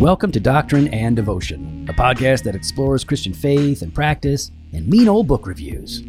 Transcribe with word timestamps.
Welcome 0.00 0.30
to 0.30 0.38
Doctrine 0.38 0.86
and 0.94 1.16
Devotion, 1.16 1.86
a 1.88 1.92
podcast 1.92 2.44
that 2.44 2.54
explores 2.54 3.02
Christian 3.02 3.32
faith 3.32 3.82
and 3.82 3.92
practice 3.92 4.52
and 4.72 4.86
mean 4.86 5.08
old 5.08 5.26
book 5.26 5.48
reviews 5.48 6.04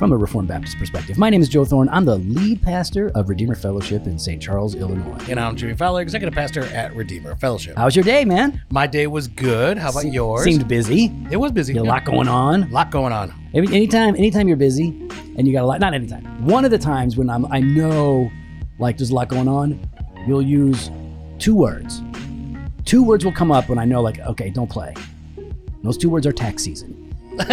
from 0.00 0.12
a 0.12 0.16
Reformed 0.16 0.48
Baptist 0.48 0.78
perspective. 0.78 1.18
My 1.18 1.28
name 1.28 1.42
is 1.42 1.48
Joe 1.50 1.66
Thorn. 1.66 1.86
I'm 1.90 2.06
the 2.06 2.16
lead 2.16 2.62
pastor 2.62 3.10
of 3.14 3.28
Redeemer 3.28 3.54
Fellowship 3.54 4.06
in 4.06 4.18
St. 4.18 4.40
Charles, 4.40 4.74
Illinois. 4.74 5.22
And 5.28 5.38
I'm 5.38 5.54
Jimmy 5.56 5.74
Fowler, 5.74 6.00
executive 6.00 6.32
pastor 6.32 6.62
at 6.62 6.96
Redeemer 6.96 7.36
Fellowship. 7.36 7.76
How's 7.76 7.94
your 7.94 8.02
day, 8.02 8.24
man? 8.24 8.62
My 8.70 8.86
day 8.86 9.08
was 9.08 9.28
good. 9.28 9.76
How 9.76 9.90
about 9.90 10.06
yours? 10.06 10.42
Seemed 10.42 10.66
busy. 10.66 11.12
it 11.30 11.36
was 11.36 11.52
busy. 11.52 11.74
Got 11.74 11.82
a 11.82 11.84
lot 11.84 12.06
going 12.06 12.28
on. 12.28 12.62
A 12.62 12.68
lot 12.68 12.90
going 12.90 13.12
on. 13.12 13.30
Every, 13.52 13.76
anytime, 13.76 14.16
anytime 14.16 14.48
you're 14.48 14.56
busy 14.56 14.88
and 15.36 15.46
you 15.46 15.52
got 15.52 15.64
a 15.64 15.66
lot, 15.66 15.80
not 15.80 15.92
anytime. 15.92 16.46
One 16.46 16.64
of 16.64 16.70
the 16.70 16.78
times 16.78 17.18
when 17.18 17.28
I'm, 17.28 17.44
I 17.52 17.60
know, 17.60 18.32
like 18.78 18.96
there's 18.96 19.10
a 19.10 19.14
lot 19.14 19.28
going 19.28 19.48
on, 19.48 19.86
you'll 20.26 20.40
use 20.40 20.90
two 21.38 21.54
words. 21.54 22.00
Two 22.86 23.04
words 23.04 23.22
will 23.22 23.32
come 23.32 23.52
up 23.52 23.68
when 23.68 23.78
I 23.78 23.84
know, 23.84 24.00
like, 24.00 24.18
okay, 24.20 24.48
don't 24.48 24.70
play. 24.70 24.94
Those 25.82 25.98
two 25.98 26.08
words 26.08 26.26
are 26.26 26.32
tax 26.32 26.62
season. 26.62 26.99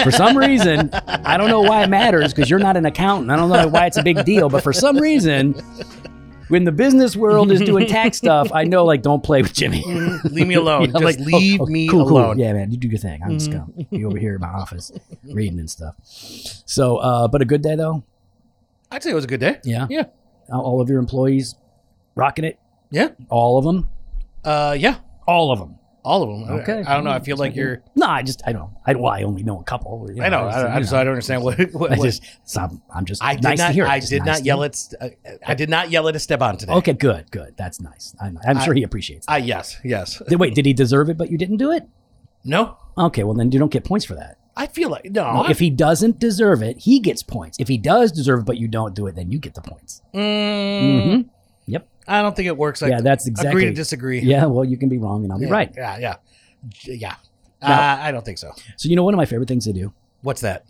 For 0.04 0.12
some 0.12 0.38
reason, 0.38 0.90
I 0.94 1.38
don't 1.38 1.50
know 1.50 1.62
why 1.62 1.84
it 1.84 1.90
matters 1.90 2.34
because 2.34 2.50
you're 2.50 2.60
not 2.60 2.78
an 2.78 2.86
accountant. 2.86 3.32
I 3.32 3.36
don't 3.36 3.50
know 3.50 3.68
why 3.68 3.86
it's 3.88 3.98
a 3.98 4.04
big 4.04 4.24
deal, 4.26 4.50
but 4.50 4.64
for 4.64 4.74
some 4.74 4.98
reason, 4.98 5.54
when 6.50 6.64
the 6.64 6.72
business 6.72 7.16
world 7.16 7.52
is 7.52 7.62
doing 7.62 7.88
tax 7.88 8.18
stuff, 8.18 8.50
I 8.54 8.64
know, 8.64 8.86
like, 8.86 9.02
don't 9.02 9.24
play 9.24 9.42
with 9.42 9.54
Jimmy. 9.54 9.84
Leave 10.24 10.48
me 10.48 10.56
alone. 10.56 10.84
I'm 10.96 11.02
Just 11.02 11.04
like, 11.04 11.20
leave 11.20 11.60
oh, 11.62 11.66
oh, 11.66 11.72
me 11.72 11.88
cool, 11.88 12.08
cool. 12.08 12.18
alone. 12.18 12.40
Yeah, 12.40 12.54
man, 12.54 12.72
you 12.72 12.78
do 12.78 12.88
your 12.88 13.00
thing. 13.00 13.22
I'm 13.24 13.38
just 13.38 13.52
gonna 13.52 13.68
be 13.92 14.06
over 14.06 14.18
here 14.18 14.36
in 14.36 14.42
my 14.42 14.48
office 14.48 14.92
reading 15.24 15.60
and 15.60 15.70
stuff. 15.70 15.96
So, 16.04 16.98
uh, 16.98 17.28
but 17.28 17.42
a 17.42 17.46
good 17.46 17.62
day 17.62 17.76
though. 17.76 18.04
I'd 18.92 19.04
say 19.04 19.12
it 19.12 19.16
was 19.16 19.26
a 19.26 19.28
good 19.28 19.42
day. 19.42 19.60
Yeah. 19.64 19.88
Yeah. 19.90 20.06
All 20.50 20.62
all 20.62 20.82
of 20.82 20.90
your 20.90 21.00
employees 21.00 21.56
rocking 22.16 22.46
it. 22.46 22.58
Yeah. 22.90 23.10
All 23.30 23.58
of 23.58 23.66
them. 23.66 23.90
Uh, 24.46 24.76
yeah. 24.80 25.00
All 25.28 25.52
of 25.52 25.60
them. 25.60 25.77
All 26.08 26.24
of 26.24 26.30
them. 26.48 26.60
Okay. 26.62 26.84
I, 26.88 26.94
I 26.94 26.96
don't 26.96 27.04
know. 27.04 27.12
I 27.12 27.20
feel 27.20 27.36
like 27.36 27.54
you're. 27.54 27.84
No, 27.94 28.08
I 28.08 28.24
just 28.24 28.42
I 28.48 28.54
don't. 28.54 28.72
I 28.86 28.94
well, 28.96 29.12
I 29.12 29.24
only 29.24 29.44
know 29.44 29.60
a 29.60 29.64
couple. 29.66 30.10
you 30.14 30.24
I 30.24 30.30
know. 30.30 30.48
I, 30.48 30.62
I 30.62 30.76
you 30.76 30.82
just. 30.84 30.94
I 30.94 31.04
don't 31.04 31.12
understand 31.12 31.44
what. 31.44 31.60
what, 31.74 31.92
I 31.92 31.98
what- 31.98 32.06
just 32.06 32.24
so 32.46 32.62
I'm, 32.62 32.82
I'm 32.96 33.04
just. 33.04 33.22
I 33.22 33.34
did 33.36 33.44
nice 33.44 33.58
not. 33.60 33.68
to 33.68 33.74
hear. 33.74 33.84
it. 33.86 33.90
I 33.90 34.00
did 34.00 34.20
nice 34.20 34.26
not 34.26 34.38
to 34.38 34.44
yell 34.46 34.62
hear. 34.62 34.66
at. 34.68 34.94
Uh, 35.02 35.10
I 35.46 35.54
did 35.54 35.70
not 35.70 35.92
yell 35.92 36.08
at 36.08 36.16
Esteban 36.16 36.56
today. 36.56 36.72
Okay, 36.74 36.94
good, 36.94 37.30
good. 37.30 37.56
That's 37.58 37.82
nice. 37.82 38.16
I'm, 38.22 38.40
I'm 38.48 38.62
sure 38.62 38.74
he 38.74 38.84
appreciates. 38.84 39.26
That. 39.26 39.44
Yes. 39.44 39.78
Yes. 39.84 40.22
Wait, 40.32 40.56
did 40.56 40.66
he 40.66 40.72
deserve 40.72 41.10
it, 41.10 41.18
but 41.18 41.30
you 41.30 41.38
didn't 41.38 41.58
do 41.58 41.72
it? 41.72 41.84
No. 42.46 42.78
Okay, 42.98 43.26
well 43.26 43.34
then 43.34 43.52
you 43.52 43.60
don't 43.60 43.72
get 43.72 43.84
points 43.84 44.06
for 44.06 44.16
that. 44.16 44.38
I 44.56 44.68
feel 44.68 44.90
like 44.90 45.06
no. 45.12 45.44
No, 45.44 45.50
if 45.50 45.60
he 45.60 45.70
doesn't 45.70 46.20
deserve 46.20 46.64
it, 46.64 46.78
he 46.80 47.00
gets 47.00 47.22
points. 47.22 47.60
If 47.60 47.68
he 47.68 47.78
does 47.78 48.12
deserve 48.12 48.40
it, 48.40 48.46
but 48.46 48.58
you 48.58 48.68
don't 48.68 48.96
do 48.96 49.06
it, 49.08 49.16
then 49.16 49.30
you 49.30 49.40
get 49.40 49.54
the 49.54 49.62
points. 49.62 50.02
Mm, 50.14 51.04
hmm 51.04 51.16
Yep. 51.16 51.37
I 52.08 52.22
don't 52.22 52.36
think 52.36 52.48
it 52.48 52.58
works. 52.58 52.82
Like 52.82 52.92
yeah, 52.92 53.02
that's 53.02 53.28
exactly. 53.28 53.50
agree 53.52 53.66
to 53.66 53.74
disagree. 53.74 54.20
Yeah, 54.22 54.46
well, 54.46 54.64
you 54.66 54.78
can 54.78 54.90
be 54.90 54.98
wrong 54.98 55.24
and 55.24 55.32
I'll 55.34 55.40
be 55.40 55.46
Yeah, 55.46 55.52
right. 55.52 55.72
Yeah. 55.76 55.98
Yeah. 56.00 56.16
Yeah. 56.84 57.16
No. 57.62 57.68
Uh, 57.70 57.98
I 58.02 58.12
don't 58.12 58.24
think 58.24 58.38
so. 58.38 58.52
So 58.78 58.88
you 58.90 58.96
know, 58.96 59.04
one 59.04 59.14
of 59.14 59.18
my 59.18 59.26
favorite 59.26 59.48
things 59.48 59.66
to 59.66 59.74
do. 59.74 59.94
What's 60.22 60.42
that? 60.42 60.66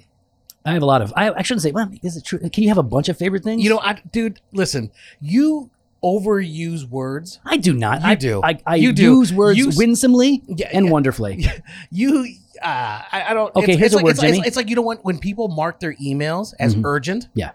I 0.65 0.73
have 0.73 0.81
a 0.81 0.85
lot 0.85 1.01
of. 1.01 1.13
I, 1.15 1.31
I 1.31 1.41
shouldn't 1.43 1.61
say. 1.63 1.71
Well, 1.71 1.89
is 2.03 2.17
it 2.17 2.25
true? 2.25 2.39
Can 2.39 2.63
you 2.63 2.69
have 2.69 2.77
a 2.77 2.83
bunch 2.83 3.07
of 3.09 3.17
favorite 3.17 3.43
things? 3.43 3.63
You 3.63 3.69
know, 3.69 3.79
I, 3.79 3.93
dude, 4.11 4.41
listen. 4.51 4.91
You 5.21 5.69
overuse 6.03 6.87
words. 6.89 7.39
I 7.45 7.57
do 7.57 7.73
not. 7.73 8.01
You 8.01 8.07
I 8.07 8.15
do. 8.15 8.41
I, 8.43 8.59
I 8.65 8.75
You 8.75 8.93
do. 8.93 9.17
use 9.19 9.33
words 9.33 9.57
You 9.57 9.69
winsomely 9.75 10.43
Yeah, 10.47 10.69
and 10.73 10.85
yeah. 10.85 10.91
wonderfully. 10.91 11.45
You, 11.91 12.35
uh, 12.61 12.65
I, 12.65 13.25
I 13.29 13.33
don't. 13.33 13.55
Okay, 13.55 13.73
it's, 13.73 13.79
here's 13.79 13.85
it's 13.87 13.93
a 13.93 13.97
like, 13.97 14.03
word, 14.05 14.09
it's, 14.11 14.19
like- 14.19 14.27
Jimmy. 14.29 14.37
It's, 14.39 14.47
it's 14.47 14.57
like 14.57 14.69
you 14.69 14.75
know 14.75 14.81
when 14.81 14.97
when 14.97 15.19
people 15.19 15.47
mark 15.47 15.79
their 15.79 15.93
emails 15.95 16.53
as 16.59 16.75
Mhm. 16.75 16.85
urgent. 16.85 17.27
Yeah. 17.33 17.51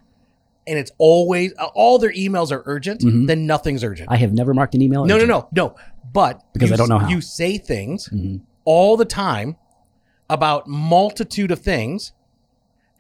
And 0.66 0.78
it's 0.78 0.92
always 0.98 1.52
uh, 1.58 1.66
all 1.74 1.98
their 1.98 2.12
emails 2.12 2.52
are 2.52 2.62
urgent. 2.66 3.00
Mhm. 3.00 3.26
Then 3.26 3.46
nothing's 3.46 3.82
urgent. 3.82 4.10
I 4.12 4.16
have 4.16 4.32
never 4.32 4.54
marked 4.54 4.74
an 4.74 4.82
email. 4.82 5.04
no, 5.04 5.16
no, 5.16 5.24
urgent. 5.24 5.28
no, 5.28 5.48
no. 5.70 5.74
But 6.12 6.42
Because 6.52 6.68
you 6.70 6.74
I 6.74 6.76
don't 6.76 6.88
know 6.88 6.98
how. 6.98 7.08
You 7.08 7.20
say 7.20 7.58
things 7.58 8.08
Mhm. 8.12 8.40
all 8.64 8.96
the 8.96 9.04
time 9.04 9.56
about 10.30 10.66
multitude 10.68 11.50
of 11.50 11.58
things 11.60 12.12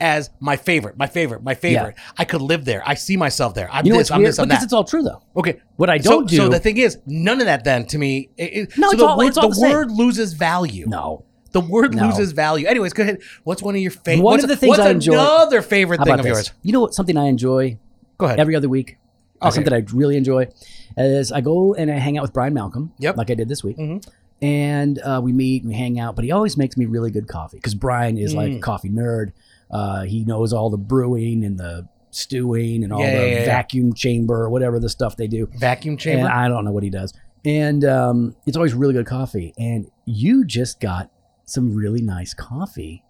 as 0.00 0.30
my 0.40 0.56
favorite, 0.56 0.96
my 0.98 1.06
favorite, 1.06 1.44
my 1.44 1.54
favorite. 1.54 1.94
I 2.18 2.24
could 2.24 2.42
live 2.42 2.64
there. 2.64 2.82
I 2.84 2.94
see 2.94 3.16
myself 3.16 3.54
there. 3.54 3.68
I'm 3.72 3.86
You 3.86 3.92
know 3.92 3.98
this. 3.98 4.10
I'm 4.10 4.18
weird? 4.18 4.30
this. 4.30 4.38
I'm 4.40 4.48
because 4.48 4.60
that. 4.60 4.64
it's 4.64 4.72
all 4.72 4.82
true 4.84 5.02
though. 5.04 5.22
Okay. 5.36 5.60
What 5.76 5.88
I 5.90 5.98
don't 5.98 6.28
do. 6.28 6.36
So 6.38 6.48
the 6.48 6.58
thing 6.58 6.78
is, 6.78 6.98
none 7.06 7.40
of 7.40 7.46
that 7.46 7.62
then 7.62 7.86
to 7.86 7.98
me. 7.98 8.30
It, 8.36 8.52
it- 8.72 8.78
No, 8.78 8.88
so 8.88 8.92
it's 8.94 9.00
the 9.00 9.06
all- 9.06 9.18
word, 9.18 9.26
it's 9.28 9.38
all 9.38 9.48
the 9.50 9.54
the 9.54 9.60
word 9.72 9.90
loses 9.92 10.32
value. 10.32 10.86
no. 10.88 11.24
The 11.52 11.60
word 11.60 11.94
No. 11.94 12.06
loses 12.08 12.32
value. 12.32 12.66
Anyways, 12.66 12.92
go 12.92 13.02
ahead. 13.02 13.20
What's 13.44 13.62
one 13.62 13.74
of 13.74 13.80
your 13.80 13.90
favorite? 13.90 14.24
One 14.24 14.40
of 14.40 14.48
the 14.48 14.56
things 14.56 14.70
what's 14.70 14.80
I 14.80 14.90
enjoy- 14.90 15.12
Another 15.14 15.62
favorite 15.62 16.02
thing 16.02 16.14
of 16.14 16.22
this? 16.22 16.26
yours. 16.26 16.52
You 16.62 16.72
know 16.72 16.80
what? 16.80 16.94
Something 16.94 17.16
I 17.16 17.26
enjoy 17.26 17.78
Go 18.18 18.26
ahead. 18.26 18.40
every 18.40 18.56
other 18.56 18.68
week. 18.68 18.96
uh, 19.40 19.46
Okay. 19.48 19.54
Something 19.56 19.72
I 19.74 19.84
really 19.92 20.16
enjoy 20.16 20.48
is 20.96 21.30
I 21.32 21.40
go 21.40 21.74
and 21.74 21.90
I 21.90 21.96
hang 21.98 22.16
out 22.16 22.22
with 22.22 22.32
Brian 22.32 22.54
Malcolm. 22.54 22.92
Yep. 22.98 23.16
Like 23.16 23.30
I 23.30 23.34
did 23.34 23.48
this 23.48 23.62
week. 23.64 23.76
Mhm. 23.76 24.04
And 24.40 24.98
uh, 25.00 25.20
we 25.22 25.32
meet 25.32 25.62
and 25.62 25.70
we 25.70 25.76
hang 25.76 25.98
out, 26.00 26.16
but 26.16 26.24
he 26.24 26.30
always 26.32 26.56
makes 26.56 26.76
me 26.76 26.86
really 26.86 27.10
good 27.10 27.28
coffee 27.28 27.58
because 27.58 27.74
Brian 27.74 28.18
is 28.18 28.34
like 28.34 28.52
a 28.52 28.56
Mm. 28.56 28.62
coffee 28.62 28.90
nerd. 28.90 29.32
Uh, 29.70 30.02
he 30.02 30.24
knows 30.24 30.52
all 30.52 30.68
the 30.70 30.76
brewing 30.78 31.44
and 31.44 31.58
the 31.58 31.86
stewing 32.10 32.82
and 32.84 32.92
all 32.92 33.00
Yeah, 33.00 33.10
the 33.10 33.26
yeah, 33.26 33.32
yeah, 33.34 33.38
yeah. 33.40 33.44
vacuum 33.46 33.92
chamber 33.94 34.42
or 34.42 34.50
whatever 34.50 34.78
the 34.78 34.88
stuff 34.88 35.16
they 35.16 35.26
do. 35.26 35.48
Vacuum 35.58 35.92
And 35.92 35.98
chamber. 36.00 36.28
I 36.28 36.48
don't 36.48 36.64
know 36.64 36.72
what 36.72 36.82
he 36.82 36.90
does. 36.90 37.12
And 37.44 37.84
um, 37.84 38.36
it's 38.46 38.56
always 38.56 38.74
really 38.74 38.94
good 38.94 39.06
coffee. 39.06 39.52
And 39.58 39.86
you 40.04 40.44
just 40.44 40.78
got 40.80 41.10
some 41.52 41.74
really 41.74 42.00
nice 42.02 42.34
coffee 42.34 43.04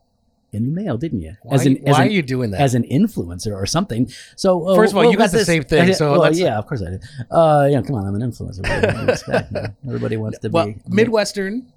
in 0.52 0.64
the 0.66 0.82
mail, 0.82 0.98
didn't 0.98 1.20
you? 1.22 1.34
why 1.42 1.54
as 1.54 1.64
an, 1.66 1.76
why 1.82 1.90
as 1.92 1.98
are 2.00 2.06
you 2.06 2.20
doing 2.22 2.50
that? 2.50 2.60
as 2.60 2.74
an 2.74 2.82
influencer 2.84 3.52
or 3.54 3.64
something. 3.64 4.10
So 4.36 4.68
uh, 4.68 4.74
First 4.76 4.92
of 4.92 4.98
all, 4.98 5.10
you 5.10 5.16
got 5.16 5.30
the 5.30 5.38
this? 5.38 5.46
same 5.46 5.62
thing, 5.64 5.94
so 5.94 6.18
well, 6.20 6.34
yeah, 6.34 6.58
of 6.58 6.66
course 6.66 6.82
I 6.82 6.90
did. 6.90 7.04
Uh, 7.30 7.68
yeah, 7.70 7.80
come 7.82 7.96
on, 7.96 8.06
I'm 8.06 8.14
an 8.14 8.20
influencer. 8.22 8.60
What 8.68 8.94
do 8.94 9.02
you 9.02 9.08
expect. 9.08 9.54
Everybody 9.86 10.16
wants 10.18 10.38
to 10.40 10.48
well, 10.50 10.66
be 10.66 10.76
Midwestern 10.88 11.72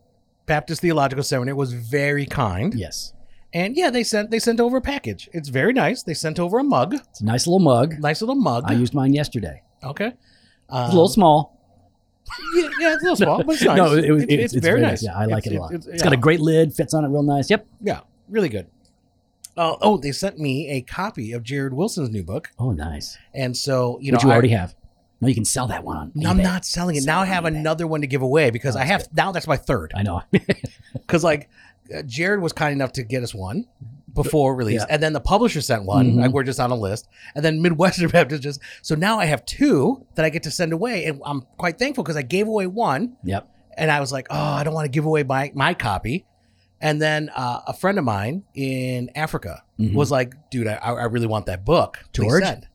Baptist 0.46 0.82
Theological 0.82 1.24
Seminary 1.24 1.56
was 1.56 1.72
very 1.74 2.26
kind, 2.26 2.74
Yes, 2.76 3.14
and 3.54 3.78
yeah, 3.78 3.90
they 3.90 4.04
sent 4.04 4.30
they 4.32 4.40
sent 4.40 4.60
over 4.60 4.78
a 4.78 4.82
package. 4.82 5.30
It's 5.32 5.48
very 5.50 5.72
nice. 5.72 6.04
They 6.04 6.14
sent 6.14 6.38
over 6.40 6.60
a 6.60 6.64
mug, 6.64 6.96
it's 6.96 7.22
a 7.22 7.26
nice 7.26 7.48
little 7.48 7.60
mug. 7.60 7.96
nice 8.00 8.22
little 8.22 8.36
mug. 8.36 8.66
I 8.68 8.74
used 8.74 8.94
mine 8.94 9.14
yesterday. 9.14 9.62
okay. 9.84 10.08
It's 10.08 10.74
Um, 10.74 10.84
a 10.86 10.88
little 10.88 11.08
small. 11.08 11.55
Yeah, 12.56 12.70
yeah, 12.80 12.94
it's 12.94 13.02
a 13.04 13.06
little 13.06 13.16
small, 13.16 13.44
but 13.44 13.56
it's 13.56 13.64
nice. 13.66 13.78
No, 13.78 13.94
it 13.96 14.12
was, 14.12 14.24
it's, 14.24 14.32
it's, 14.34 14.54
it's 14.56 14.66
very 14.66 14.82
nice. 14.82 15.04
Yeah, 15.04 15.16
I 15.18 15.26
like 15.26 15.46
it 15.48 15.56
a 15.56 15.60
lot. 15.62 15.74
It's, 15.74 15.86
it's 15.88 16.04
got 16.04 16.14
a 16.14 16.18
great 16.18 16.40
lid, 16.42 16.74
fits 16.74 16.94
on 16.94 17.06
it 17.06 17.10
real 17.10 17.24
nice. 17.24 17.50
Yep. 17.50 17.66
yeah, 17.82 18.02
really 18.30 18.50
good. 18.50 18.68
Uh, 19.58 19.76
oh, 19.82 19.98
they 19.98 20.12
sent 20.12 20.38
me 20.38 20.70
a 20.70 20.82
copy 20.82 21.32
of 21.32 21.42
Jared 21.44 21.74
Wilson's 21.74 22.10
new 22.10 22.24
book, 22.24 22.50
Oh, 22.60 22.72
nice. 22.72 23.18
and 23.34 23.56
so 23.56 23.98
you 24.02 24.12
know 24.12 24.18
Which 24.18 24.24
you 24.24 24.30
I- 24.30 24.34
already 24.34 24.50
have. 24.50 24.76
No, 25.22 25.30
you 25.30 25.34
can 25.34 25.46
sell 25.46 25.68
that 25.68 25.86
one 25.86 25.96
on. 25.96 26.12
No, 26.14 26.30
I'm 26.30 26.38
eBay. 26.40 26.44
not 26.44 26.66
selling 26.66 26.98
it 26.98 27.04
Sell 27.04 27.16
now. 27.16 27.20
I 27.20 27.22
on 27.22 27.28
have 27.28 27.44
eBay. 27.46 27.58
another 27.60 27.88
one 27.88 28.02
to 28.02 28.08
give 28.08 28.22
away 28.22 28.50
because 28.50 28.76
Oh, 28.76 28.80
I 28.82 28.84
have 28.84 29.08
now. 29.16 29.32
That's 29.32 29.48
my 29.48 29.56
third. 29.56 29.94
I 29.96 30.04
know. 30.04 30.22
Because 30.94 31.24
like 31.24 31.50
uh, 31.96 32.02
Jared 32.02 32.42
was 32.42 32.52
kind 32.52 32.74
enough 32.74 32.92
to 32.94 33.04
get 33.04 33.24
us 33.24 33.34
one 33.34 33.66
before 34.16 34.56
release, 34.56 34.82
Yeah. 34.82 34.88
and 34.90 35.04
then 35.04 35.14
the 35.14 35.20
publisher 35.20 35.62
sent 35.62 35.84
one. 35.86 36.14
Mhm. 36.14 36.22
Like 36.22 36.32
we're 36.32 36.44
just 36.44 36.60
on 36.60 36.72
a 36.72 36.76
list, 36.76 37.08
and 37.36 37.46
then 37.46 37.62
Midwestern 37.62 38.10
Baptist 38.18 38.42
just. 38.42 38.60
So 38.82 38.96
now 38.96 39.20
I 39.20 39.26
have 39.26 39.46
two 39.46 40.06
that 40.16 40.26
I 40.26 40.30
get 40.30 40.42
to 40.44 40.52
send 40.52 40.74
away, 40.74 41.06
and 41.06 41.22
I'm 41.24 41.44
quite 41.58 41.78
thankful 41.78 42.04
because 42.04 42.16
I 42.18 42.24
gave 42.24 42.48
away 42.48 42.66
one, 42.66 43.18
yep. 43.24 43.48
and 43.78 43.92
I 43.92 44.00
was 44.00 44.12
like, 44.12 44.26
oh, 44.32 44.36
I 44.40 44.64
don't 44.64 44.74
want 44.74 44.86
to 44.86 44.90
give 44.92 45.06
away 45.06 45.22
my 45.24 45.52
my 45.54 45.74
copy. 45.76 46.26
And 46.82 47.02
then 47.02 47.30
uh, 47.36 47.62
a 47.68 47.74
friend 47.74 47.98
of 47.98 48.04
mine 48.04 48.44
in 48.54 49.10
Africa 49.16 49.64
Mhm. 49.80 49.94
was 49.94 50.12
like, 50.12 50.34
dude, 50.50 50.68
I, 50.68 50.76
I 50.76 51.04
really 51.06 51.26
want 51.28 51.46
that 51.46 51.64
book. 51.66 52.00
Please 52.14 52.26
George? 52.28 52.44
send." 52.44 52.68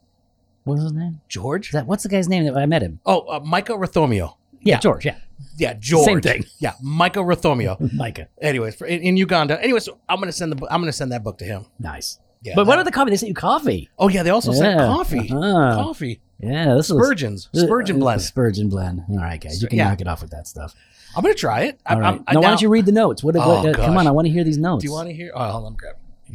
What 0.65 0.75
was 0.75 0.83
his 0.85 0.93
name? 0.93 1.21
George? 1.29 1.71
That 1.73 1.87
what's 1.87 2.03
the 2.03 2.09
guy's 2.11 2.29
name 2.29 2.45
that 2.45 2.57
I 2.57 2.67
met 2.67 2.83
him? 2.83 3.01
oh, 3.07 3.21
uh, 3.23 3.41
Micah 3.41 3.73
Rathomio. 3.75 4.35
Yeah, 4.63 4.79
George. 4.79 5.07
Yeah, 5.07 5.17
Yeah, 5.57 5.75
George. 5.79 6.05
Same 6.07 6.21
thing. 6.21 6.45
Yeah, 6.59 6.73
Michael 6.83 7.25
Rathomio. 7.25 7.93
Micah. 7.95 8.29
Anyways, 8.41 8.75
for, 8.75 8.87
in, 8.87 9.01
in 9.03 9.17
Uganda. 9.17 9.63
Anyways, 9.63 9.85
so 9.85 9.99
I'm 10.09 10.19
gonna 10.21 10.33
send 10.33 10.53
the 10.53 10.67
I'm 10.73 10.81
gonna 10.81 10.93
send 10.93 11.13
that 11.13 11.23
book 11.25 11.39
to 11.39 11.45
him. 11.45 11.67
Nice. 11.79 12.19
Yeah. 12.43 12.55
but 12.57 12.67
what 12.67 12.79
are 12.79 12.85
the 12.85 12.91
coffee? 12.91 13.11
They 13.11 13.17
sent 13.19 13.29
you 13.29 13.35
coffee. 13.35 13.91
Oh 13.99 14.09
yeah, 14.09 14.23
they 14.23 14.31
also 14.31 14.53
sent 14.53 14.79
Yeah. 14.79 14.87
coffee. 14.87 15.31
Uh-huh. 15.31 15.75
Coffee. 15.83 16.21
Yeah, 16.39 16.75
this 16.75 16.89
is 16.91 16.97
Spurgeons. 16.97 17.49
Spurgeon 17.53 17.97
uh, 17.97 17.99
blend. 18.01 18.23
Spurgeon 18.23 18.71
blend. 18.71 19.03
All 19.11 19.17
right, 19.19 19.39
guys, 19.41 19.61
you 19.61 19.69
can 19.69 19.77
Yeah. 19.79 19.89
knock 19.91 20.01
it 20.01 20.09
off 20.09 20.23
with 20.23 20.31
that 20.31 20.47
stuff. 20.49 20.75
I'm 21.15 21.23
gonna 21.23 21.35
try 21.35 21.63
it. 21.65 21.79
I, 21.85 21.95
All 21.95 22.01
right. 22.01 22.07
I'm- 22.15 22.25
I- 22.27 22.33
now, 22.35 22.41
why 22.41 22.49
don't 22.49 22.63
you 22.63 22.71
read 22.71 22.87
the 22.87 22.93
notes? 22.93 23.23
What? 23.23 23.35
what 23.35 23.47
Oh, 23.47 23.57
uh, 23.59 23.63
come 23.75 23.93
gosh. 23.93 23.99
on, 23.99 24.07
I 24.07 24.11
want 24.11 24.27
to 24.27 24.33
hear 24.33 24.43
these 24.45 24.57
notes. 24.59 24.83
Do 24.83 24.89
you 24.89 24.95
want 24.95 25.09
to 25.11 25.15
hear? 25.15 25.33
Oh, 25.35 25.51
hold 25.51 25.67
on, 25.67 25.75
grab. 25.75 25.97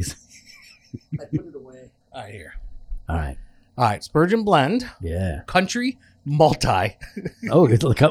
I 1.19 1.25
put 1.25 1.47
it 1.47 1.55
away. 1.55 1.89
All 2.13 2.21
right, 2.23 2.33
here. 2.33 2.53
All 3.09 3.15
right. 3.15 3.37
All 3.77 3.85
right, 3.85 4.03
Spurgeon 4.03 4.43
blend, 4.43 4.89
Yeah. 5.01 5.41
country, 5.47 5.97
multi. 6.25 6.97
Oh, 7.51 7.67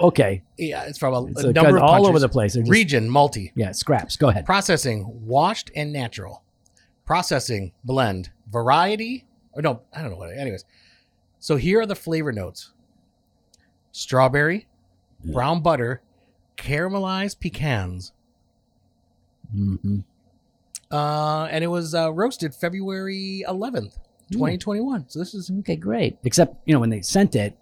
okay. 0.08 0.42
yeah, 0.56 0.84
it's 0.84 0.98
from 0.98 1.12
a, 1.14 1.26
It's 1.26 1.42
a 1.44 1.52
number 1.52 1.76
of 1.76 1.82
all 1.82 1.90
countries. 1.94 2.08
over 2.08 2.18
the 2.20 2.28
place. 2.28 2.54
Just- 2.54 2.70
Region, 2.70 3.08
multi. 3.10 3.52
Yeah, 3.56 3.72
scraps. 3.72 4.16
Go 4.16 4.28
ahead. 4.28 4.46
Processing, 4.46 5.04
washed 5.26 5.70
and 5.76 5.92
natural. 5.92 6.42
Processing, 7.04 7.72
blend, 7.84 8.30
variety. 8.50 9.26
Or 9.52 9.62
no, 9.62 9.82
I 9.92 10.00
don't 10.02 10.10
know 10.10 10.16
what. 10.16 10.36
Anyways, 10.36 10.64
so 11.38 11.56
here 11.56 11.80
are 11.80 11.86
the 11.86 11.94
flavor 11.96 12.32
notes: 12.32 12.72
strawberry, 13.92 14.66
brown 15.24 15.60
butter, 15.62 16.00
caramelized 16.56 17.40
pecans, 17.40 18.12
Mm-hmm. 19.54 20.00
Uh, 20.90 21.44
and 21.46 21.62
it 21.64 21.68
was 21.68 21.94
uh, 21.94 22.12
roasted 22.12 22.54
February 22.54 23.44
11th, 23.48 23.98
2021. 24.32 25.04
So 25.08 25.18
this 25.18 25.34
is 25.34 25.50
Okay, 25.60 25.76
great. 25.76 26.18
Except 26.24 26.56
you 26.66 26.72
know 26.74 26.80
when 26.80 26.90
they 26.90 27.00
sent 27.02 27.34
it, 27.36 27.56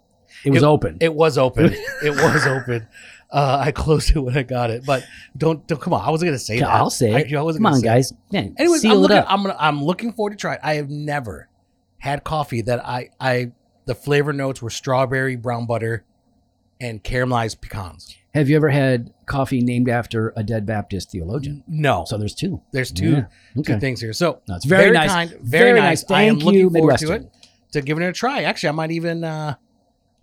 it 0.45 0.49
was 0.51 0.63
open. 0.63 0.97
it 1.01 1.13
was 1.13 1.37
open. 1.37 1.73
it 2.03 2.11
was 2.11 2.45
open. 2.47 2.87
Uh, 3.31 3.57
I 3.65 3.71
closed 3.71 4.11
it 4.15 4.19
when 4.19 4.37
I 4.37 4.43
got 4.43 4.69
it, 4.69 4.85
but 4.85 5.03
don't 5.35 5.65
don't 5.67 5.81
come 5.81 5.93
on. 5.93 6.01
I 6.05 6.11
wasn't 6.11 6.27
gonna 6.29 6.39
say 6.39 6.59
that. 6.59 6.69
I'll 6.69 6.89
say 6.91 7.13
it. 7.13 7.33
I, 7.33 7.41
wasn't 7.41 7.65
Come 7.65 7.73
on, 7.73 7.81
guys. 7.81 8.13
Yeah, 8.29 8.47
Anyways, 8.57 8.85
I'm 8.85 8.91
it 8.91 8.95
looking, 8.95 9.17
up. 9.17 9.25
I'm 9.27 9.41
gonna, 9.41 9.55
I'm 9.59 9.83
looking 9.83 10.13
forward 10.13 10.31
to 10.31 10.35
try 10.35 10.53
it. 10.55 10.59
I 10.63 10.75
have 10.75 10.89
never 10.89 11.49
had 11.97 12.23
coffee 12.23 12.61
that 12.61 12.85
I 12.85 13.09
I 13.19 13.51
the 13.85 13.95
flavor 13.95 14.33
notes 14.33 14.61
were 14.61 14.69
strawberry, 14.69 15.35
brown 15.35 15.65
butter, 15.65 16.05
and 16.79 17.03
caramelized 17.03 17.59
pecans. 17.61 18.15
Have 18.35 18.49
you 18.49 18.55
ever 18.55 18.69
had 18.69 19.13
coffee 19.25 19.61
named 19.61 19.89
after 19.89 20.33
a 20.35 20.43
dead 20.43 20.65
Baptist 20.65 21.11
theologian? 21.11 21.63
No, 21.67 22.03
So 22.07 22.17
there's 22.17 22.33
two. 22.33 22.61
there's 22.71 22.91
two 22.91 23.11
Yeah. 23.11 23.25
Okay. 23.59 23.73
two 23.73 23.79
things 23.79 24.01
here. 24.01 24.11
So 24.13 24.41
No, 24.47 24.55
it's 24.55 24.65
very, 24.65 24.89
nice. 24.91 25.09
kind, 25.11 25.37
very, 25.41 25.79
nice. 25.79 26.03
I 26.09 26.23
am 26.23 26.35
Thank 26.35 26.43
looking 26.43 26.59
you, 26.61 26.69
forward 26.71 26.97
to 26.97 27.11
it 27.13 27.31
to 27.73 27.81
giving 27.81 28.03
it 28.03 28.07
a 28.07 28.13
try. 28.13 28.43
Actually, 28.43 28.69
I 28.69 28.71
might 28.73 28.91
even 28.91 29.23
uh, 29.23 29.55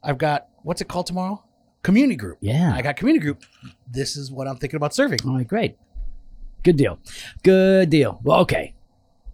I've 0.02 0.18
got 0.18 0.48
what's 0.62 0.80
it 0.80 0.88
called 0.88 1.06
tomorrow? 1.06 1.42
Community 1.82 2.16
group. 2.16 2.38
Yeah. 2.40 2.72
I 2.74 2.82
got 2.82 2.96
community 2.96 3.22
group. 3.24 3.42
This 3.90 4.16
is 4.16 4.30
what 4.30 4.46
I'm 4.46 4.56
thinking 4.56 4.76
about 4.76 4.94
serving. 4.94 5.20
All 5.26 5.36
right, 5.36 5.48
great. 5.48 5.76
Good 6.62 6.76
deal. 6.76 6.98
Good 7.42 7.88
deal. 7.90 8.20
Well, 8.22 8.40
okay. 8.40 8.74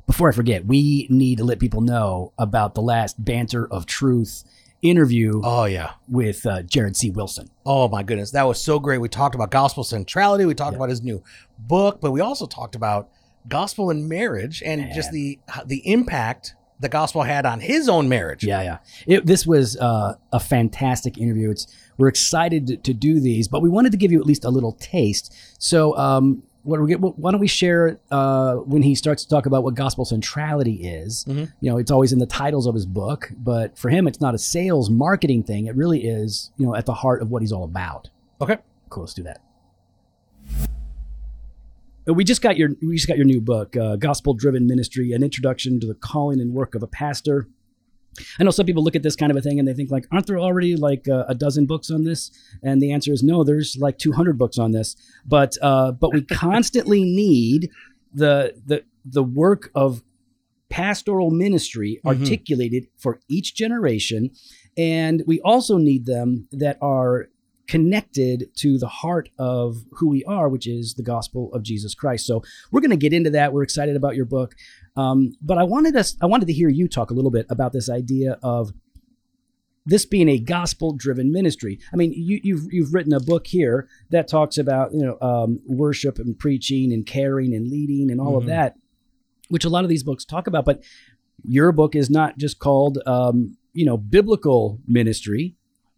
Before 0.06 0.28
I 0.28 0.32
forget, 0.32 0.64
we 0.64 1.08
need 1.10 1.38
to 1.38 1.44
let 1.44 1.58
people 1.58 1.80
know 1.80 2.32
about 2.38 2.74
the 2.76 2.82
last 2.82 3.22
Banter 3.24 3.66
of 3.72 3.86
Truth 3.86 4.44
interview 4.82 5.40
Oh 5.42 5.64
yeah. 5.64 5.92
with 6.06 6.46
uh, 6.46 6.62
Jared 6.62 6.96
C. 6.96 7.10
Wilson. 7.10 7.50
Oh 7.64 7.88
my 7.88 8.04
goodness, 8.04 8.30
that 8.32 8.44
was 8.44 8.62
so 8.62 8.78
great. 8.78 8.98
We 8.98 9.08
talked 9.08 9.34
about 9.34 9.50
gospel 9.50 9.82
centrality. 9.82 10.44
We 10.44 10.54
talked 10.54 10.72
Yeah. 10.72 10.76
about 10.76 10.90
his 10.90 11.02
new 11.02 11.24
book, 11.58 12.00
but 12.00 12.12
we 12.12 12.20
also 12.20 12.46
talked 12.46 12.76
about 12.76 13.08
gospel 13.48 13.90
and 13.90 14.08
marriage 14.08 14.62
and 14.64 14.92
just 14.94 15.10
the 15.10 15.40
the 15.66 15.78
impact 15.90 16.54
the 16.80 16.88
gospel 16.88 17.22
had 17.22 17.46
on 17.46 17.60
his 17.60 17.88
own 17.88 18.08
marriage. 18.08 18.44
Yeah, 18.44 18.62
yeah. 18.62 18.78
It, 19.06 19.26
this 19.26 19.46
was 19.46 19.76
uh, 19.78 20.14
a 20.32 20.40
fantastic 20.40 21.18
interview. 21.18 21.50
It's 21.50 21.66
we're 21.98 22.08
excited 22.08 22.66
to, 22.66 22.76
to 22.76 22.92
do 22.94 23.20
these, 23.20 23.48
but 23.48 23.62
we 23.62 23.68
wanted 23.68 23.92
to 23.92 23.98
give 23.98 24.12
you 24.12 24.20
at 24.20 24.26
least 24.26 24.44
a 24.44 24.50
little 24.50 24.72
taste. 24.72 25.34
So, 25.58 25.96
um, 25.96 26.42
what 26.62 26.80
we 26.80 26.88
get, 26.88 27.00
why 27.00 27.30
don't 27.30 27.40
we 27.40 27.46
share 27.46 28.00
uh, 28.10 28.56
when 28.56 28.82
he 28.82 28.96
starts 28.96 29.22
to 29.22 29.28
talk 29.28 29.46
about 29.46 29.62
what 29.62 29.74
gospel 29.76 30.04
centrality 30.04 30.84
is? 30.84 31.24
Mhm. 31.28 31.52
You 31.60 31.70
know, 31.70 31.78
it's 31.78 31.92
always 31.92 32.12
in 32.12 32.18
the 32.18 32.26
titles 32.26 32.66
of 32.66 32.74
his 32.74 32.84
book, 32.84 33.30
but 33.38 33.78
for 33.78 33.88
him, 33.88 34.08
it's 34.08 34.20
not 34.20 34.34
a 34.34 34.38
sales 34.38 34.90
marketing 34.90 35.44
thing. 35.44 35.66
It 35.66 35.76
really 35.76 36.04
is, 36.04 36.50
you 36.56 36.66
know, 36.66 36.74
at 36.74 36.84
the 36.84 36.94
heart 36.94 37.22
of 37.22 37.30
what 37.30 37.40
he's 37.42 37.52
all 37.52 37.62
about. 37.62 38.10
Okay. 38.40 38.58
Cool. 38.90 39.04
Let's 39.04 39.14
do 39.14 39.22
that. 39.22 39.40
We 42.06 42.22
just 42.24 42.40
got 42.42 42.56
your 42.56 42.70
we 42.82 42.94
just 42.94 43.08
got 43.08 43.16
your 43.16 43.26
new 43.26 43.40
book, 43.40 43.76
uh, 43.76 43.96
Gospel 43.96 44.34
Driven 44.34 44.66
Ministry: 44.66 45.12
An 45.12 45.22
Introduction 45.24 45.80
to 45.80 45.86
the 45.86 45.94
Calling 45.94 46.40
and 46.40 46.52
Work 46.52 46.74
of 46.74 46.82
a 46.82 46.86
Pastor. 46.86 47.48
I 48.38 48.44
know 48.44 48.50
some 48.50 48.64
people 48.64 48.82
look 48.82 48.96
at 48.96 49.02
this 49.02 49.16
kind 49.16 49.30
of 49.30 49.36
a 49.36 49.42
thing 49.42 49.58
and 49.58 49.68
they 49.68 49.74
think 49.74 49.90
like, 49.90 50.06
aren't 50.10 50.26
there 50.26 50.38
already 50.38 50.74
like 50.74 51.06
uh, 51.06 51.24
a 51.28 51.34
dozen 51.34 51.66
books 51.66 51.90
on 51.90 52.04
this? 52.04 52.30
And 52.62 52.80
the 52.80 52.90
answer 52.92 53.12
is 53.12 53.22
no. 53.22 53.44
There's 53.44 53.76
like 53.78 53.98
200 53.98 54.38
books 54.38 54.56
on 54.56 54.70
this, 54.72 54.96
but 55.26 55.56
uh, 55.60 55.92
but 55.92 56.14
we 56.14 56.22
constantly 56.30 57.02
need 57.04 57.70
the 58.14 58.54
the 58.64 58.84
the 59.04 59.22
work 59.24 59.70
of 59.74 60.02
pastoral 60.68 61.30
ministry 61.30 62.00
Mhm. 62.04 62.08
articulated 62.20 62.86
for 62.96 63.20
each 63.28 63.54
generation, 63.54 64.30
and 64.78 65.22
we 65.26 65.40
also 65.40 65.76
need 65.76 66.06
them 66.06 66.48
that 66.52 66.78
are 66.80 67.28
connected 67.66 68.48
to 68.56 68.78
the 68.78 68.88
heart 68.88 69.28
of 69.38 69.84
who 69.92 70.08
we 70.08 70.24
are, 70.24 70.48
which 70.48 70.66
is 70.66 70.94
the 70.94 71.02
gospel 71.02 71.52
of 71.52 71.62
Jesus 71.62 71.94
Christ. 71.94 72.26
So 72.26 72.42
we're 72.70 72.80
going 72.80 72.90
to 72.90 72.96
get 72.96 73.12
into 73.12 73.30
that. 73.30 73.52
We're 73.52 73.62
excited 73.64 73.96
about 73.96 74.14
your 74.16 74.24
book, 74.24 74.54
um, 74.96 75.32
but 75.42 75.58
I 75.58 75.64
wanted 75.64 75.96
us, 75.96 76.16
I 76.22 76.26
wanted 76.26 76.46
to 76.46 76.52
hear 76.52 76.68
you 76.68 76.86
talk 76.88 77.10
a 77.10 77.14
little 77.14 77.30
bit 77.30 77.46
about 77.50 77.72
this 77.72 77.90
idea 77.90 78.38
of 78.42 78.72
this 79.88 80.04
being 80.04 80.28
a 80.28 80.38
gospel-driven 80.38 81.30
ministry. 81.30 81.78
I 81.92 81.96
mean, 81.96 82.12
you, 82.12 82.40
you've 82.42 82.72
you've 82.72 82.92
written 82.94 83.12
a 83.12 83.20
book 83.20 83.46
here 83.46 83.88
that 84.10 84.26
talks 84.26 84.58
about 84.58 84.92
you 84.92 85.00
know 85.04 85.16
um, 85.20 85.60
worship 85.66 86.18
and 86.18 86.36
preaching 86.38 86.92
and 86.92 87.06
caring 87.06 87.54
and 87.54 87.68
leading 87.68 88.10
and 88.10 88.20
all 88.20 88.36
of 88.36 88.44
Mhm. 88.44 88.48
that, 88.48 88.76
which 89.48 89.64
a 89.64 89.68
lot 89.68 89.84
of 89.84 89.90
these 89.90 90.02
books 90.02 90.24
talk 90.24 90.46
about. 90.48 90.64
But 90.64 90.82
your 91.44 91.70
book 91.72 91.94
is 91.94 92.10
not 92.10 92.36
just 92.38 92.58
called 92.58 92.98
um, 93.06 93.56
you 93.74 93.84
know 93.84 93.96
biblical 93.96 94.80
ministry 94.88 95.55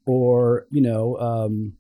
or 0.08 0.66
you 0.70 0.80
know 0.80 1.16
um, 1.18 1.74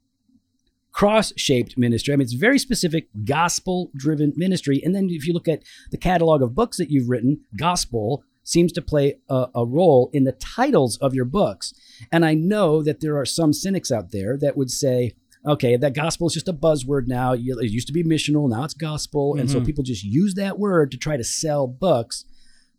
cross-shaped 0.92 1.78
ministry. 1.78 2.12
I 2.12 2.16
mean, 2.16 2.24
it's 2.24 2.32
very 2.32 2.58
specific 2.58 3.08
gospel-driven 3.24 4.32
ministry. 4.36 4.80
And 4.84 4.94
then 4.94 5.08
if 5.10 5.26
you 5.26 5.32
look 5.32 5.46
at 5.46 5.62
the 5.90 5.96
catalog 5.96 6.42
of 6.42 6.54
books 6.56 6.76
that 6.78 6.90
you've 6.90 7.08
written, 7.08 7.42
gospel 7.56 8.24
seems 8.42 8.72
to 8.72 8.82
play 8.82 9.18
a, 9.28 9.46
a 9.54 9.64
role 9.64 10.10
in 10.12 10.24
the 10.24 10.32
titles 10.32 10.96
of 10.98 11.14
your 11.14 11.26
books. 11.26 11.72
And 12.10 12.24
I 12.24 12.34
know 12.34 12.82
that 12.82 13.00
there 13.00 13.16
are 13.16 13.26
some 13.26 13.52
cynics 13.52 13.92
out 13.92 14.10
there 14.10 14.36
that 14.38 14.56
would 14.56 14.70
say, 14.70 15.12
okay, 15.46 15.76
that 15.76 15.94
gospel 15.94 16.26
is 16.26 16.34
just 16.34 16.48
a 16.48 16.52
buzzword 16.52 17.06
now. 17.06 17.32
It 17.34 17.42
used 17.70 17.86
to 17.86 17.92
be 17.92 18.02
missional, 18.02 18.48
now 18.48 18.64
it's 18.64 18.74
gospel. 18.74 19.36
And 19.38 19.48
so 19.48 19.60
Mhm. 19.60 19.66
people 19.66 19.84
just 19.84 20.02
use 20.02 20.34
that 20.34 20.58
word 20.58 20.90
to 20.90 20.96
try 20.96 21.16
to 21.16 21.24
sell 21.24 21.66
books. 21.68 22.24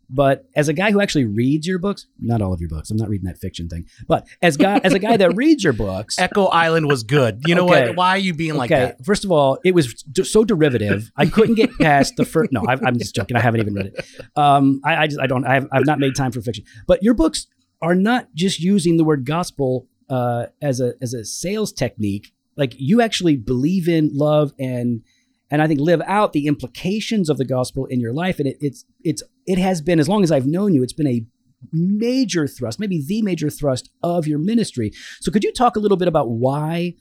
But 0.09 0.45
as 0.55 0.67
a 0.69 0.73
guy 0.73 0.91
who 0.91 0.99
actually 1.01 1.25
reads 1.25 1.67
your 1.67 1.77
books, 1.77 2.07
not 2.19 2.41
all 2.41 2.51
of 2.51 2.59
your 2.59 2.69
books, 2.69 2.89
I'm 2.89 2.97
not 2.97 3.09
reading 3.09 3.27
that 3.27 3.37
fiction 3.37 3.69
thing, 3.69 3.85
but 4.07 4.27
as 4.41 4.57
guy 4.57 4.79
as 4.83 4.93
a 4.93 4.99
guy 4.99 5.17
that 5.17 5.35
reads 5.35 5.63
your 5.63 5.73
books, 5.73 6.17
Echo 6.19 6.45
Island 6.45 6.87
was 6.87 7.03
good. 7.03 7.41
You 7.45 7.53
know 7.55 7.69
Okay. 7.69 7.87
what? 7.89 7.95
Why 7.95 8.09
are 8.09 8.17
you 8.17 8.33
being 8.33 8.55
like 8.55 8.69
that? 8.71 9.05
first 9.05 9.23
of 9.23 9.31
all, 9.31 9.59
it 9.63 9.75
was 9.75 10.01
d- 10.03 10.23
so 10.23 10.43
derivative. 10.43 11.11
I 11.15 11.27
couldn't 11.27 11.55
get 11.55 11.69
past 11.79 12.15
the 12.15 12.25
first. 12.25 12.51
No, 12.51 12.65
I, 12.67 12.73
I'm 12.83 12.97
just 12.97 13.13
joking. 13.13 13.37
I 13.37 13.39
haven't 13.39 13.61
even 13.61 13.73
read 13.75 13.85
it. 13.87 14.05
Um, 14.35 14.81
I, 14.83 15.03
I 15.03 15.07
just 15.07 15.19
I 15.19 15.27
don't. 15.27 15.45
I 15.45 15.53
have, 15.55 15.67
I've 15.71 15.85
not 15.85 15.99
made 15.99 16.15
time 16.15 16.31
for 16.31 16.41
fiction. 16.41 16.65
But 16.87 17.03
your 17.03 17.13
books 17.13 17.45
are 17.81 17.95
not 17.95 18.33
just 18.33 18.59
using 18.59 18.97
the 18.97 19.03
word 19.03 19.25
gospel 19.25 19.87
uh, 20.09 20.47
as 20.61 20.81
a 20.81 20.93
as 21.01 21.13
a 21.13 21.23
sales 21.23 21.71
technique. 21.71 22.33
Like 22.57 22.73
you 22.77 22.99
actually 23.01 23.37
believe 23.37 23.87
in 23.87 24.09
love 24.13 24.53
and 24.59 25.03
and 25.51 25.61
I 25.61 25.67
think 25.67 25.79
live 25.79 26.01
out 26.05 26.33
the 26.33 26.47
implications 26.47 27.29
of 27.29 27.37
the 27.37 27.45
gospel 27.45 27.85
in 27.85 27.99
your 27.99 28.13
life. 28.13 28.39
And 28.39 28.47
it, 28.47 28.57
it's 28.59 28.85
it's 29.03 29.23
it 29.45 29.57
has 29.57 29.81
been 29.81 29.99
as 29.99 30.09
long 30.09 30.23
as 30.23 30.31
I've 30.31 30.45
known 30.45 30.73
you. 30.73 30.83
It's 30.83 30.93
been 30.93 31.07
a 31.07 31.25
major 31.73 32.47
thrust, 32.47 32.79
maybe 32.79 33.03
the 33.05 33.21
major 33.21 33.49
thrust 33.49 33.89
of 34.01 34.27
your 34.27 34.39
ministry. 34.39 34.91
So 35.19 35.31
could 35.31 35.43
you 35.43 35.51
talk 35.51 35.75
a 35.75 35.79
little 35.79 35.97
bit 35.97 36.07
about 36.07 36.29
why? 36.29 36.95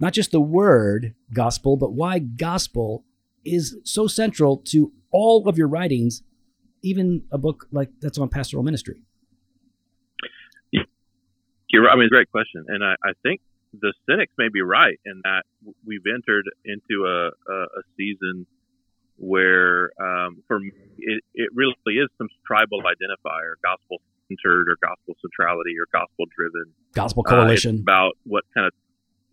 not 0.00 0.12
just 0.12 0.32
the 0.32 0.40
word 0.40 1.14
gospel, 1.32 1.76
but 1.76 1.92
why 1.92 2.18
gospel 2.18 3.04
is 3.44 3.76
so 3.84 4.06
central 4.06 4.58
to 4.58 4.92
all 5.10 5.48
of 5.48 5.56
your 5.56 5.68
writings, 5.68 6.22
even 6.82 7.22
a 7.30 7.38
book 7.38 7.66
like 7.70 7.90
that's 8.00 8.18
on 8.18 8.28
pastoral 8.28 8.62
ministry. 8.62 9.02
You're. 11.68 11.88
I 11.88 11.96
mean, 11.96 12.08
great 12.08 12.30
question, 12.30 12.64
and 12.68 12.84
I, 12.84 12.94
I 13.02 13.12
think 13.22 13.40
the 13.80 13.92
cynics 14.08 14.32
may 14.38 14.48
be 14.52 14.62
right 14.62 14.98
in 15.04 15.20
that 15.24 15.42
we've 15.84 16.04
entered 16.12 16.44
into 16.64 17.06
a, 17.06 17.28
a, 17.50 17.56
a 17.62 17.82
season 17.96 18.46
where, 19.16 19.90
um, 20.00 20.42
for 20.48 20.58
me, 20.58 20.72
it, 20.98 21.22
it 21.34 21.50
really 21.54 21.74
is 21.86 22.08
some 22.18 22.28
tribal 22.46 22.82
identifier, 22.82 23.54
gospel 23.62 23.98
centered 24.28 24.68
or 24.68 24.76
gospel 24.80 25.14
centrality 25.22 25.74
or 25.78 25.86
gospel 25.92 26.26
driven. 26.34 26.72
Gospel 26.94 27.24
Uh, 27.26 27.30
coalition. 27.30 27.78
about 27.80 28.18
what 28.24 28.44
kind 28.54 28.66
of, 28.66 28.72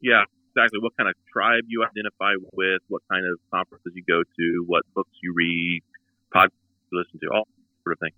yeah, 0.02 0.24
exactly, 0.54 0.80
what 0.82 0.96
kind 0.98 1.10
of 1.10 1.16
tribe 1.32 1.64
you 1.68 1.84
identify 1.84 2.34
with, 2.54 2.82
what 2.90 3.02
kind 3.10 3.26
of 3.26 3.40
conferences 3.50 3.92
you 3.96 4.04
go 4.08 4.22
to, 4.22 4.64
what 4.68 4.84
books 4.94 5.16
you 5.24 5.34
read, 5.36 5.82
podcasts 6.34 6.52
you 6.92 7.00
listen 7.00 7.20
to, 7.20 7.28
all 7.34 7.48
sort 7.84 7.94
of 7.94 8.00
thing. 8.00 8.14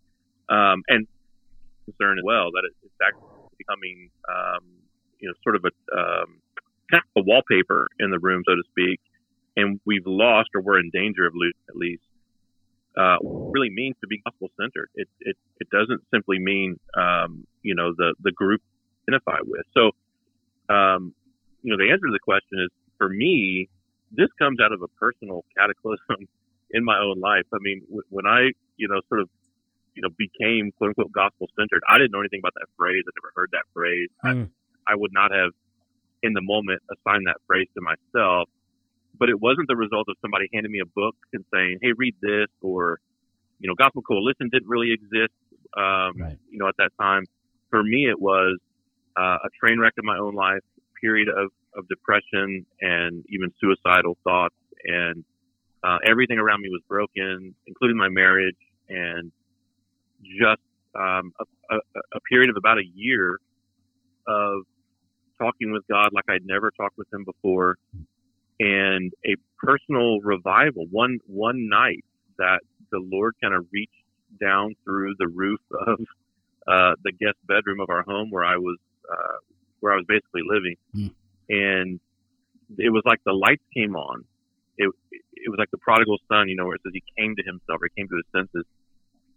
Um, 0.49 0.83
and 0.89 1.07
concern 1.85 2.19
as 2.19 2.23
well 2.23 2.51
that 2.51 2.63
it's 2.67 2.93
actually 3.01 3.29
becoming, 3.57 4.09
um, 4.27 4.63
you 5.23 5.29
know, 5.29 5.33
sort 5.41 5.55
of 5.55 5.63
a 5.63 5.71
um, 5.97 6.41
kind 6.91 7.01
of 7.15 7.23
a 7.23 7.25
wallpaper 7.25 7.87
in 7.97 8.11
the 8.11 8.19
room, 8.19 8.43
so 8.45 8.55
to 8.55 8.63
speak, 8.69 8.99
and 9.55 9.79
we've 9.85 10.05
lost 10.05 10.49
or 10.53 10.61
we're 10.61 10.79
in 10.79 10.91
danger 10.91 11.25
of 11.25 11.33
losing 11.33 11.63
at 11.69 11.75
least. 11.77 12.03
Uh, 12.95 13.17
really 13.23 13.71
means 13.71 13.95
to 14.01 14.07
be 14.07 14.21
gospel 14.21 14.49
centered. 14.59 14.89
It, 14.93 15.07
it 15.21 15.35
it 15.59 15.67
doesn't 15.71 16.03
simply 16.13 16.37
mean 16.37 16.77
um, 16.95 17.47
you 17.63 17.73
know 17.73 17.93
the 17.97 18.13
the 18.21 18.31
group 18.31 18.61
identify 19.07 19.39
with. 19.47 19.65
So 19.73 19.91
um, 20.69 21.15
you 21.63 21.71
know 21.71 21.77
the 21.77 21.89
answer 21.89 22.05
to 22.05 22.13
the 22.13 22.21
question 22.21 22.59
is 22.59 22.69
for 22.97 23.09
me 23.09 23.69
this 24.11 24.29
comes 24.37 24.59
out 24.61 24.73
of 24.73 24.83
a 24.83 24.87
personal 24.99 25.43
cataclysm 25.57 26.27
in 26.71 26.83
my 26.83 26.99
own 26.99 27.19
life. 27.19 27.47
I 27.51 27.57
mean 27.61 27.81
w- 27.87 28.05
when 28.09 28.27
I 28.27 28.51
you 28.77 28.87
know 28.89 29.01
sort 29.09 29.21
of 29.21 29.29
you 29.95 30.03
know 30.03 30.09
became 30.13 30.71
quote 30.77 30.89
unquote 30.89 31.11
gospel 31.13 31.47
centered, 31.57 31.81
I 31.89 31.97
didn't 31.97 32.11
know 32.11 32.19
anything 32.19 32.41
about 32.43 32.53
that 32.59 32.67
phrase. 32.77 33.01
I 33.07 33.11
never 33.17 33.31
heard 33.33 33.49
that 33.53 33.65
phrase. 33.73 34.09
Mm. 34.23 34.45
I, 34.45 34.62
I 34.87 34.95
would 34.95 35.11
not 35.13 35.31
have 35.31 35.51
in 36.21 36.33
the 36.33 36.41
moment 36.41 36.81
assigned 36.91 37.27
that 37.27 37.37
phrase 37.47 37.67
to 37.75 37.81
myself 37.81 38.49
but 39.19 39.29
it 39.29 39.39
wasn't 39.39 39.67
the 39.67 39.75
result 39.75 40.07
of 40.09 40.15
somebody 40.21 40.49
handing 40.53 40.71
me 40.71 40.79
a 40.79 40.85
book 40.85 41.15
and 41.33 41.45
saying, 41.53 41.77
"Hey, 41.81 41.91
read 41.95 42.15
this," 42.21 42.47
or 42.61 42.99
you 43.59 43.67
know, 43.69 43.75
Gospel 43.75 44.01
Coalition 44.01 44.49
didn't 44.51 44.67
really 44.67 44.91
exist, 44.91 45.33
um, 45.77 46.17
Right. 46.17 46.37
you 46.49 46.57
know, 46.57 46.67
at 46.67 46.75
that 46.77 46.91
time. 46.99 47.23
For 47.69 47.83
me, 47.83 48.09
it 48.09 48.19
was 48.19 48.59
uh, 49.15 49.37
a 49.43 49.49
train 49.59 49.79
wreck 49.79 49.93
in 49.97 50.05
my 50.05 50.17
own 50.17 50.33
life, 50.35 50.63
period 50.99 51.29
of 51.29 51.51
of 51.75 51.87
depression 51.87 52.65
and 52.81 53.23
even 53.29 53.51
suicidal 53.59 54.17
thoughts, 54.23 54.55
and 54.85 55.23
Uh, 55.83 55.99
everything 56.05 56.39
around 56.39 56.61
me 56.61 56.69
was 56.69 56.81
broken, 56.87 57.53
including 57.67 57.97
my 57.97 58.07
marriage, 58.07 58.55
and 58.87 59.31
just 60.23 60.61
um, 60.95 61.33
a, 61.39 61.75
a, 61.75 61.79
a 62.13 62.19
period 62.21 62.49
of 62.49 62.55
about 62.55 62.77
a 62.77 62.85
year 62.95 63.37
of 64.25 64.63
talking 65.43 65.71
with 65.71 65.83
God 65.87 66.09
like 66.13 66.25
I'd 66.29 66.45
never 66.45 66.71
talked 66.71 66.97
with 66.97 67.11
Him 67.13 67.23
before, 67.25 67.77
and 68.59 69.11
a 69.25 69.35
personal 69.63 70.19
revival. 70.21 70.85
One 70.89 71.19
one 71.27 71.67
night 71.69 72.05
that 72.37 72.59
the 72.91 72.99
Lord 72.99 73.35
kind 73.41 73.53
of 73.53 73.65
reached 73.71 73.91
down 74.39 74.75
through 74.83 75.15
the 75.19 75.27
roof 75.27 75.59
of 75.87 75.99
uh, 76.67 76.93
the 77.03 77.11
guest 77.11 77.37
bedroom 77.47 77.79
of 77.79 77.89
our 77.89 78.03
home 78.03 78.29
where 78.31 78.45
I 78.45 78.57
was 78.57 78.77
uh, 79.11 79.37
where 79.79 79.93
I 79.93 79.97
was 79.97 80.05
basically 80.07 80.41
living, 80.47 80.75
Mm. 80.95 81.11
and 81.49 81.99
it 82.77 82.89
was 82.89 83.03
like 83.05 83.19
the 83.25 83.33
lights 83.33 83.63
came 83.73 83.95
on. 83.95 84.23
It 84.77 84.89
it 85.45 85.49
was 85.49 85.57
like 85.59 85.71
the 85.71 85.77
prodigal 85.77 86.17
son, 86.31 86.47
you 86.47 86.55
know, 86.55 86.65
where 86.65 86.75
it 86.75 86.81
says 86.83 86.93
he 86.93 87.03
came 87.17 87.35
to 87.35 87.43
himself 87.43 87.81
or 87.81 87.89
he 87.93 88.01
came 88.01 88.07
to 88.07 88.15
his 88.15 88.25
senses. 88.33 88.65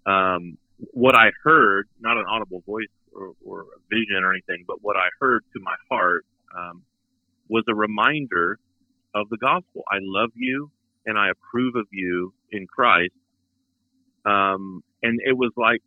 Um, 0.06 0.56
what 0.92 1.16
I 1.16 1.32
heard, 1.42 1.88
not 2.00 2.16
an 2.16 2.25
audible 2.30 2.62
voice 2.64 2.94
or, 3.16 3.32
or 3.44 3.61
a 3.62 3.78
vision 3.90 4.23
or 4.23 4.32
anything, 4.32 4.64
but 4.66 4.76
what 4.82 4.96
I 4.96 5.08
heard 5.20 5.42
to 5.54 5.61
my 5.62 5.75
heart 5.90 6.25
um, 6.56 6.82
was 7.49 7.64
a 7.68 7.75
reminder 7.75 8.58
of 9.14 9.28
the 9.30 9.38
gospel. 9.38 9.82
I 9.90 9.99
love 10.00 10.30
you 10.35 10.70
and 11.06 11.18
I 11.18 11.30
approve 11.30 11.75
of 11.76 11.87
you 11.90 12.32
in 12.50 12.66
Christ. 12.66 13.12
Um, 14.25 14.82
and 15.02 15.20
it 15.25 15.37
was 15.37 15.52
like 15.56 15.80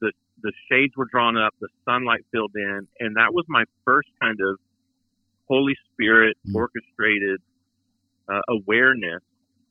the 0.00 0.12
the 0.42 0.52
shades 0.70 0.92
were 0.96 1.06
drawn 1.10 1.36
up, 1.38 1.54
the 1.60 1.68
sunlight 1.86 2.20
filled 2.32 2.52
in, 2.54 2.86
and 3.00 3.16
that 3.16 3.32
was 3.32 3.46
my 3.48 3.64
first 3.84 4.08
kind 4.20 4.38
of 4.40 4.58
Holy 5.48 5.74
Spirit 5.92 6.36
Mm. 6.46 6.56
orchestrated 6.56 7.40
uh, 8.28 8.40
awareness, 8.48 9.22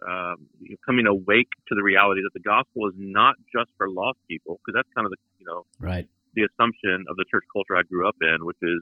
um, 0.07 0.47
coming 0.85 1.05
awake 1.05 1.49
to 1.67 1.75
the 1.75 1.83
reality 1.83 2.21
that 2.21 2.33
the 2.33 2.39
gospel 2.39 2.87
is 2.87 2.93
not 2.97 3.35
just 3.53 3.69
for 3.77 3.89
lost 3.89 4.17
people, 4.27 4.59
because 4.65 4.73
that's 4.77 4.89
kind 4.95 5.05
of 5.05 5.11
the 5.11 5.17
you 5.39 5.45
know 5.45 5.65
Right. 5.79 6.07
The 6.35 6.43
assumption 6.43 7.05
of 7.09 7.15
the 7.17 7.25
church 7.29 7.43
culture 7.51 7.75
I 7.77 7.83
grew 7.83 8.07
up 8.07 8.15
in, 8.21 8.45
which 8.45 8.57
is 8.61 8.81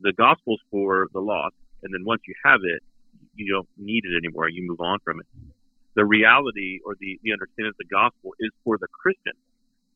the 0.00 0.12
gospel's 0.12 0.60
for 0.70 1.06
the 1.12 1.20
lost, 1.20 1.54
and 1.82 1.92
then 1.94 2.04
once 2.04 2.22
you 2.26 2.34
have 2.44 2.60
it, 2.64 2.82
you 3.36 3.52
don't 3.52 3.68
need 3.78 4.04
it 4.04 4.16
anymore. 4.16 4.48
You 4.48 4.66
move 4.68 4.80
on 4.80 4.98
from 5.04 5.20
it. 5.20 5.26
The 5.94 6.04
reality 6.04 6.80
or 6.84 6.94
the, 6.98 7.18
the 7.22 7.32
understanding 7.32 7.70
of 7.70 7.76
the 7.78 7.84
gospel 7.86 8.34
is 8.40 8.50
for 8.64 8.78
the 8.78 8.88
Christian, 8.88 9.34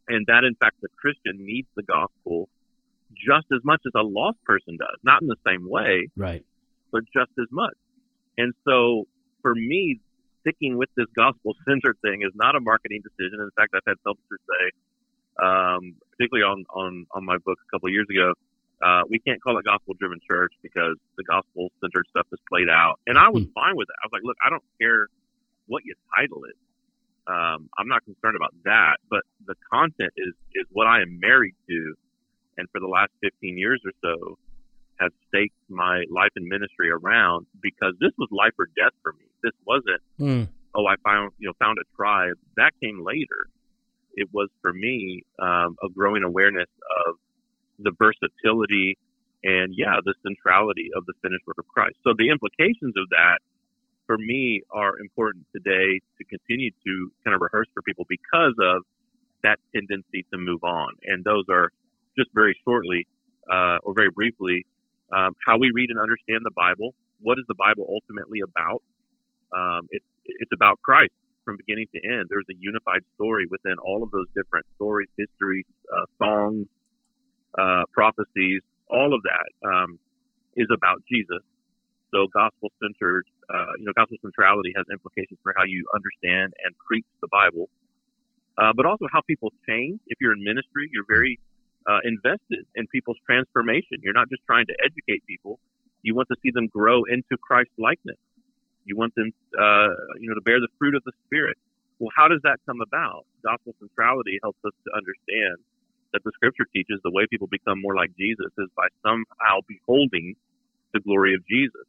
and 0.09 0.25
that 0.27 0.45
in 0.45 0.55
fact 0.55 0.77
the 0.81 0.89
Christian 0.97 1.45
needs 1.45 1.67
the 1.77 1.83
gospel 1.83 2.49
just 3.15 3.47
as 3.53 3.61
much 3.65 3.81
as 3.87 3.93
a 3.97 4.03
lost 4.03 4.39
person 4.45 4.77
does, 4.77 4.99
not 5.03 5.23
in 5.23 5.29
the 5.29 5.41
same 5.47 5.69
way, 5.69 6.09
Right. 6.17 6.45
but 6.93 7.03
just 7.13 7.33
as 7.41 7.47
much. 7.51 7.75
And 8.37 8.53
so 8.65 9.07
for 9.43 9.55
me, 9.55 10.01
sticking 10.43 10.77
with 10.77 10.91
this 10.97 11.07
gospel 11.17 11.55
centered 11.67 11.97
thing 12.03 12.23
is 12.23 12.33
not 12.35 12.55
a 12.55 12.61
marketing 12.61 13.03
decision. 13.03 13.41
In 13.41 13.51
fact, 13.57 13.75
I've 13.75 13.83
had 13.87 13.97
publishers 14.05 14.39
say, 14.47 14.71
um, 15.39 15.95
particularly 16.13 16.45
on, 16.45 16.65
on, 16.75 17.07
on 17.13 17.25
my 17.25 17.37
book 17.39 17.59
a 17.63 17.71
couple 17.71 17.89
of 17.89 17.93
years 17.93 18.07
ago, 18.11 18.33
uh, 18.83 19.03
we 19.11 19.19
can't 19.19 19.43
call 19.43 19.59
it 19.59 19.65
gospel 19.65 19.95
driven 19.99 20.19
church 20.29 20.53
because 20.63 20.97
the 21.17 21.25
gospel 21.25 21.71
centered 21.81 22.07
stuff 22.11 22.27
is 22.33 22.39
played 22.49 22.69
out. 22.69 23.01
And 23.07 23.19
I 23.19 23.29
was 23.29 23.45
fine 23.55 23.77
with 23.77 23.89
that. 23.89 23.95
I 24.03 24.07
was 24.07 24.13
like, 24.13 24.23
look, 24.25 24.37
I 24.45 24.51
don't 24.51 24.63
care 24.81 25.09
what 25.67 25.83
you 25.85 25.95
title 26.17 26.43
it. 26.45 26.57
Um, 27.27 27.69
I'm 27.77 27.89
not 27.89 28.05
concerned 28.05 28.37
about 28.37 28.55
that, 28.65 28.97
but 29.11 29.21
the 29.47 29.55
content 29.71 30.13
is, 30.17 30.33
is 30.55 30.67
what 30.73 30.87
I 30.87 31.03
am 31.03 31.19
married 31.21 31.55
to. 31.69 31.95
And 32.57 32.69
for 32.71 32.81
the 32.81 32.87
last 32.87 33.11
15 33.23 33.59
years 33.59 33.83
or 33.85 33.93
so, 34.03 34.39
have 34.99 35.13
staked 35.29 35.55
my 35.69 36.03
life 36.11 36.31
and 36.37 36.47
ministry 36.47 36.91
around 36.91 37.47
because 37.63 37.95
this 38.01 38.11
was 38.19 38.29
life 38.33 38.55
or 38.59 38.67
death 38.77 38.93
for 39.03 39.13
me. 39.13 39.27
This 39.43 39.53
wasn't, 39.67 40.03
Mm. 40.19 40.49
oh, 40.75 40.87
I 40.87 40.97
found, 41.05 41.33
you 41.39 41.47
know, 41.49 41.53
found 41.61 41.79
a 41.79 41.85
tribe. 41.97 42.35
That 42.57 42.73
came 42.83 43.05
later. 43.05 43.47
It 44.19 44.29
was 44.33 44.49
for 44.63 44.73
me 44.73 45.23
um, 45.39 45.77
a 45.83 45.89
growing 45.89 46.25
awareness 46.25 46.71
of 47.07 47.15
the 47.79 47.93
versatility 48.05 48.99
and, 49.45 49.73
yeah, 49.77 49.97
the 50.05 50.15
centrality 50.27 50.91
of 50.97 51.07
the 51.07 51.15
finished 51.23 51.47
work 51.47 51.59
of 51.59 51.69
Christ. 51.69 51.97
So 52.03 52.15
the 52.19 52.29
implications 52.31 52.95
of 52.97 53.09
that 53.11 53.39
for 54.07 54.19
me 54.19 54.63
are 54.73 54.99
important 54.99 55.47
today 55.55 56.01
to 56.19 56.25
continue 56.25 56.71
to 56.85 57.13
kind 57.23 57.35
of 57.37 57.41
rehearse 57.41 57.69
for 57.73 57.83
people 57.83 58.05
because 58.09 58.55
of 58.61 58.83
that 59.45 59.59
tendency 59.73 60.27
to 60.33 60.39
move 60.39 60.65
on. 60.65 60.91
And 61.05 61.23
those 61.23 61.45
are 61.49 61.71
just 62.19 62.31
very 62.35 62.59
shortly 62.65 63.07
uh, 63.49 63.79
or 63.85 63.95
very 63.95 64.11
briefly 64.11 64.67
um, 65.15 65.37
how 65.47 65.59
we 65.59 65.71
read 65.73 65.91
and 65.91 66.01
understand 66.01 66.41
the 66.43 66.57
Bible. 66.57 66.95
What 67.21 67.39
is 67.39 67.45
the 67.47 67.55
Bible 67.55 67.87
ultimately 67.89 68.41
about? 68.41 68.83
Um, 69.55 69.87
it's 69.91 70.05
it's 70.25 70.53
about 70.53 70.83
Christ 70.83 71.13
from 71.49 71.57
beginning 71.57 71.89
to 71.97 72.01
end. 72.05 72.29
There's 72.29 72.45
a 72.53 72.59
unified 72.61 73.01
story 73.17 73.49
within 73.49 73.81
all 73.81 74.03
of 74.03 74.11
those 74.11 74.29
different 74.37 74.67
stories, 74.77 75.09
histories, 75.17 75.65
uh, 75.89 76.05
songs, 76.21 76.69
uh, 77.57 77.89
prophecies. 77.91 78.61
All 78.93 79.17
of 79.17 79.25
that 79.25 79.49
um, 79.65 79.99
is 80.61 80.69
about 80.69 81.01
Jesus. 81.09 81.41
So 82.13 82.29
gospel 82.29 82.69
centered, 82.85 83.25
uh, 83.49 83.81
you 83.81 83.89
know, 83.89 83.97
gospel 83.97 84.19
centrality 84.21 84.77
has 84.77 84.85
implications 84.93 85.41
for 85.43 85.55
how 85.57 85.65
you 85.65 85.89
understand 85.97 86.53
and 86.61 86.77
preach 86.85 87.09
the 87.25 87.29
Bible, 87.33 87.73
uh, 88.61 88.77
but 88.77 88.85
also 88.85 89.09
how 89.11 89.23
people 89.25 89.49
change. 89.65 90.01
If 90.09 90.21
you're 90.21 90.37
in 90.37 90.45
ministry, 90.45 90.93
you're 90.93 91.09
very 91.09 91.41
uh, 91.89 92.05
invested 92.05 92.69
in 92.77 92.87
people's 92.89 93.17
transformation. 93.25 94.05
You're 94.05 94.13
not 94.13 94.29
just 94.29 94.45
trying 94.45 94.67
to 94.67 94.77
educate 94.85 95.25
people. 95.25 95.61
You 96.03 96.15
want 96.15 96.29
to 96.29 96.37
see 96.45 96.53
them 96.53 96.69
grow 96.69 97.05
into 97.09 97.41
Christ 97.41 97.73
likeness. 97.79 98.21
You 98.89 98.97
want 98.97 99.15
them, 99.15 99.31
uh, 99.53 99.93
you 100.19 100.29
know, 100.29 100.35
to 100.35 100.41
bear 100.43 100.61
the 100.61 100.73
fruit 100.79 100.97
of 100.97 101.05
the 101.05 101.13
Spirit. 101.27 101.59
Well, 102.01 102.11
how 102.17 102.29
does 102.29 102.41
that 102.45 102.59
come 102.67 102.81
about? 102.81 103.27
Gospel 103.45 103.75
centrality 103.79 104.41
helps 104.43 104.59
us 104.65 104.73
to 104.87 104.91
understand 104.97 105.61
that 106.13 106.25
the 106.25 106.33
Scripture 106.35 106.65
teaches 106.73 107.01
the 107.05 107.13
way 107.13 107.27
people 107.29 107.49
become 107.49 107.83
more 107.83 107.95
like 107.95 108.11
Jesus 108.17 108.49
is 108.57 108.69
by 108.77 108.89
somehow 109.05 109.61
beholding 109.69 110.35
the 110.95 111.01
glory 111.01 111.35
of 111.35 111.47
Jesus, 111.47 111.85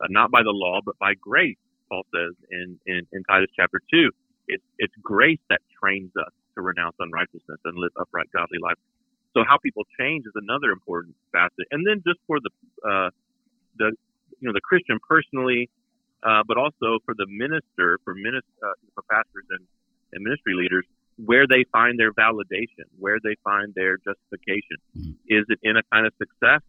uh, 0.00 0.06
not 0.10 0.30
by 0.30 0.42
the 0.42 0.52
law, 0.52 0.80
but 0.84 0.98
by 0.98 1.14
grace. 1.14 1.56
Paul 1.88 2.04
says 2.14 2.34
in, 2.50 2.78
in, 2.86 3.06
in 3.12 3.24
Titus 3.24 3.50
chapter 3.56 3.80
two, 3.90 4.10
it's 4.48 4.64
it's 4.78 4.94
grace 5.02 5.40
that 5.50 5.60
trains 5.80 6.12
us 6.20 6.32
to 6.54 6.62
renounce 6.62 6.96
unrighteousness 6.98 7.60
and 7.64 7.78
live 7.78 7.92
upright, 7.98 8.28
godly 8.32 8.58
life. 8.62 8.76
So 9.34 9.44
how 9.46 9.58
people 9.58 9.84
change 9.98 10.26
is 10.26 10.32
another 10.36 10.70
important 10.70 11.16
facet. 11.32 11.66
And 11.70 11.86
then 11.86 12.02
just 12.06 12.20
for 12.26 12.38
the 12.40 12.50
uh, 12.88 13.10
the 13.78 13.92
you 14.40 14.48
know 14.48 14.52
the 14.52 14.60
Christian 14.60 14.98
personally, 15.08 15.70
uh, 16.24 16.42
but 16.46 16.56
also 16.56 16.98
for 17.04 17.14
the 17.14 17.26
minister, 17.28 17.98
for 18.04 18.14
minis- 18.14 18.56
uh, 18.62 18.72
for 18.94 19.02
pastors 19.10 19.44
and, 19.50 19.64
and 20.12 20.24
ministry 20.24 20.54
leaders, 20.54 20.86
where 21.24 21.46
they 21.46 21.64
find 21.70 21.98
their 21.98 22.12
validation, 22.12 22.88
where 22.98 23.18
they 23.22 23.36
find 23.44 23.74
their 23.74 23.98
justification. 23.98 24.78
Mhm. 24.96 25.14
Is 25.28 25.44
it 25.48 25.58
in 25.62 25.76
a 25.76 25.82
kind 25.92 26.06
of 26.06 26.12
success? 26.18 26.62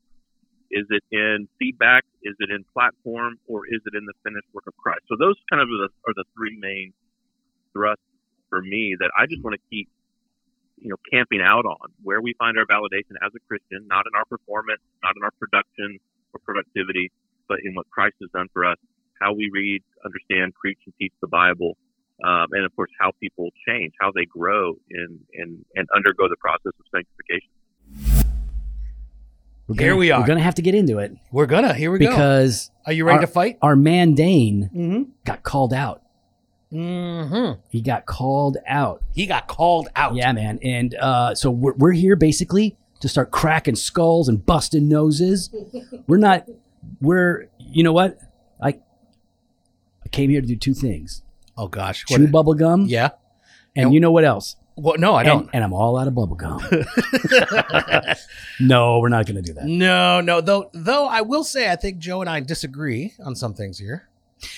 Is 0.72 0.86
it 0.90 1.04
in 1.12 1.48
feedback? 1.58 2.04
Is 2.24 2.36
it 2.40 2.50
in 2.52 2.64
platform? 2.74 3.40
Or 3.48 3.66
is 3.66 3.82
it 3.86 3.96
in 3.96 4.06
the 4.06 4.14
finished 4.24 4.48
work 4.54 4.68
of 4.68 4.76
Christ? 4.78 5.02
So 5.08 5.16
those 5.18 5.36
kind 5.50 5.62
of 5.62 5.68
are 5.70 5.88
the, 5.88 5.90
are 6.08 6.14
the 6.16 6.26
three 6.36 6.58
main 6.60 6.94
thrusts 7.74 8.04
for 8.50 8.62
me 8.62 8.96
that 9.00 9.12
I 9.18 9.26
just 9.26 9.44
want 9.44 9.54
to 9.56 9.62
keep, 9.70 9.90
you 10.78 10.90
know, 10.90 10.98
camping 11.12 11.42
out 11.42 11.66
on 11.66 11.90
where 12.04 12.22
we 12.22 12.34
find 12.38 12.58
our 12.58 12.66
validation 12.66 13.16
as 13.22 13.32
a 13.36 13.42
Christian, 13.48 13.88
not 13.88 14.06
in 14.06 14.14
our 14.16 14.26
performance, 14.26 14.82
not 15.04 15.14
in 15.16 15.24
our 15.24 15.32
production 15.40 16.00
or 16.34 16.40
productivity, 16.44 17.12
but 17.48 17.60
in 17.64 17.74
what 17.76 17.90
Christ 17.90 18.16
has 18.22 18.30
done 18.32 18.48
for 18.54 18.66
us, 18.66 18.78
how 19.22 19.34
we 19.34 19.50
read, 19.54 19.82
understand, 20.06 20.54
preach, 20.56 20.80
and 20.86 20.94
teach 21.00 21.14
the 21.22 21.28
Bible, 21.28 21.78
um, 22.24 22.48
and 22.52 22.66
of 22.66 22.76
course 22.76 22.92
how 23.00 23.12
people 23.22 23.50
change, 23.68 23.94
how 24.00 24.12
they 24.14 24.26
grow 24.26 24.74
in, 24.90 25.20
in 25.34 25.66
and 25.76 25.88
undergo 25.96 26.28
the 26.30 26.38
process 26.38 26.74
of 26.80 26.86
sanctification. 26.94 27.50
We're 29.68 29.76
Here 29.80 29.88
gonna- 29.90 30.00
we 30.00 30.12
are. 30.12 30.20
We're 30.22 30.28
gonna 30.28 30.42
have 30.42 30.56
to 30.56 30.62
get 30.62 30.76
into 30.76 31.00
it 31.00 31.12
We're 31.32 31.48
gonna. 31.48 31.74
Here 31.74 31.92
we 31.92 31.98
go. 32.00 32.10
because 32.10 32.70
Are 32.86 32.94
you 32.94 33.04
ready 33.06 33.16
our- 33.18 33.22
to 33.22 33.28
fight? 33.28 33.58
our 33.62 33.76
man 33.76 34.14
Dane 34.14 34.70
Mm-hmm. 34.74 35.04
got 35.26 35.42
called 35.44 35.74
out. 35.74 36.04
Mm-hmm. 36.72 37.60
He 37.70 37.82
got 37.82 38.06
called 38.06 38.58
out. 38.68 39.02
He 39.14 39.26
got 39.26 39.48
called 39.48 39.88
out. 39.96 40.16
Yeah, 40.16 40.32
man. 40.34 40.60
And 40.62 40.94
uh, 40.96 41.34
so 41.34 41.50
we're, 41.50 41.74
we're 41.74 41.92
here 41.94 42.16
basically 42.16 42.76
to 43.00 43.08
start 43.08 43.32
cracking 43.32 43.76
skulls 43.76 44.28
and 44.30 44.46
busting 44.46 44.88
noses. 44.88 45.50
We're 46.08 46.18
not. 46.18 46.46
We're. 47.02 47.48
You 47.60 47.84
know 47.84 47.94
what? 47.94 48.20
I. 48.62 48.80
Came 50.16 50.30
here 50.30 50.42
to 50.42 50.48
do 50.48 50.56
two 50.56 50.74
things: 50.74 51.22
Oh 51.58 51.68
gosh. 51.68 52.06
chew 52.06 52.28
bubble 52.28 52.54
gum, 52.54 52.86
yeah. 52.88 53.10
and 53.76 53.86
And- 53.86 53.94
you 53.94 54.00
know 54.00 54.12
what 54.12 54.24
else? 54.24 54.56
Well, 54.78 54.98
no, 54.98 55.14
I 55.16 55.22
And, 55.22 55.28
don't. 55.28 55.50
and 55.54 55.64
I'm 55.64 55.72
all 55.72 55.98
out 55.98 56.06
of 56.08 56.16
bubble 56.16 56.36
gum. 56.36 56.60
no, 58.60 59.00
we're 59.00 59.08
not 59.10 59.26
going 59.26 59.38
to 59.38 59.42
do 59.42 59.54
that. 59.54 59.66
no, 59.66 60.20
no. 60.22 60.42
Though, 60.42 60.70
though, 60.74 61.08
I 61.08 61.22
will 61.22 61.44
say, 61.46 61.72
I 61.72 61.76
think 61.78 61.98
Joe 62.00 62.20
and 62.22 62.30
I 62.30 62.40
disagree 62.42 63.14
on 63.24 63.36
some 63.36 63.54
things 63.54 63.78
here. 63.80 64.08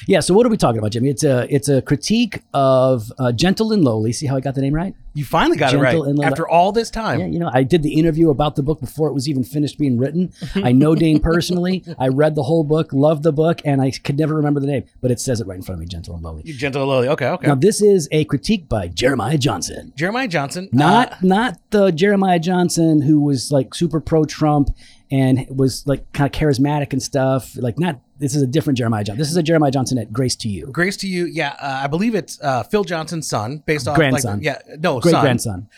Yeah. 0.08 0.22
So 0.22 0.34
what 0.34 0.46
are 0.46 0.50
we 0.50 0.58
talking 0.58 0.80
about, 0.80 0.92
Jimmy? 0.92 1.10
It's 1.10 1.24
a 1.24 1.46
it's 1.54 1.70
a 1.70 1.82
critique 1.84 2.42
of 2.54 3.12
uh, 3.20 3.32
gentle 3.32 3.72
and 3.72 3.84
lowly. 3.84 4.12
See 4.12 4.26
how 4.26 4.36
I 4.36 4.40
got 4.40 4.56
the 4.56 4.62
name 4.62 4.74
right? 4.74 4.96
You 5.18 5.26
finally 5.26 5.58
got 5.58 5.72
Gentle 5.72 5.82
it 5.82 6.10
right 6.10 6.16
Lowly. 6.16 6.26
after 6.26 6.48
all 6.48 6.72
this 6.72 6.92
time. 6.92 7.20
Yeah, 7.20 7.26
you 7.26 7.40
know, 7.40 7.50
I 7.52 7.64
did 7.64 7.82
the 7.82 7.96
interview 7.96 8.30
about 8.30 8.56
the 8.56 8.62
book 8.62 8.80
before 8.80 9.08
it 9.08 9.14
was 9.14 9.28
even 9.28 9.44
finished 9.44 9.80
being 9.80 9.98
written. 9.98 10.32
I 10.54 10.74
know 10.74 10.94
Dane 10.94 11.20
personally. 11.20 11.84
I 11.98 12.10
read 12.10 12.36
the 12.36 12.44
whole 12.44 12.64
book, 12.64 12.94
loved 12.94 13.24
the 13.24 13.34
book, 13.34 13.60
and 13.66 13.82
I 13.82 13.90
could 13.90 14.20
never 14.20 14.36
remember 14.36 14.60
the 14.60 14.68
name, 14.68 14.84
but 15.02 15.10
it 15.10 15.20
says 15.20 15.42
it 15.42 15.48
right 15.48 15.56
in 15.56 15.64
front 15.64 15.78
of 15.78 15.80
me, 15.80 15.88
Gentle 15.88 16.14
and 16.14 16.24
Lowly. 16.24 16.44
You 16.46 16.54
gentle 16.54 16.84
and 16.84 16.92
lowly. 16.92 17.08
Okay, 17.08 17.30
okay. 17.30 17.48
Now, 17.48 17.56
this 17.56 17.82
is 17.82 18.08
a 18.12 18.26
critique 18.26 18.70
by 18.70 18.90
Jeremiah 18.90 19.40
Johnson. 19.40 19.92
Jeremiah 19.96 20.28
Johnson. 20.28 20.70
Not 20.72 21.14
uh, 21.14 21.16
not 21.24 21.60
the 21.72 21.90
Jeremiah 21.90 22.40
Johnson 22.40 23.02
who 23.02 23.20
was 23.20 23.52
like 23.52 23.74
super 23.74 24.00
pro 24.00 24.24
Trump 24.24 24.70
and 25.10 25.48
was 25.50 25.88
like 25.88 26.12
kind 26.14 26.32
of 26.32 26.40
charismatic 26.40 26.94
and 26.94 27.02
stuff. 27.02 27.56
Like 27.56 27.80
not 27.80 28.02
this 28.20 28.36
is 28.36 28.42
a 28.42 28.48
different 28.48 28.78
Jeremiah 28.78 29.04
Johnson. 29.04 29.20
This 29.20 29.30
is 29.30 29.38
a 29.38 29.44
Jeremiah 29.44 29.72
Johnson 29.72 29.98
at 29.98 30.12
Grace 30.12 30.36
to 30.38 30.50
You. 30.50 30.68
Grace 30.68 30.98
to 30.98 31.08
you. 31.08 31.26
Yeah, 31.26 31.56
uh, 31.62 31.82
I 31.84 31.88
believe 31.88 32.16
it's 32.16 32.40
uh, 32.42 32.64
Phil 32.64 32.84
Johnson's 32.84 33.28
son, 33.28 33.64
based 33.66 33.88
off 33.88 33.96
Grandson. 33.96 34.38
Like, 34.38 34.46
yeah, 34.46 34.60
no, 34.80 35.00
Great 35.08 35.14
son, 35.14 35.22
grandson. 35.24 35.70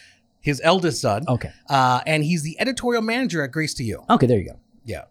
his 0.42 0.62
eldest 0.64 1.02
son. 1.02 1.24
Okay. 1.28 1.52
Uh, 1.70 2.02
and 2.06 2.24
he's 2.24 2.44
the 2.44 2.60
editorial 2.60 3.02
manager 3.02 3.44
at 3.44 3.52
Grace 3.52 3.74
to 3.76 3.84
You. 3.84 4.04
Okay, 4.10 4.28
there 4.28 4.38
you 4.40 4.46
go. 4.46 4.60
Yeah. 4.86 5.04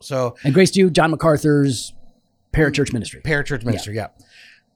So 0.00 0.36
And 0.44 0.52
Grace 0.54 0.70
to 0.72 0.80
You, 0.80 0.90
John 0.90 1.10
MacArthur's 1.10 1.94
parachurch 2.52 2.92
ministry. 2.92 3.20
parachurch 3.22 3.64
minister. 3.64 3.92
Yeah. 3.92 4.08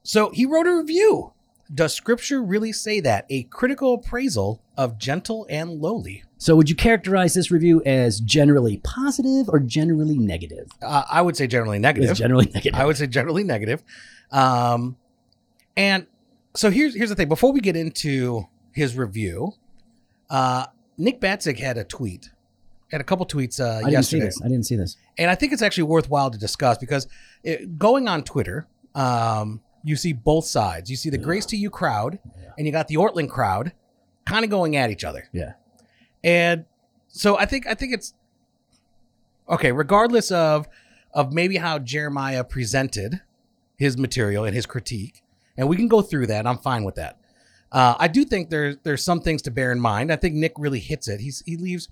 So 0.03 0.31
he 0.31 0.45
wrote 0.45 0.67
a 0.67 0.75
review. 0.75 1.33
Does 1.71 1.93
Scripture 1.93 2.41
really 2.41 2.71
say 2.71 2.99
that? 3.01 3.25
A 3.29 3.43
critical 3.43 3.93
appraisal 3.93 4.59
of 4.75 4.97
gentle 4.97 5.45
and 5.51 5.69
lowly. 5.79 6.23
So 6.39 6.55
would 6.55 6.67
you 6.67 6.75
characterize 6.75 7.35
this 7.35 7.51
review 7.51 7.83
as 7.85 8.19
generally 8.21 8.77
positive 8.83 9.47
or 9.49 9.59
generally 9.59 10.17
negative? 10.17 10.67
Uh, 10.81 11.03
I 11.11 11.21
would 11.21 11.37
say 11.37 11.45
generally 11.45 11.77
negative. 11.77 12.09
It's 12.09 12.19
generally 12.19 12.49
negative. 12.53 12.79
I 12.79 12.85
would 12.85 12.97
say 12.97 13.05
generally 13.05 13.43
negative. 13.43 13.83
Um, 14.31 14.97
and 15.77 16.07
so 16.55 16.71
here's 16.71 16.95
here's 16.95 17.09
the 17.09 17.15
thing. 17.15 17.29
Before 17.29 17.51
we 17.51 17.59
get 17.59 17.75
into 17.75 18.47
his 18.73 18.95
review, 18.95 19.53
uh, 20.29 20.65
Nick 20.97 21.19
Batzig 21.21 21.59
had 21.59 21.77
a 21.77 21.83
tweet, 21.83 22.29
had 22.91 23.01
a 23.01 23.03
couple 23.03 23.25
tweets 23.25 23.59
uh, 23.59 23.63
I 23.63 23.89
didn't 23.89 24.03
see 24.03 24.17
yesterday, 24.17 24.25
this. 24.25 24.41
I 24.43 24.47
didn't 24.47 24.65
see 24.65 24.75
this. 24.75 24.97
and 25.17 25.29
I 25.29 25.35
think 25.35 25.53
it's 25.53 25.61
actually 25.61 25.83
worthwhile 25.83 26.31
to 26.31 26.37
discuss 26.37 26.77
because 26.77 27.07
it, 27.43 27.77
going 27.77 28.07
on 28.07 28.23
Twitter, 28.23 28.67
um, 28.95 29.61
you 29.83 29.95
see 29.95 30.13
both 30.13 30.45
sides. 30.45 30.89
You 30.89 30.97
see 30.97 31.09
the 31.09 31.17
Grace 31.17 31.45
to 31.47 31.57
You 31.57 31.69
crowd, 31.69 32.19
and 32.57 32.65
you 32.67 32.73
got 32.73 32.87
the 32.87 32.95
Ortlund 32.95 33.29
crowd, 33.29 33.71
kind 34.25 34.43
of 34.43 34.51
going 34.51 34.75
at 34.75 34.89
each 34.91 35.03
other. 35.03 35.29
Yeah. 35.31 35.53
And 36.23 36.65
so 37.07 37.37
I 37.37 37.45
think 37.45 37.65
I 37.67 37.75
think 37.75 37.93
it's 37.93 38.13
okay, 39.47 39.71
regardless 39.71 40.31
of 40.31 40.67
of 41.13 41.33
maybe 41.33 41.57
how 41.57 41.79
Jeremiah 41.79 42.43
presented 42.43 43.21
his 43.77 43.97
material 43.97 44.43
and 44.43 44.53
his 44.53 44.65
critique, 44.65 45.23
and 45.57 45.69
we 45.69 45.77
can 45.77 45.87
go 45.87 46.01
through 46.01 46.27
that. 46.27 46.45
I'm 46.45 46.57
fine 46.57 46.83
with 46.83 46.95
that. 46.95 47.18
Uh, 47.71 47.95
I 47.99 48.07
do 48.07 48.25
think 48.25 48.49
there's 48.49 48.77
there's 48.83 49.03
some 49.03 49.21
things 49.21 49.41
to 49.43 49.51
bear 49.51 49.71
in 49.71 49.79
mind. 49.79 50.11
I 50.11 50.15
think 50.15 50.35
Nick 50.35 50.53
really 50.57 50.79
hits 50.79 51.07
it. 51.07 51.19
He's 51.19 51.43
he 51.45 51.55
leaves 51.57 51.87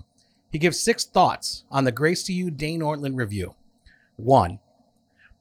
he 0.51 0.57
gives 0.57 0.79
six 0.79 1.05
thoughts 1.05 1.65
on 1.69 1.83
the 1.83 1.91
Grace 1.91 2.23
to 2.23 2.33
You 2.33 2.49
Dane 2.49 2.79
Ortlund 2.81 3.15
review. 3.15 3.53
One, 4.15 4.59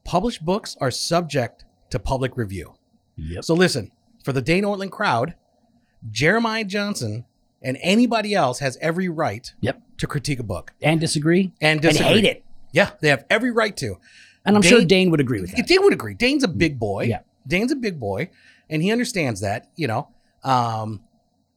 published 0.04 0.44
books 0.44 0.76
are 0.80 0.90
subject 0.90 1.64
to 1.90 1.98
public 1.98 2.36
review. 2.36 2.74
Yep. 3.16 3.44
So 3.44 3.54
listen, 3.54 3.92
for 4.24 4.32
the 4.32 4.42
Dane 4.42 4.64
Ortlund 4.64 4.90
crowd, 4.90 5.34
Jeremiah 6.10 6.64
Johnson 6.64 7.24
and 7.62 7.78
anybody 7.80 8.34
else 8.34 8.58
has 8.58 8.76
every 8.80 9.08
right 9.08 9.52
Yep. 9.60 9.80
to 9.98 10.06
critique 10.06 10.38
a 10.38 10.42
book 10.42 10.72
And 10.82 11.00
disagree 11.00 11.52
and 11.60 11.82
and 11.84 11.96
hate 11.96 12.24
it. 12.24 12.44
Yeah, 12.72 12.90
they 13.00 13.08
have 13.08 13.24
every 13.30 13.50
right 13.50 13.74
to. 13.78 13.96
And 14.44 14.54
I'm 14.54 14.60
Dane- 14.62 14.70
sure 14.70 14.84
Dane 14.84 15.10
would 15.10 15.20
agree 15.20 15.40
with 15.40 15.52
that. 15.56 15.66
Dane 15.66 15.82
would 15.82 15.94
agree. 15.94 16.14
Dane's 16.14 16.44
a 16.44 16.48
big 16.48 16.78
boy. 16.78 17.04
Yeah. 17.04 17.20
Dane's 17.48 17.72
a 17.72 17.76
big 17.76 17.98
boy, 17.98 18.28
and 18.68 18.82
he 18.82 18.92
understands 18.92 19.40
that. 19.40 19.68
You 19.76 19.86
know, 19.86 20.08
um, 20.46 21.00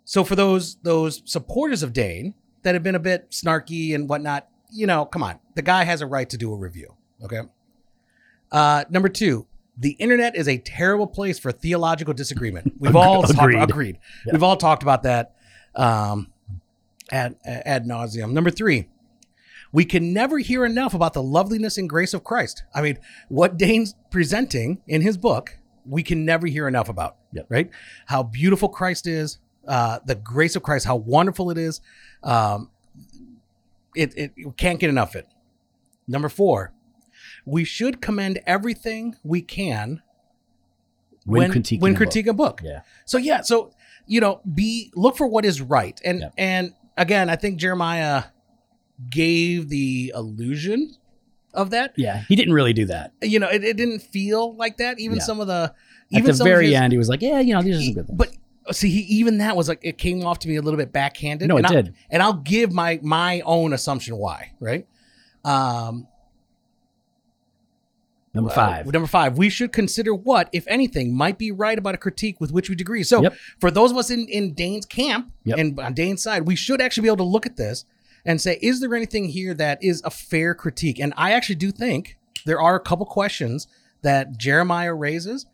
so 0.03 0.23
for 0.23 0.35
those 0.35 0.75
those 0.83 1.21
supporters 1.25 1.83
of 1.83 1.93
Dane 1.93 2.33
that 2.63 2.73
have 2.73 2.83
been 2.83 2.95
a 2.95 2.99
bit 2.99 3.29
snarky 3.31 3.93
and 3.95 4.09
whatnot, 4.09 4.49
you 4.71 4.87
know, 4.87 5.05
come 5.05 5.23
on, 5.23 5.39
the 5.55 5.61
guy 5.61 5.83
has 5.83 6.01
a 6.01 6.07
right 6.07 6.29
to 6.29 6.37
do 6.37 6.51
a 6.51 6.55
review. 6.57 6.95
Okay. 7.23 7.41
Uh, 8.51 8.83
number 8.89 9.07
two, 9.09 9.45
the 9.77 9.91
internet 9.91 10.35
is 10.35 10.47
a 10.47 10.57
terrible 10.57 11.05
place 11.07 11.37
for 11.37 11.51
theological 11.51 12.13
disagreement. 12.13 12.73
We've 12.79 12.95
all 12.95 13.21
talked, 13.23 13.39
Agreed. 13.39 13.61
agreed. 13.61 13.99
Yeah. 14.25 14.33
We've 14.33 14.43
all 14.43 14.57
talked 14.57 14.81
about 14.83 15.03
that 15.03 15.35
um, 15.75 16.31
ad 17.11 17.35
ad 17.45 17.85
nauseum. 17.85 18.31
Number 18.31 18.49
three, 18.49 18.89
we 19.71 19.85
can 19.85 20.11
never 20.13 20.39
hear 20.39 20.65
enough 20.65 20.95
about 20.95 21.13
the 21.13 21.21
loveliness 21.21 21.77
and 21.77 21.87
grace 21.87 22.15
of 22.15 22.23
Christ. 22.23 22.63
I 22.73 22.81
mean, 22.81 22.97
what 23.27 23.55
Dane's 23.57 23.93
presenting 24.09 24.81
in 24.87 25.01
his 25.03 25.15
book, 25.15 25.58
we 25.85 26.03
can 26.03 26.25
never 26.25 26.47
hear 26.47 26.67
enough 26.67 26.89
about. 26.89 27.17
Yep. 27.33 27.45
Right? 27.49 27.69
How 28.07 28.23
beautiful 28.23 28.69
Christ 28.69 29.07
is, 29.07 29.39
uh, 29.67 29.99
the 30.05 30.15
grace 30.15 30.55
of 30.55 30.63
Christ, 30.63 30.85
how 30.85 30.95
wonderful 30.95 31.51
it 31.51 31.57
is. 31.57 31.81
Um, 32.23 32.69
it, 33.95 34.17
it 34.17 34.33
you 34.35 34.53
can't 34.57 34.79
get 34.79 34.89
enough 34.89 35.11
of 35.11 35.17
it. 35.17 35.27
Number 36.07 36.29
four, 36.29 36.73
we 37.45 37.63
should 37.63 38.01
commend 38.01 38.39
everything 38.45 39.15
we 39.23 39.41
can 39.41 40.01
when, 41.25 41.51
critiquing 41.51 41.81
when 41.81 41.95
a 41.95 41.99
book. 42.25 42.27
a 42.27 42.33
book. 42.33 42.61
Yeah. 42.63 42.81
So 43.05 43.17
yeah, 43.17 43.41
so 43.41 43.71
you 44.07 44.19
know, 44.19 44.41
be 44.53 44.91
look 44.95 45.17
for 45.17 45.27
what 45.27 45.45
is 45.45 45.61
right, 45.61 45.99
and 46.03 46.21
Yeah. 46.21 46.29
and 46.37 46.73
again, 46.97 47.29
I 47.29 47.35
think 47.35 47.59
Jeremiah 47.59 48.25
gave 49.09 49.69
the 49.69 50.11
illusion 50.15 50.95
of 51.53 51.69
that. 51.71 51.93
Yeah. 51.97 52.23
He 52.27 52.35
didn't 52.35 52.53
really 52.53 52.73
do 52.73 52.85
that. 52.85 53.13
You 53.21 53.39
know, 53.39 53.47
it, 53.49 53.63
it 53.63 53.77
didn't 53.77 53.99
feel 53.99 54.55
like 54.55 54.77
that. 54.77 54.99
Even 54.99 55.17
Yeah. 55.17 55.23
some 55.23 55.39
of 55.39 55.47
the 55.47 55.73
At 56.13 56.23
the 56.25 56.33
very 56.43 56.67
his- 56.67 56.75
end, 56.75 56.91
he 56.93 56.97
was 56.97 57.09
like, 57.09 57.21
yeah, 57.21 57.39
you 57.39 57.53
know, 57.53 57.61
these 57.61 57.77
are 57.77 57.81
some 57.83 57.93
good 57.93 58.07
things. 58.07 58.17
But 58.17 58.75
see, 58.75 58.89
he, 58.91 58.99
even 59.17 59.39
that 59.39 59.55
was 59.57 59.67
like 59.67 59.79
it 59.81 59.97
came 59.97 60.23
off 60.25 60.39
to 60.39 60.47
me 60.47 60.55
a 60.57 60.61
little 60.61 60.77
bit 60.77 60.91
backhanded. 60.91 61.47
No, 61.47 61.57
and 61.57 61.65
it 61.65 61.69
I'll- 61.71 61.81
did. 61.83 61.93
and 62.11 62.21
I'll 62.23 62.33
give 62.33 62.71
my 62.71 62.99
my 63.01 63.41
own 63.41 63.73
assumption 63.73 64.15
why. 64.17 64.51
Right. 64.59 64.85
Um, 65.43 66.07
Number 68.31 68.51
Uh, 68.51 68.55
five. 68.55 68.85
number 68.93 69.07
five, 69.07 69.39
we 69.39 69.49
should 69.49 69.71
consider 69.71 70.13
what, 70.13 70.49
if 70.53 70.67
anything, 70.67 71.15
might 71.15 71.39
be 71.39 71.51
right 71.51 71.77
about 71.77 71.95
a 71.95 71.97
critique 71.97 72.39
with 72.39 72.51
which 72.51 72.69
we 72.69 72.75
agree. 72.75 73.01
So, 73.01 73.23
Yep. 73.23 73.33
for 73.59 73.71
those 73.71 73.89
of 73.89 73.97
us 73.97 74.11
in, 74.11 74.27
in 74.27 74.53
Dane's 74.53 74.85
camp 74.85 75.31
Yep. 75.45 75.57
and 75.57 75.79
on 75.79 75.93
Dane's 75.95 76.21
side, 76.21 76.45
we 76.45 76.55
should 76.55 76.79
actually 76.79 77.01
be 77.01 77.07
able 77.07 77.17
to 77.17 77.23
look 77.23 77.47
at 77.47 77.55
this 77.57 77.85
and 78.25 78.39
say, 78.41 78.57
is 78.61 78.79
there 78.81 78.93
anything 78.95 79.25
here 79.29 79.53
that 79.53 79.83
is 79.83 80.01
a 80.05 80.09
fair 80.11 80.53
critique? 80.53 80.99
And 80.99 81.13
I 81.17 81.31
actually 81.31 81.55
do 81.55 81.71
think 81.71 82.17
there 82.45 82.61
are 82.61 82.75
a 82.75 82.79
couple 82.79 83.05
questions 83.05 83.67
that 84.01 84.37
Jeremiah 84.37 84.93
raises. 84.93 85.45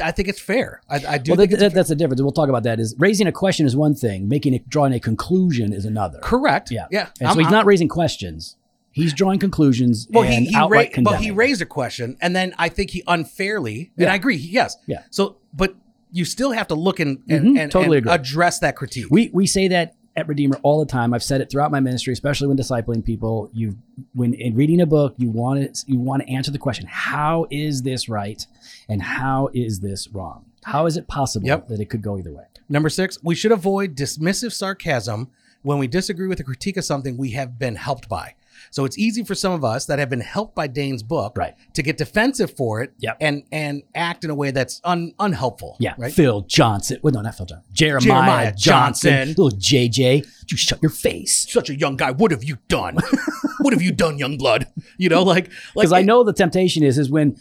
I 0.00 0.12
think 0.12 0.28
it's 0.28 0.40
fair. 0.40 0.80
I, 0.88 1.02
I 1.08 1.18
do 1.18 1.32
well, 1.32 1.38
think 1.38 1.50
that, 1.50 1.58
that- 1.60 1.74
that's 1.74 1.88
the 1.88 1.96
difference. 1.96 2.22
We'll 2.22 2.30
talk 2.30 2.48
about 2.48 2.62
that. 2.62 2.78
Is 2.78 2.94
raising 2.98 3.26
a 3.26 3.32
question 3.32 3.66
is 3.66 3.74
one 3.74 3.94
thing, 3.96 4.28
making 4.28 4.54
it 4.54 4.68
drawing 4.68 4.92
a 4.92 5.00
conclusion 5.00 5.72
is 5.72 5.84
another. 5.84 6.20
correct. 6.22 6.70
Yeah. 6.70 6.86
Yeah. 6.90 7.08
And 7.20 7.26
I'm- 7.28 7.34
so 7.34 7.38
he's 7.40 7.46
I'm- 7.46 7.52
not 7.52 7.66
raising 7.66 7.88
questions. 7.88 8.56
He's 8.92 9.12
drawing 9.12 9.38
conclusions 9.38 10.08
Well, 10.10 10.24
and 10.24 10.44
he, 10.44 10.50
he 10.50 10.56
outright 10.56 10.96
ra- 10.96 11.02
but 11.04 11.20
he 11.20 11.30
raised 11.30 11.62
a 11.62 11.66
question, 11.66 12.16
and 12.20 12.34
then 12.34 12.52
I 12.58 12.68
think 12.68 12.90
he 12.90 13.04
unfairly, 13.06 13.92
and 13.96 14.08
I 14.08 14.16
agree, 14.16 14.34
yes, 14.36 14.76
Yeah. 14.86 15.02
So, 15.10 15.36
but 15.54 15.76
you 16.10 16.24
still 16.24 16.50
have 16.50 16.66
to 16.68 16.74
look 16.74 16.98
and 16.98 17.22
and, 17.28 17.44
Mhm, 17.56 17.58
and, 17.60 17.70
totally 17.70 17.98
and 17.98 18.08
address 18.08 18.58
that 18.60 18.74
critique. 18.74 19.06
We 19.10 19.30
we 19.32 19.46
say 19.46 19.68
that 19.68 19.94
at 20.18 20.28
Redeemer 20.28 20.58
all 20.62 20.80
the 20.80 20.90
time. 20.90 21.14
I've 21.14 21.22
said 21.22 21.40
it 21.40 21.50
throughout 21.50 21.70
my 21.70 21.80
ministry, 21.80 22.12
especially 22.12 22.48
when 22.48 22.56
discipling 22.56 23.04
people. 23.04 23.50
You 23.52 23.76
when 24.14 24.34
in 24.34 24.54
reading 24.54 24.80
a 24.80 24.86
book, 24.86 25.14
you 25.16 25.30
want 25.30 25.74
to 25.74 25.84
you 25.90 25.98
want 25.98 26.22
to 26.22 26.28
answer 26.30 26.50
the 26.50 26.58
question: 26.58 26.86
How 26.88 27.46
is 27.50 27.82
this 27.82 28.08
right, 28.08 28.44
and 28.88 29.02
how 29.02 29.48
is 29.54 29.80
this 29.80 30.08
wrong? 30.08 30.44
How 30.64 30.86
is 30.86 30.96
it 30.96 31.06
possible 31.08 31.46
Yep. 31.46 31.68
that 31.68 31.80
it 31.80 31.86
could 31.86 32.02
go 32.02 32.18
either 32.18 32.32
way? 32.32 32.44
Number 32.68 32.90
six, 32.90 33.18
we 33.22 33.34
should 33.34 33.52
avoid 33.52 33.96
dismissive 33.96 34.52
sarcasm 34.52 35.28
when 35.62 35.78
we 35.78 35.86
disagree 35.86 36.26
with 36.26 36.40
a 36.40 36.44
critique 36.44 36.76
of 36.76 36.84
something 36.84 37.16
we 37.16 37.30
have 37.30 37.58
been 37.58 37.76
helped 37.76 38.08
by. 38.08 38.34
So 38.70 38.84
it's 38.84 38.98
easy 38.98 39.24
for 39.24 39.34
some 39.34 39.52
of 39.52 39.64
us 39.64 39.86
that 39.86 39.98
have 39.98 40.10
been 40.10 40.20
helped 40.20 40.54
by 40.54 40.66
Dane's 40.66 41.02
book 41.02 41.34
Right. 41.36 41.54
to 41.74 41.82
get 41.82 41.96
defensive 41.98 42.56
for 42.56 42.82
it 42.82 42.92
Yep. 42.98 43.16
and 43.20 43.42
and 43.52 43.82
act 43.94 44.24
in 44.24 44.30
a 44.30 44.34
way 44.34 44.50
that's 44.50 44.80
un, 44.84 45.12
unhelpful. 45.18 45.76
Yeah, 45.80 45.94
Right. 45.98 46.12
Phil 46.12 46.42
Johnson. 46.42 46.98
Well, 47.02 47.12
no, 47.14 47.20
not 47.22 47.34
Phil 47.36 47.46
Johnson. 47.46 47.64
Jeremiah, 47.72 48.00
Jeremiah 48.06 48.54
Johnson. 48.56 49.10
Johnson. 49.10 49.28
Little 49.42 49.58
JJ. 49.58 50.26
You 50.50 50.56
shut 50.56 50.80
your 50.82 50.90
face. 50.90 51.46
Such 51.50 51.70
a 51.70 51.76
young 51.78 51.96
guy. 51.96 52.10
What 52.12 52.30
have 52.30 52.44
you 52.44 52.58
done? 52.68 52.96
what 53.60 53.72
have 53.72 53.82
you 53.82 53.92
done, 53.92 54.18
young 54.18 54.36
blood? 54.38 54.66
You 54.96 55.08
know, 55.08 55.22
like 55.22 55.50
because 55.74 55.90
like 55.92 56.00
I 56.00 56.02
know 56.04 56.24
the 56.24 56.32
temptation 56.32 56.82
is 56.82 56.98
is 56.98 57.10
when 57.10 57.36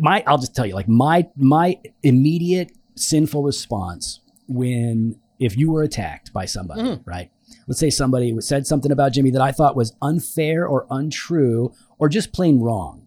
my 0.00 0.22
I'll 0.26 0.38
just 0.38 0.54
tell 0.54 0.66
you 0.66 0.74
like 0.74 0.88
my 0.88 1.26
my 1.36 1.78
immediate 2.02 2.72
sinful 2.94 3.42
response 3.42 4.20
when 4.48 5.18
if 5.38 5.56
you 5.56 5.70
were 5.70 5.82
attacked 5.82 6.32
by 6.32 6.44
somebody 6.44 6.82
Mm-hmm. 6.82 7.08
right 7.08 7.30
let's 7.66 7.80
say 7.80 7.90
somebody 7.90 8.34
said 8.40 8.66
something 8.66 8.90
about 8.92 9.12
Jimmy 9.12 9.30
that 9.30 9.42
I 9.42 9.52
thought 9.52 9.76
was 9.76 9.94
unfair 10.02 10.66
or 10.66 10.86
untrue 10.90 11.72
or 11.98 12.08
just 12.08 12.32
plain 12.32 12.60
wrong 12.60 13.06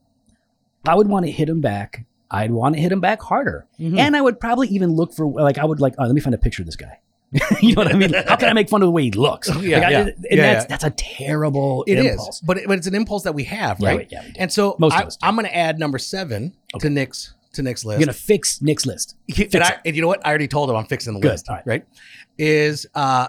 I 0.87 0.95
would 0.95 1.07
want 1.07 1.25
to 1.25 1.31
hit 1.31 1.47
him 1.49 1.61
back 1.61 2.05
I'd 2.29 2.51
want 2.51 2.75
to 2.75 2.81
hit 2.81 2.91
him 2.91 3.01
back 3.01 3.21
harder 3.21 3.67
Mhm. 3.79 3.97
and 3.99 4.15
I 4.15 4.21
would 4.21 4.39
probably 4.39 4.67
even 4.69 4.91
look 4.91 5.13
for 5.13 5.25
like 5.27 5.57
I 5.57 5.65
would 5.65 5.79
like 5.79 5.95
oh, 5.97 6.05
let 6.05 6.13
me 6.15 6.21
find 6.21 6.33
a 6.33 6.37
picture 6.39 6.61
of 6.61 6.65
this 6.65 6.75
guy 6.75 6.99
you 7.61 7.75
know 7.75 7.83
what 7.83 7.93
I 7.93 7.97
mean 7.97 8.11
how 8.13 8.35
can 8.35 8.49
I 8.49 8.53
make 8.53 8.67
fun 8.69 8.81
of 8.81 8.87
the 8.87 8.91
way 8.91 9.03
he 9.03 9.11
looks 9.11 9.47
Yeah, 9.61 9.77
Like, 9.77 9.85
I- 9.85 9.89
yeah. 9.91 9.99
and 9.99 10.15
Yeah, 10.29 10.35
that's 10.53 10.63
yeah. 10.63 10.67
that's 10.67 10.83
a 10.83 10.89
terrible 10.91 11.83
It 11.87 11.97
is, 11.99 12.05
impulse 12.11 12.41
but, 12.41 12.57
it, 12.57 12.67
but 12.67 12.77
it's 12.77 12.87
an 12.87 12.95
impulse 12.95 13.23
that 13.23 13.33
we 13.35 13.43
have, 13.45 13.79
right? 13.79 13.99
we- 13.99 14.07
yeah, 14.09 14.23
we 14.25 14.33
and 14.37 14.51
so 14.51 14.75
Most 14.79 14.95
of 14.97 15.09
I. 15.21 15.27
I'm 15.27 15.35
going 15.35 15.45
to 15.47 15.55
add 15.55 15.79
number 15.79 15.97
seven 15.97 16.53
to 16.79 16.89
Nick's 16.89 17.33
to 17.53 17.61
Nick's 17.61 17.83
list. 17.83 17.99
You're 17.99 18.05
gonna 18.05 18.13
fix 18.13 18.61
Nick's 18.61 18.85
list. 18.85 19.15
He- 19.27 19.43
and, 19.53 19.61
I, 19.63 19.77
and 19.85 19.93
you 19.93 20.01
know 20.01 20.07
what? 20.07 20.25
I 20.25 20.29
already 20.29 20.47
told 20.47 20.69
him 20.69 20.77
I'm 20.77 20.85
fixing 20.85 21.13
the 21.13 21.19
Good. 21.19 21.31
list. 21.31 21.47
Right. 21.65 21.85
Is 22.37 22.85
uh, 22.95 23.27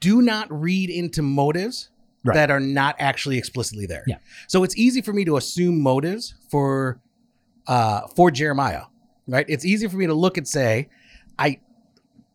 do 0.00 0.22
not 0.22 0.46
read 0.50 0.90
into 0.90 1.22
motives 1.22 1.90
Right. 2.26 2.34
that 2.36 2.50
are 2.50 2.60
not 2.60 2.96
actually 2.98 3.36
explicitly 3.36 3.84
there. 3.84 4.02
Yeah. 4.06 4.16
So 4.48 4.64
it's 4.64 4.74
easy 4.78 5.02
for 5.02 5.12
me 5.12 5.26
to 5.26 5.36
assume 5.36 5.82
motives 5.82 6.32
for 6.50 6.98
uh, 7.66 8.06
for 8.16 8.30
Jeremiah. 8.30 8.84
Right. 9.28 9.44
It's 9.46 9.64
easy 9.66 9.88
for 9.88 9.96
me 9.98 10.06
to 10.06 10.14
look 10.14 10.38
and 10.38 10.48
say, 10.48 10.88
I 11.38 11.60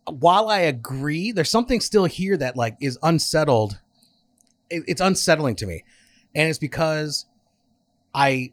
while 0.08 0.48
I 0.48 0.60
agree, 0.60 1.32
there's 1.32 1.50
something 1.50 1.80
still 1.80 2.04
here 2.04 2.36
that 2.36 2.56
like 2.56 2.76
is 2.80 2.98
unsettled. 3.02 3.80
It- 4.68 4.84
it's 4.86 5.00
unsettling 5.00 5.56
to 5.56 5.66
me, 5.66 5.82
and 6.36 6.48
it's 6.48 6.58
because 6.60 7.26
I 8.14 8.52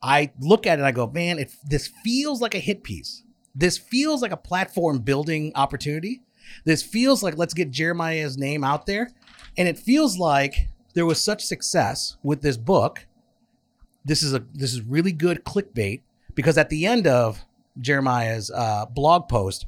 I 0.00 0.30
look 0.40 0.66
at 0.66 0.74
it 0.74 0.82
and 0.82 0.86
I 0.86 0.92
go, 0.92 1.08
man, 1.08 1.38
it 1.40 1.52
this 1.64 1.88
feels 2.04 2.40
like 2.40 2.54
a 2.54 2.58
hit 2.60 2.84
piece. 2.84 3.24
This 3.54 3.78
feels 3.78 4.22
like 4.22 4.32
a 4.32 4.36
platform 4.36 5.00
building 5.00 5.50
opportunity. 5.56 6.22
This 6.64 6.82
feels 6.82 7.22
like 7.22 7.36
let's 7.36 7.54
get 7.54 7.70
Jeremiah's 7.70 8.38
name 8.38 8.64
out 8.64 8.86
there. 8.86 9.10
And 9.56 9.68
it 9.68 9.78
feels 9.78 10.18
like 10.18 10.68
there 10.94 11.06
was 11.06 11.20
such 11.20 11.44
success 11.44 12.16
with 12.22 12.42
this 12.42 12.56
book. 12.56 13.06
This 14.04 14.22
is 14.22 14.34
a 14.34 14.44
this 14.54 14.72
is 14.72 14.82
really 14.82 15.12
good 15.12 15.44
clickbait 15.44 16.00
because 16.34 16.58
at 16.58 16.70
the 16.70 16.86
end 16.86 17.06
of 17.06 17.44
Jeremiah's 17.80 18.50
uh, 18.50 18.86
blog 18.86 19.28
post, 19.28 19.66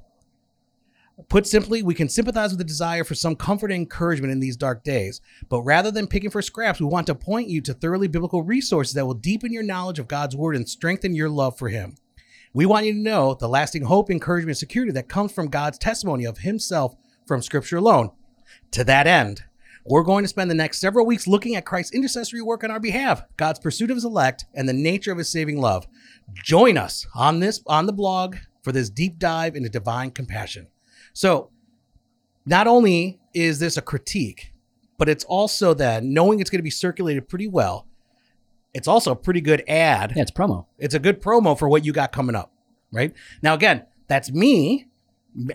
Put 1.29 1.47
simply, 1.47 1.83
we 1.83 1.95
can 1.95 2.09
sympathize 2.09 2.51
with 2.51 2.59
the 2.59 2.65
desire 2.65 3.05
for 3.05 3.15
some 3.15 3.37
comfort 3.37 3.71
and 3.71 3.81
encouragement 3.81 4.33
in 4.33 4.41
these 4.41 4.57
dark 4.57 4.83
days, 4.83 5.21
but 5.49 5.63
rather 5.63 5.93
than 5.93 6.09
picking 6.09 6.31
for 6.31 6.43
scraps, 6.43 6.81
we 6.81 6.87
want 6.87 7.07
to 7.07 7.15
point 7.15 7.49
you 7.49 7.61
to 7.63 7.75
thoroughly 7.75 8.09
biblical 8.09 8.43
resources 8.43 8.95
that 8.95 9.07
will 9.07 9.15
deepen 9.15 9.53
your 9.53 9.63
knowledge 9.63 10.01
of 10.01 10.09
God's 10.09 10.35
word 10.35 10.57
and 10.57 10.69
strengthen 10.69 11.15
your 11.15 11.29
love 11.29 11.57
for 11.57 11.69
Him. 11.69 11.95
We 12.57 12.67
want 12.67 12.87
you 12.87 12.93
to 12.93 12.99
know 12.99 13.35
the 13.35 13.49
lasting 13.49 13.83
hope, 13.83 14.11
encouragement, 14.11 14.51
and 14.51 14.57
security 14.57 14.93
that 14.93 15.09
comes 15.09 15.33
from 15.33 15.49
God's 15.49 15.77
testimony 15.77 16.25
of 16.25 16.39
Himself 16.39 16.95
from 17.27 17.43
Scripture 17.43 17.79
alone. 17.79 18.13
To 18.71 18.85
that 18.85 19.09
end, 19.09 19.43
we're 19.85 20.05
going 20.05 20.23
to 20.23 20.29
spend 20.29 20.53
the 20.53 20.55
next 20.55 20.79
several 20.79 21.05
weeks 21.05 21.27
looking 21.27 21.57
at 21.57 21.67
Christ's 21.67 21.93
intercessory 21.93 22.41
work 22.41 22.63
on 22.63 22.71
our 22.71 22.79
behalf, 22.79 23.23
God's 23.37 23.59
pursuit 23.59 23.91
of 23.91 23.97
His 23.97 24.05
elect, 24.05 24.45
and 24.55 24.69
the 24.69 24.73
nature 24.73 25.11
of 25.11 25.19
His 25.19 25.29
saving 25.29 25.61
love. 25.61 25.89
Join 26.33 26.79
us 26.79 27.09
on 27.13 27.41
this 27.41 27.61
on 27.67 27.87
the 27.87 27.93
blog 27.93 28.37
for 28.63 28.71
this 28.71 28.89
deep 28.89 29.19
dive 29.19 29.57
into 29.57 29.69
divine 29.69 30.13
compassion. 30.13 30.69
So, 31.13 31.51
not 32.47 32.69
only 32.69 33.19
is 33.35 33.59
this 33.59 33.77
a 33.77 33.83
critique, 33.83 34.53
but 34.97 35.09
it's 35.09 35.25
also 35.25 35.75
that 35.75 36.05
knowing 36.05 36.39
it's 36.39 36.51
going 36.51 36.61
to 36.61 36.63
be 36.63 36.71
circulated 36.71 37.29
pretty 37.29 37.49
well, 37.49 37.89
it's 38.75 38.89
also 38.89 39.13
a 39.13 39.17
pretty 39.17 39.41
good 39.41 39.63
ad. 39.69 40.13
Yeah, 40.17 40.23
it's 40.23 40.31
promo. 40.31 40.67
It's 40.79 40.95
a 40.95 40.99
good 40.99 41.23
promo 41.23 41.59
for 41.59 41.69
what 41.69 41.85
you 41.85 41.93
got 41.93 42.13
coming 42.13 42.35
up, 42.37 42.53
right? 42.93 43.13
Now, 43.43 43.55
again, 43.55 43.85
that's 44.09 44.31
me. 44.33 44.87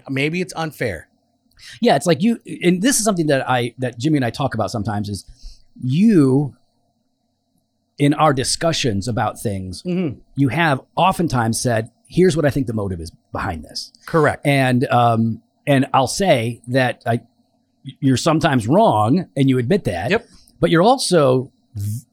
Maybe 0.09 0.41
it's 0.41 0.53
unfair. 0.55 1.07
Yeah, 1.81 1.95
it's 1.97 2.05
like 2.05 2.21
you, 2.23 2.39
and 2.63 2.81
this 2.81 2.97
is 2.99 3.03
something 3.05 3.27
that 3.27 3.47
I 3.49 3.73
that 3.79 3.97
Jimmy 3.99 4.17
and 4.17 4.25
I 4.25 4.29
talk 4.29 4.53
about 4.55 4.71
sometimes. 4.71 5.09
Is 5.09 5.25
you 5.81 6.55
in 7.97 8.13
our 8.13 8.33
discussions 8.33 9.07
about 9.07 9.39
things, 9.39 9.83
Mm-hmm. 9.83 10.19
you 10.35 10.47
have 10.49 10.79
oftentimes 10.95 11.59
said, 11.59 11.91
"Here's 12.07 12.35
what 12.35 12.45
I 12.45 12.49
think 12.49 12.67
the 12.67 12.73
motive 12.73 13.01
is 13.01 13.11
behind 13.33 13.63
this," 13.63 13.91
Correct. 14.05 14.45
and 14.47 14.85
um, 14.87 15.41
and 15.67 15.87
I'll 15.93 16.07
say 16.07 16.61
that 16.69 17.03
I, 17.05 17.21
you're 17.99 18.17
sometimes 18.17 18.67
wrong, 18.67 19.27
and 19.35 19.49
you 19.49 19.57
admit 19.57 19.83
that. 19.83 20.11
Yep. 20.11 20.27
But 20.61 20.69
you're 20.71 20.81
also 20.83 21.51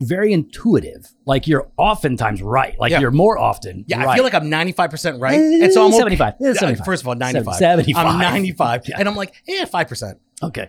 very 0.00 0.32
intuitive. 0.32 1.10
Like 1.24 1.46
you're 1.46 1.68
oftentimes 1.76 2.42
right. 2.42 2.78
Like 2.78 2.90
Yeah. 2.92 3.00
you're 3.00 3.10
more 3.10 3.38
often. 3.38 3.84
Yeah, 3.88 3.98
right. 3.98 4.08
I 4.08 4.14
feel 4.14 4.24
like 4.24 4.34
I'm 4.34 4.50
95% 4.50 5.20
right. 5.20 5.34
Eh, 5.34 5.64
And 5.64 5.72
so 5.72 5.84
I'm 5.84 5.92
75. 5.92 6.34
Eh, 6.34 6.36
Yeah, 6.40 6.52
75. 6.52 6.84
First 6.84 7.02
of 7.02 7.08
all, 7.08 7.14
95. 7.14 7.54
75. 7.56 8.06
I'm 8.06 8.18
95. 8.18 8.82
Yeah. 8.88 8.96
And 8.98 9.08
I'm 9.08 9.16
like, 9.16 9.34
eh, 9.48 9.64
5%. 9.64 10.14
Okay, 10.42 10.68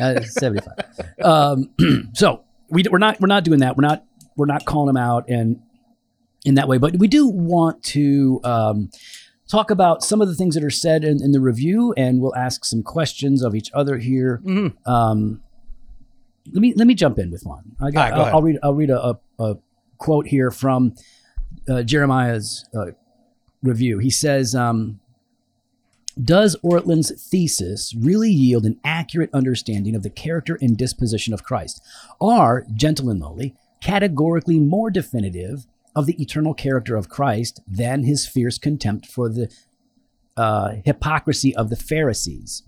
uh, 0.00 0.20
seventy-five. 0.20 0.78
Um, 1.24 1.70
so 2.14 2.44
we 2.70 2.84
we're 2.88 2.98
not 2.98 3.20
we're 3.20 3.26
not 3.26 3.42
doing 3.42 3.58
that. 3.58 3.76
We're 3.76 3.82
not 3.82 4.04
we're 4.36 4.46
not 4.46 4.64
calling 4.64 4.86
them 4.86 4.96
out 4.96 5.28
and 5.28 5.60
in 6.44 6.54
that 6.54 6.68
way. 6.68 6.78
But 6.78 6.96
we 6.98 7.08
do 7.08 7.26
want 7.26 7.82
to 7.82 8.40
um, 8.44 8.90
talk 9.50 9.72
about 9.72 10.04
some 10.04 10.20
of 10.22 10.28
the 10.28 10.36
things 10.36 10.54
that 10.54 10.62
are 10.62 10.70
said 10.70 11.02
in, 11.02 11.20
in 11.20 11.32
the 11.32 11.40
review, 11.40 11.92
and 11.96 12.20
we'll 12.20 12.36
ask 12.36 12.64
some 12.64 12.84
questions 12.84 13.42
of 13.42 13.56
each 13.56 13.72
other 13.74 13.98
here. 13.98 14.40
Mhm. 14.44 14.74
Um, 14.86 15.40
let 16.50 16.60
me 16.60 16.74
let 16.74 16.86
me 16.86 16.94
jump 16.94 17.18
in 17.18 17.30
with 17.30 17.44
one. 17.44 17.76
I 17.80 17.84
All 17.84 17.90
right, 17.90 18.14
go 18.14 18.22
I'll. 18.22 18.36
I'll 18.36 18.42
read 18.42 18.58
I'll 18.62 18.74
read 18.74 18.90
a, 18.90 19.00
a, 19.00 19.18
a 19.38 19.58
quote 19.98 20.26
here 20.26 20.50
from 20.50 20.94
uh, 21.68 21.82
Jeremiah's 21.82 22.68
uh, 22.74 22.92
review. 23.62 23.98
He 23.98 24.10
says. 24.10 24.54
Um, 24.54 25.00
does 26.22 26.56
Ortlund's 26.62 27.10
thesis 27.30 27.94
really 27.94 28.30
yield 28.30 28.66
an 28.66 28.78
accurate 28.84 29.30
understanding 29.32 29.94
of 29.96 30.02
the 30.02 30.10
character 30.10 30.58
and 30.60 30.76
disposition 30.76 31.32
of 31.32 31.42
Christ? 31.42 31.80
Are 32.20 32.66
gentle 32.74 33.08
and 33.08 33.18
lowly 33.18 33.54
categorically 33.82 34.60
more 34.60 34.90
definitive 34.90 35.66
of 35.94 36.06
the 36.06 36.20
eternal 36.22 36.54
character 36.54 36.96
of 36.96 37.08
Christ 37.08 37.60
than 37.66 38.04
his 38.04 38.26
fierce 38.26 38.56
contempt 38.58 39.06
for 39.06 39.28
the 39.28 39.52
uh, 40.36 40.76
hypocrisy 40.84 41.54
of 41.54 41.68
the 41.68 41.76
Pharisees, 41.76 42.62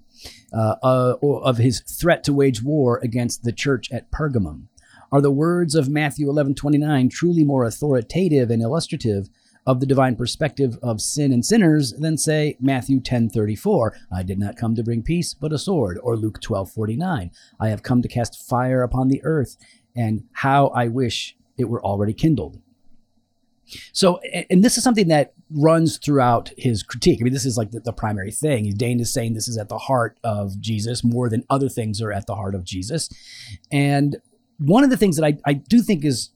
uh, 0.52 0.76
uh, 0.82 1.16
of 1.22 1.58
his 1.58 1.80
threat 1.80 2.24
to 2.24 2.32
wage 2.32 2.62
war 2.62 3.00
against 3.02 3.42
the 3.42 3.52
church 3.52 3.90
at 3.92 4.10
Pergamum? 4.10 4.68
Are 5.12 5.20
the 5.20 5.30
words 5.30 5.74
of 5.74 5.88
Matthew 5.88 6.26
11:29 6.28 7.10
truly 7.10 7.44
more 7.44 7.64
authoritative 7.64 8.50
and 8.50 8.62
illustrative 8.62 9.28
of 9.66 9.80
the 9.80 9.86
divine 9.86 10.16
perspective 10.16 10.78
of 10.82 11.00
sin 11.00 11.32
and 11.32 11.44
sinners 11.44 11.92
than 11.92 12.18
say 12.18 12.56
Matthew 12.60 13.00
10:34, 13.00 13.92
I 14.12 14.22
did 14.22 14.38
not 14.38 14.56
come 14.56 14.74
to 14.74 14.82
bring 14.82 15.02
peace 15.02 15.34
but 15.34 15.52
a 15.52 15.58
sword, 15.58 15.98
or 16.02 16.16
Luke 16.16 16.40
12:49, 16.40 17.30
I 17.60 17.68
have 17.68 17.82
come 17.82 18.02
to 18.02 18.08
cast 18.08 18.42
fire 18.42 18.82
upon 18.82 19.08
the 19.08 19.22
earth, 19.24 19.56
and 19.96 20.24
how 20.32 20.66
I 20.68 20.88
wish 20.88 21.36
it 21.56 21.68
were 21.68 21.84
already 21.84 22.12
kindled. 22.12 22.58
So, 23.92 24.20
and 24.50 24.62
this 24.62 24.76
is 24.76 24.84
something 24.84 25.08
that 25.08 25.32
runs 25.50 25.98
throughout 25.98 26.50
his 26.56 26.82
critique. 26.82 27.18
I 27.20 27.24
mean, 27.24 27.32
this 27.32 27.46
is 27.46 27.56
like 27.56 27.70
the, 27.70 27.80
the 27.80 27.92
primary 27.92 28.30
thing. 28.30 28.72
Dane 28.76 29.00
is 29.00 29.12
saying 29.12 29.34
this 29.34 29.48
is 29.48 29.58
at 29.58 29.68
the 29.68 29.78
heart 29.78 30.18
of 30.22 30.60
Jesus 30.60 31.02
more 31.02 31.28
than 31.28 31.44
other 31.48 31.68
things 31.68 32.00
are 32.02 32.12
at 32.12 32.26
the 32.26 32.34
heart 32.34 32.54
of 32.54 32.64
Jesus. 32.64 33.08
And 33.72 34.16
one 34.58 34.84
of 34.84 34.90
the 34.90 34.96
things 34.96 35.16
that 35.16 35.24
I, 35.24 35.38
I 35.44 35.54
do 35.54 35.82
think 35.82 36.04
is 36.04 36.30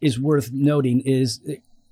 is 0.00 0.20
worth 0.20 0.52
noting 0.52 1.00
is 1.00 1.40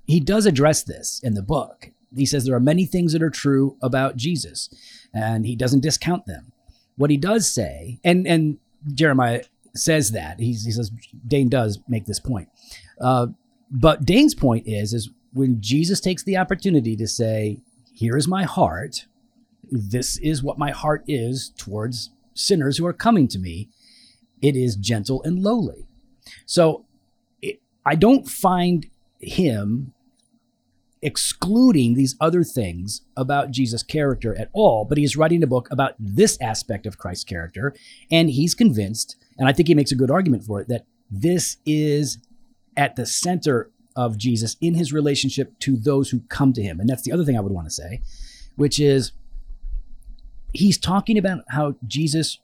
he 0.05 0.19
does 0.19 0.45
address 0.45 0.83
this 0.83 1.19
in 1.23 1.33
the 1.33 1.41
book. 1.41 1.91
He 2.15 2.25
says 2.25 2.45
there 2.45 2.55
are 2.55 2.59
many 2.59 2.85
things 2.85 3.13
that 3.13 3.23
are 3.23 3.29
true 3.29 3.75
about 3.81 4.15
Jesus, 4.15 4.69
and 5.13 5.45
he 5.45 5.55
doesn't 5.55 5.79
discount 5.79 6.25
them. 6.27 6.51
What 6.95 7.09
he 7.09 7.17
does 7.17 7.51
say, 7.51 7.99
and 8.03 8.27
and 8.27 8.59
Jeremiah 8.93 9.43
says 9.75 10.11
that 10.11 10.39
he's, 10.39 10.65
he 10.65 10.71
says 10.71 10.91
Dane 11.27 11.49
does 11.49 11.79
make 11.87 12.05
this 12.05 12.19
point, 12.19 12.49
uh, 13.01 13.27
but 13.73 14.05
Dane's 14.05 14.35
point 14.35 14.67
is 14.67 14.93
is 14.93 15.09
when 15.33 15.59
Jesus 15.59 15.99
takes 15.99 16.23
the 16.23 16.37
opportunity 16.37 16.95
to 16.95 17.07
say, 17.07 17.59
"Here 17.91 18.15
is 18.15 18.27
my 18.27 18.43
heart. 18.43 19.07
This 19.71 20.17
is 20.19 20.43
what 20.43 20.59
my 20.59 20.71
heart 20.71 21.03
is 21.07 21.51
towards 21.57 22.11
sinners 22.35 22.77
who 22.77 22.85
are 22.85 22.93
coming 22.93 23.27
to 23.29 23.39
me. 23.39 23.69
It 24.41 24.55
is 24.55 24.75
gentle 24.75 25.23
and 25.23 25.39
lowly." 25.39 25.87
So 26.45 26.85
it, 27.41 27.61
I 27.85 27.95
don't 27.95 28.29
find 28.29 28.85
him 29.19 29.93
excluding 31.01 31.95
these 31.95 32.15
other 32.21 32.43
things 32.45 33.01
about 33.17 33.51
Jesus' 33.51 33.83
character 33.83 34.37
at 34.37 34.49
all, 34.53 34.85
but 34.85 34.97
he's 34.97 35.17
writing 35.17 35.43
a 35.43 35.47
book 35.47 35.67
about 35.69 35.95
this 35.99 36.37
aspect 36.39 36.85
of 36.85 36.97
Christ's 36.97 37.25
character, 37.25 37.73
and 38.09 38.29
he's 38.29 38.53
convinced, 38.53 39.17
and 39.37 39.49
I 39.49 39.51
think 39.51 39.67
he 39.67 39.75
makes 39.75 39.91
a 39.91 39.97
good 39.97 40.11
argument 40.11 40.45
for 40.45 40.61
it, 40.61 40.69
that 40.69 40.85
this 41.11 41.57
is 41.65 42.19
at 42.75 42.95
the 42.95 43.05
center 43.05 43.69
of 43.95 44.17
Jesus 44.17 44.57
in 44.59 44.73
his 44.73 44.91
relationship 44.91 45.57
to 45.59 45.75
those 45.75 46.09
who 46.09 46.21
come 46.21 46.53
to 46.53 46.61
him. 46.61 46.79
And 46.79 46.89
that's 46.89 47.03
the 47.03 47.11
other 47.11 47.23
thing 47.23 47.37
I 47.37 47.41
would 47.41 47.51
want 47.51 47.67
to 47.67 47.73
say, 47.73 48.01
which 48.55 48.79
is 48.79 49.11
he's 50.53 50.77
talking 50.77 51.17
about 51.17 51.43
how 51.49 51.75
Jesus 51.85 52.39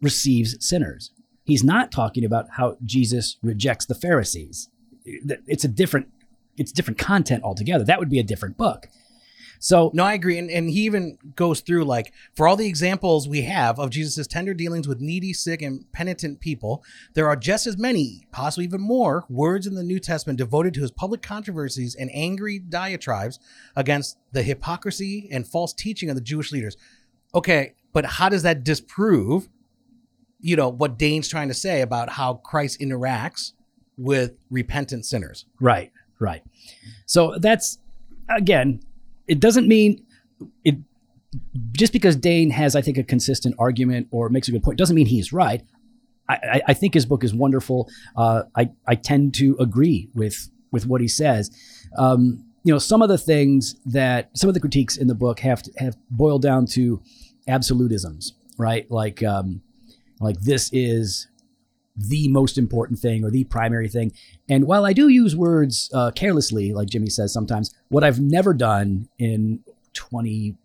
receives 0.00 0.56
sinners. 0.64 1.10
He's 1.44 1.64
not 1.64 1.90
talking 1.90 2.24
about 2.24 2.50
how 2.56 2.76
Jesus 2.84 3.38
rejects 3.42 3.86
the 3.86 3.94
Pharisees. 3.94 4.68
It's 5.04 5.64
a 5.64 5.68
different 5.68 6.08
it's 6.58 6.72
different 6.72 6.98
content 6.98 7.44
altogether. 7.44 7.84
That 7.84 8.00
would 8.00 8.10
be 8.10 8.18
a 8.18 8.24
different 8.24 8.56
book. 8.56 8.88
So 9.58 9.90
No, 9.94 10.04
I 10.04 10.14
agree. 10.14 10.38
And, 10.38 10.50
and 10.50 10.70
he 10.70 10.82
even 10.82 11.18
goes 11.34 11.60
through 11.60 11.84
like, 11.84 12.12
for 12.34 12.46
all 12.46 12.56
the 12.56 12.66
examples 12.66 13.28
we 13.28 13.42
have 13.42 13.78
of 13.78 13.90
Jesus' 13.90 14.26
tender 14.26 14.54
dealings 14.54 14.86
with 14.86 15.00
needy, 15.00 15.32
sick, 15.32 15.62
and 15.62 15.90
penitent 15.92 16.40
people, 16.40 16.84
there 17.14 17.26
are 17.26 17.36
just 17.36 17.66
as 17.66 17.76
many, 17.76 18.26
possibly 18.30 18.64
even 18.64 18.80
more, 18.80 19.24
words 19.28 19.66
in 19.66 19.74
the 19.74 19.82
New 19.82 19.98
Testament 19.98 20.38
devoted 20.38 20.74
to 20.74 20.80
his 20.80 20.90
public 20.90 21.22
controversies 21.22 21.94
and 21.94 22.10
angry 22.12 22.58
diatribes 22.58 23.38
against 23.76 24.18
the 24.32 24.42
hypocrisy 24.42 25.28
and 25.32 25.46
false 25.46 25.72
teaching 25.72 26.10
of 26.10 26.16
the 26.16 26.22
Jewish 26.22 26.52
leaders. 26.52 26.76
Okay, 27.34 27.74
but 27.92 28.04
how 28.04 28.28
does 28.28 28.42
that 28.42 28.64
disprove, 28.64 29.48
you 30.40 30.56
know, 30.56 30.68
what 30.68 30.98
Dane's 30.98 31.28
trying 31.28 31.48
to 31.48 31.54
say 31.54 31.80
about 31.80 32.10
how 32.10 32.34
Christ 32.34 32.80
interacts 32.80 33.52
with 33.96 34.36
repentant 34.50 35.04
sinners? 35.04 35.46
Right, 35.60 35.92
right. 36.20 36.42
So 37.06 37.36
that's 37.38 37.78
again, 38.28 38.80
it 39.28 39.40
doesn't 39.40 39.68
mean 39.68 40.04
it 40.64 40.76
just 41.72 41.92
because 41.92 42.16
Dane 42.16 42.50
has, 42.50 42.74
I 42.74 42.80
think, 42.80 42.98
a 42.98 43.02
consistent 43.02 43.54
argument 43.58 44.08
or 44.10 44.28
makes 44.28 44.48
a 44.48 44.52
good 44.52 44.62
point 44.62 44.78
doesn't 44.78 44.96
mean 44.96 45.06
he's 45.06 45.32
right. 45.32 45.62
I, 46.30 46.60
I, 46.68 46.74
think 46.74 46.92
his 46.92 47.06
book 47.06 47.24
is 47.24 47.34
wonderful. 47.34 47.88
Uh, 48.14 48.42
I 48.54 48.70
I 48.86 48.96
tend 48.96 49.34
to 49.36 49.56
agree 49.58 50.10
with 50.14 50.50
with 50.70 50.86
what 50.86 51.00
he 51.00 51.08
says. 51.08 51.50
Um, 51.96 52.44
you 52.64 52.72
know, 52.72 52.78
some 52.78 53.00
of 53.00 53.08
the 53.08 53.16
things 53.16 53.76
that 53.86 54.36
some 54.36 54.48
of 54.48 54.54
the 54.54 54.60
critiques 54.60 54.98
in 54.98 55.06
the 55.06 55.14
book 55.14 55.40
have 55.40 55.62
to, 55.62 55.72
have 55.78 55.96
boiled 56.10 56.42
down 56.42 56.66
to 56.66 57.00
absolutisms, 57.48 58.32
right? 58.58 58.90
Like 58.90 59.22
um, 59.22 59.62
like 60.20 60.38
this 60.40 60.70
is 60.72 61.27
the 61.98 62.28
most 62.28 62.56
important 62.56 62.98
thing 62.98 63.24
or 63.24 63.30
the 63.30 63.44
primary 63.44 63.88
thing. 63.88 64.12
And 64.48 64.66
while 64.66 64.86
I 64.86 64.92
do 64.92 65.08
use 65.08 65.34
words 65.34 65.90
uh, 65.92 66.12
carelessly, 66.12 66.72
like 66.72 66.88
Jimmy 66.88 67.10
says 67.10 67.32
sometimes, 67.32 67.74
what 67.88 68.04
I've 68.04 68.20
never 68.20 68.54
done 68.54 69.08
in 69.18 69.64
20, 69.94 70.56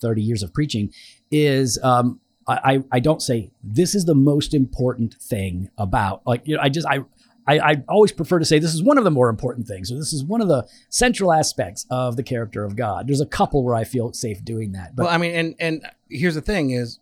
30 0.00 0.22
years 0.22 0.42
of 0.42 0.52
preaching 0.52 0.92
is 1.30 1.78
um, 1.82 2.20
I, 2.48 2.84
I 2.92 3.00
don't 3.00 3.20
say 3.20 3.50
this 3.62 3.94
is 3.94 4.04
the 4.04 4.14
most 4.14 4.54
important 4.54 5.14
thing 5.14 5.68
about 5.78 6.22
like 6.26 6.42
you 6.46 6.56
know 6.56 6.62
I 6.62 6.68
just 6.68 6.86
I, 6.86 7.00
I 7.46 7.58
I 7.58 7.84
always 7.88 8.12
prefer 8.12 8.38
to 8.38 8.44
say 8.44 8.58
this 8.58 8.74
is 8.74 8.82
one 8.82 8.98
of 8.98 9.04
the 9.04 9.10
more 9.10 9.28
important 9.28 9.66
things 9.66 9.90
or 9.90 9.96
this 9.96 10.12
is 10.12 10.22
one 10.22 10.40
of 10.40 10.46
the 10.46 10.66
central 10.88 11.32
aspects 11.32 11.86
of 11.90 12.16
the 12.16 12.22
character 12.22 12.64
of 12.64 12.76
God. 12.76 13.08
There's 13.08 13.20
a 13.20 13.26
couple 13.26 13.64
where 13.64 13.74
I 13.74 13.82
feel 13.82 14.12
safe 14.12 14.44
doing 14.44 14.72
that, 14.72 14.94
but 14.94 15.06
well, 15.06 15.14
I 15.14 15.18
mean, 15.18 15.34
and 15.34 15.54
and 15.58 15.90
here's 16.08 16.36
the 16.36 16.40
thing: 16.40 16.70
is 16.70 17.00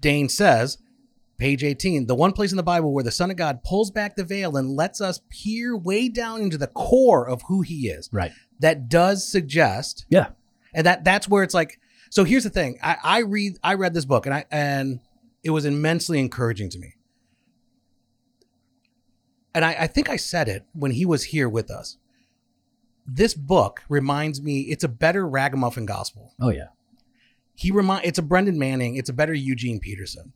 Dane 0.00 0.28
says, 0.28 0.78
page 1.40 1.64
18, 1.64 2.06
the 2.06 2.14
one 2.14 2.32
place 2.32 2.52
in 2.52 2.56
the 2.56 2.62
Bible 2.62 2.92
where 2.92 3.02
the 3.02 3.10
Son 3.10 3.30
of 3.30 3.36
God 3.36 3.64
pulls 3.64 3.90
back 3.90 4.14
the 4.14 4.24
veil 4.24 4.56
and 4.56 4.76
lets 4.76 5.00
us 5.00 5.20
peer 5.30 5.76
way 5.76 6.08
down 6.08 6.42
into 6.42 6.58
the 6.58 6.66
core 6.68 7.28
of 7.28 7.42
who 7.48 7.62
He 7.62 7.88
is. 7.88 8.08
right, 8.12 8.30
That 8.60 8.88
does 8.88 9.26
suggest 9.26 10.06
yeah, 10.08 10.28
and 10.74 10.86
that 10.86 11.02
that's 11.02 11.26
where 11.26 11.42
it's 11.42 11.54
like 11.54 11.80
so 12.10 12.24
here's 12.24 12.44
the 12.44 12.50
thing. 12.50 12.78
I 12.82 12.96
i 13.02 13.18
read 13.20 13.58
i 13.64 13.74
read 13.74 13.94
this 13.94 14.04
book 14.04 14.26
and 14.26 14.34
i 14.34 14.44
and 14.50 15.00
it 15.42 15.50
was 15.50 15.64
immensely 15.64 16.20
encouraging 16.20 16.68
to 16.70 16.78
me. 16.78 16.94
And 19.54 19.64
i 19.64 19.76
i 19.80 19.86
think 19.86 20.08
i 20.10 20.16
said 20.16 20.48
it 20.48 20.66
when 20.74 20.92
he 20.92 21.06
was 21.06 21.24
here 21.24 21.48
with 21.48 21.70
us. 21.70 21.96
This 23.06 23.34
book 23.34 23.82
reminds 23.88 24.40
me 24.42 24.60
it's 24.62 24.84
a 24.84 24.88
better 24.88 25.26
ragamuffin 25.26 25.86
gospel. 25.86 26.34
Oh 26.40 26.50
yeah, 26.50 26.68
he 27.54 27.70
remind 27.70 28.04
it's 28.04 28.18
a 28.18 28.22
brennan 28.22 28.58
manning 28.58 28.96
it's 28.96 29.08
a 29.08 29.12
better 29.12 29.34
eugene 29.34 29.80
peterson 29.80 30.32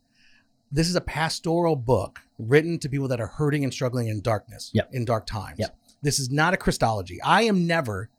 this 0.75 0.89
is 0.89 0.97
a 0.97 1.01
pastoral 1.01 1.77
book 1.77 2.21
written 2.39 2.79
to 2.81 2.89
people 2.89 3.07
that 3.09 3.21
are 3.21 3.29
hurting 3.29 3.63
and 3.65 3.73
struggling 3.73 4.09
in 4.09 4.21
darkness 4.21 4.71
Yep. 4.75 4.91
in 4.93 5.05
dark 5.05 5.25
times 5.27 5.59
Yep. 5.61 5.77
this 6.03 6.19
is 6.19 6.31
not 6.31 6.53
a 6.53 6.57
christology 6.57 7.21
i 7.23 7.43
am 7.43 7.67
never 7.67 8.11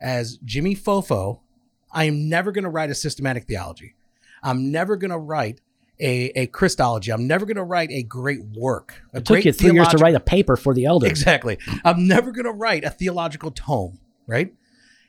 as 0.00 0.36
jimmy 0.44 0.76
fofo 0.76 1.40
i 1.92 2.04
am 2.04 2.28
never 2.28 2.52
going 2.52 2.64
to 2.64 2.70
write 2.70 2.90
a 2.90 2.94
systematic 2.94 3.44
theology 3.44 3.94
i'm 4.42 4.70
never 4.70 4.96
going 4.96 5.10
to 5.10 5.18
write 5.18 5.60
a, 6.00 6.26
a 6.42 6.46
christology 6.48 7.10
i'm 7.12 7.26
never 7.26 7.46
going 7.46 7.56
to 7.56 7.62
write 7.64 7.90
a 7.90 8.02
great 8.02 8.40
work 8.56 9.02
a 9.14 9.18
it 9.18 9.24
took 9.24 9.34
great 9.36 9.44
you 9.46 9.52
three 9.52 9.72
years 9.72 9.88
to 9.88 9.96
write 9.98 10.14
a 10.14 10.20
paper 10.20 10.56
for 10.56 10.74
the 10.74 10.84
elders. 10.84 11.08
Exactly. 11.10 11.56
I'm 11.84 12.06
never 12.08 12.32
going 12.32 12.44
to 12.46 12.50
write 12.52 12.84
a 12.84 12.90
theological 12.90 13.50
tome, 13.52 14.00
right? 14.26 14.52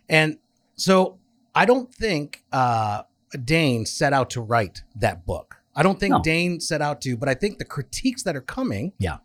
And 0.08 0.38
so 0.76 1.18
I 1.56 1.66
don't 1.66 1.92
think 1.94 2.44
uh, 2.52 3.02
Dane 3.44 3.86
set 3.88 4.14
out 4.14 4.30
to 4.32 4.42
write 4.42 4.84
that 4.96 5.26
book. 5.26 5.58
I 5.76 5.84
don't 5.84 6.00
think 6.00 6.12
No. 6.14 6.22
Dane 6.22 6.60
set 6.60 6.82
out 6.82 7.02
to, 7.02 7.18
but 7.18 7.28
I 7.28 7.34
think 7.34 7.58
the 7.58 7.66
critiques 7.66 8.24
that 8.24 8.36
are 8.36 8.42
coming 8.42 8.94
Yeah. 9.00 9.18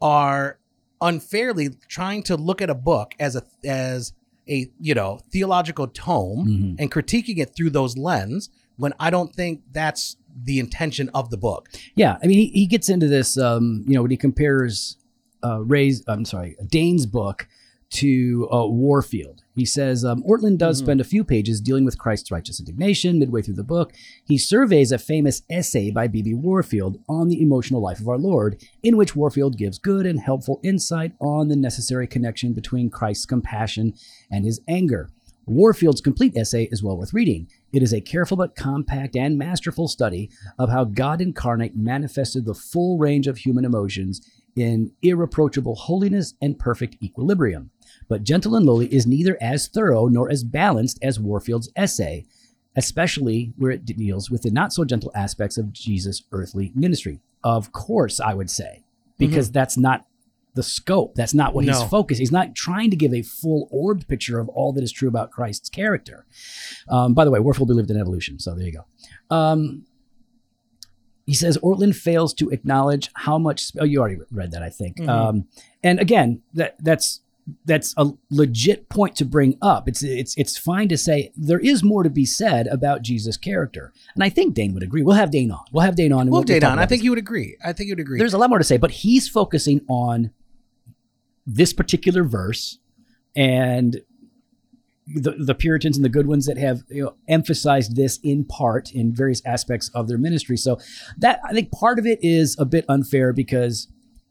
are 0.00 0.58
unfairly 1.00 1.70
trying 1.88 2.22
to 2.24 2.36
look 2.36 2.62
at 2.62 2.70
a 2.70 2.74
book 2.74 3.14
as 3.18 3.34
a 3.36 3.42
as 3.64 4.12
a 4.48 4.70
you 4.80 4.94
know 4.94 5.18
theological 5.30 5.86
tome 5.88 6.46
Mhm. 6.46 6.76
and 6.78 6.90
critiquing 6.90 7.38
it 7.38 7.54
through 7.56 7.70
those 7.70 7.96
lens 7.96 8.50
when 8.76 8.92
I 9.00 9.10
don't 9.10 9.34
think 9.34 9.62
that's 9.72 10.16
the 10.44 10.58
intention 10.58 11.08
of 11.10 11.30
the 11.30 11.36
book. 11.36 11.68
Yeah, 11.94 12.16
I 12.22 12.26
mean, 12.26 12.38
he, 12.38 12.46
he 12.48 12.66
gets 12.66 12.88
into 12.88 13.06
this, 13.06 13.36
um, 13.36 13.84
you 13.86 13.94
know, 13.94 14.02
when 14.02 14.10
he 14.10 14.16
compares 14.16 14.96
uh, 15.44 15.60
Ray's, 15.60 16.02
I'm 16.06 16.24
sorry, 16.24 16.56
Dane's 16.70 17.04
book 17.04 17.48
to 17.92 18.48
uh, 18.52 18.66
Warfield. 18.66 19.42
He 19.54 19.66
says 19.66 20.04
um, 20.04 20.22
Ortlund 20.22 20.58
does 20.58 20.80
Mhm. 20.80 20.84
spend 20.84 21.00
a 21.00 21.04
few 21.04 21.24
pages 21.24 21.60
dealing 21.60 21.84
with 21.84 21.98
Christ's 21.98 22.30
righteous 22.30 22.58
indignation. 22.58 23.18
Midway 23.18 23.42
through 23.42 23.54
the 23.54 23.62
book, 23.62 23.92
he 24.24 24.38
surveys 24.38 24.92
a 24.92 24.98
famous 24.98 25.42
essay 25.50 25.90
by 25.90 26.06
B.B. 26.08 26.32
Warfield 26.34 26.98
on 27.08 27.28
the 27.28 27.42
emotional 27.42 27.82
life 27.82 28.00
of 28.00 28.08
our 28.08 28.18
Lord, 28.18 28.62
in 28.82 28.96
which 28.96 29.14
Warfield 29.14 29.58
gives 29.58 29.78
good 29.78 30.06
and 30.06 30.20
helpful 30.20 30.58
insight 30.62 31.12
on 31.20 31.48
the 31.48 31.56
necessary 31.56 32.06
connection 32.06 32.54
between 32.54 32.88
Christ's 32.88 33.26
compassion 33.26 33.92
and 34.30 34.44
his 34.46 34.60
anger. 34.66 35.10
Warfield's 35.44 36.00
complete 36.00 36.36
essay 36.36 36.68
is 36.70 36.82
well 36.84 36.96
worth 36.96 37.12
reading. 37.12 37.48
It 37.72 37.82
is 37.82 37.92
a 37.92 38.00
careful 38.00 38.36
but 38.36 38.54
compact 38.54 39.16
and 39.16 39.36
masterful 39.36 39.88
study 39.88 40.30
of 40.56 40.70
how 40.70 40.84
God 40.84 41.20
incarnate 41.20 41.76
manifested 41.76 42.44
the 42.44 42.54
full 42.54 42.96
range 42.96 43.26
of 43.26 43.38
human 43.38 43.64
emotions 43.64 44.20
in 44.56 44.92
irreproachable 45.02 45.74
holiness 45.74 46.34
and 46.42 46.58
perfect 46.58 46.96
equilibrium. 47.02 47.70
But 48.08 48.22
Gentle 48.24 48.54
and 48.54 48.66
Lowly 48.66 48.92
is 48.92 49.06
neither 49.06 49.36
as 49.40 49.68
thorough 49.68 50.08
nor 50.08 50.30
as 50.30 50.44
balanced 50.44 50.98
as 51.02 51.18
Warfield's 51.20 51.70
essay, 51.76 52.26
especially 52.76 53.52
where 53.56 53.70
it 53.70 53.84
deals 53.84 54.30
with 54.30 54.42
the 54.42 54.50
not 54.50 54.72
so 54.72 54.84
gentle 54.84 55.12
aspects 55.14 55.56
of 55.58 55.72
Jesus' 55.72 56.22
earthly 56.32 56.72
ministry. 56.74 57.20
Of 57.44 57.72
course, 57.72 58.20
I 58.20 58.34
would 58.34 58.50
say, 58.50 58.84
because 59.18 59.50
that's 59.50 59.76
not 59.76 60.06
the 60.54 60.62
scope. 60.62 61.14
That's 61.14 61.32
not 61.32 61.54
what 61.54 61.64
No. 61.64 61.72
he's 61.72 61.82
focused. 61.88 62.18
He's 62.18 62.30
not 62.32 62.54
trying 62.54 62.90
to 62.90 62.96
give 62.96 63.14
a 63.14 63.22
full 63.22 63.68
orbed 63.70 64.06
picture 64.06 64.38
of 64.38 64.48
all 64.50 64.72
that 64.74 64.84
is 64.84 64.92
true 64.92 65.08
about 65.08 65.30
Christ's 65.30 65.70
character. 65.70 66.26
Um, 66.90 67.14
by 67.14 67.24
the 67.24 67.30
way, 67.30 67.40
Warfield 67.40 67.68
believed 67.68 67.90
in 67.90 67.96
evolution, 67.98 68.38
so 68.38 68.54
there 68.54 68.66
you 68.66 68.72
go. 68.72 69.34
Um, 69.34 69.86
he 71.32 71.36
says 71.36 71.56
Ortlund 71.62 71.94
fails 71.94 72.34
to 72.34 72.50
acknowledge 72.50 73.08
how 73.14 73.38
much. 73.38 73.72
Oh, 73.80 73.84
you 73.84 73.98
already 74.00 74.18
read 74.30 74.50
that, 74.50 74.62
I 74.62 74.68
think. 74.68 74.98
Mhm. 74.98 75.08
Um, 75.08 75.44
and 75.82 75.98
again, 75.98 76.42
that 76.52 76.76
that's 76.78 77.20
that's 77.64 77.94
a 77.96 78.10
legit 78.30 78.90
point 78.90 79.16
to 79.16 79.24
bring 79.24 79.56
up. 79.62 79.88
It's 79.88 80.02
it's 80.02 80.34
it's 80.36 80.58
fine 80.58 80.88
to 80.90 80.98
say 80.98 81.32
there 81.34 81.58
is 81.58 81.82
more 81.82 82.02
to 82.02 82.10
be 82.10 82.26
said 82.26 82.66
about 82.66 83.00
Jesus' 83.00 83.38
character, 83.38 83.94
and 84.14 84.22
I 84.22 84.28
think 84.28 84.52
Dane 84.52 84.74
would 84.74 84.82
agree. 84.82 85.02
We'll 85.02 85.16
have 85.16 85.30
Dane 85.30 85.50
on. 85.50 85.64
We'll 85.72 85.84
have 85.84 85.96
Dane 85.96 86.12
on. 86.12 86.20
and 86.22 86.30
Well, 86.30 86.40
we'll, 86.40 86.44
Dane 86.44 86.64
on. 86.64 86.78
I 86.78 86.84
think 86.84 87.00
this. 87.00 87.04
you 87.04 87.10
would 87.12 87.18
agree. 87.18 87.56
I 87.64 87.72
think 87.72 87.88
you 87.88 87.92
would 87.92 88.00
agree. 88.00 88.18
there's 88.18 88.34
a 88.34 88.38
lot 88.38 88.50
more 88.50 88.58
to 88.58 88.64
say, 88.64 88.76
but 88.76 88.90
he's 88.90 89.26
focusing 89.26 89.80
on 89.88 90.32
this 91.46 91.72
particular 91.72 92.24
verse 92.24 92.78
and 93.34 94.02
the, 95.06 95.32
the 95.32 95.54
Puritans 95.54 95.96
and 95.96 96.04
the 96.04 96.08
good 96.08 96.26
ones 96.26 96.46
that 96.46 96.56
have 96.58 96.82
you 96.88 97.04
know, 97.04 97.14
emphasized 97.28 97.96
this 97.96 98.18
in 98.22 98.44
part 98.44 98.92
in 98.92 99.14
various 99.14 99.42
aspects 99.44 99.90
of 99.94 100.08
their 100.08 100.18
ministry. 100.18 100.56
So 100.56 100.78
that 101.18 101.40
I 101.44 101.52
think 101.52 101.72
part 101.72 101.98
of 101.98 102.06
it 102.06 102.18
is 102.22 102.56
a 102.58 102.64
bit 102.64 102.84
unfair 102.88 103.32
because 103.32 103.88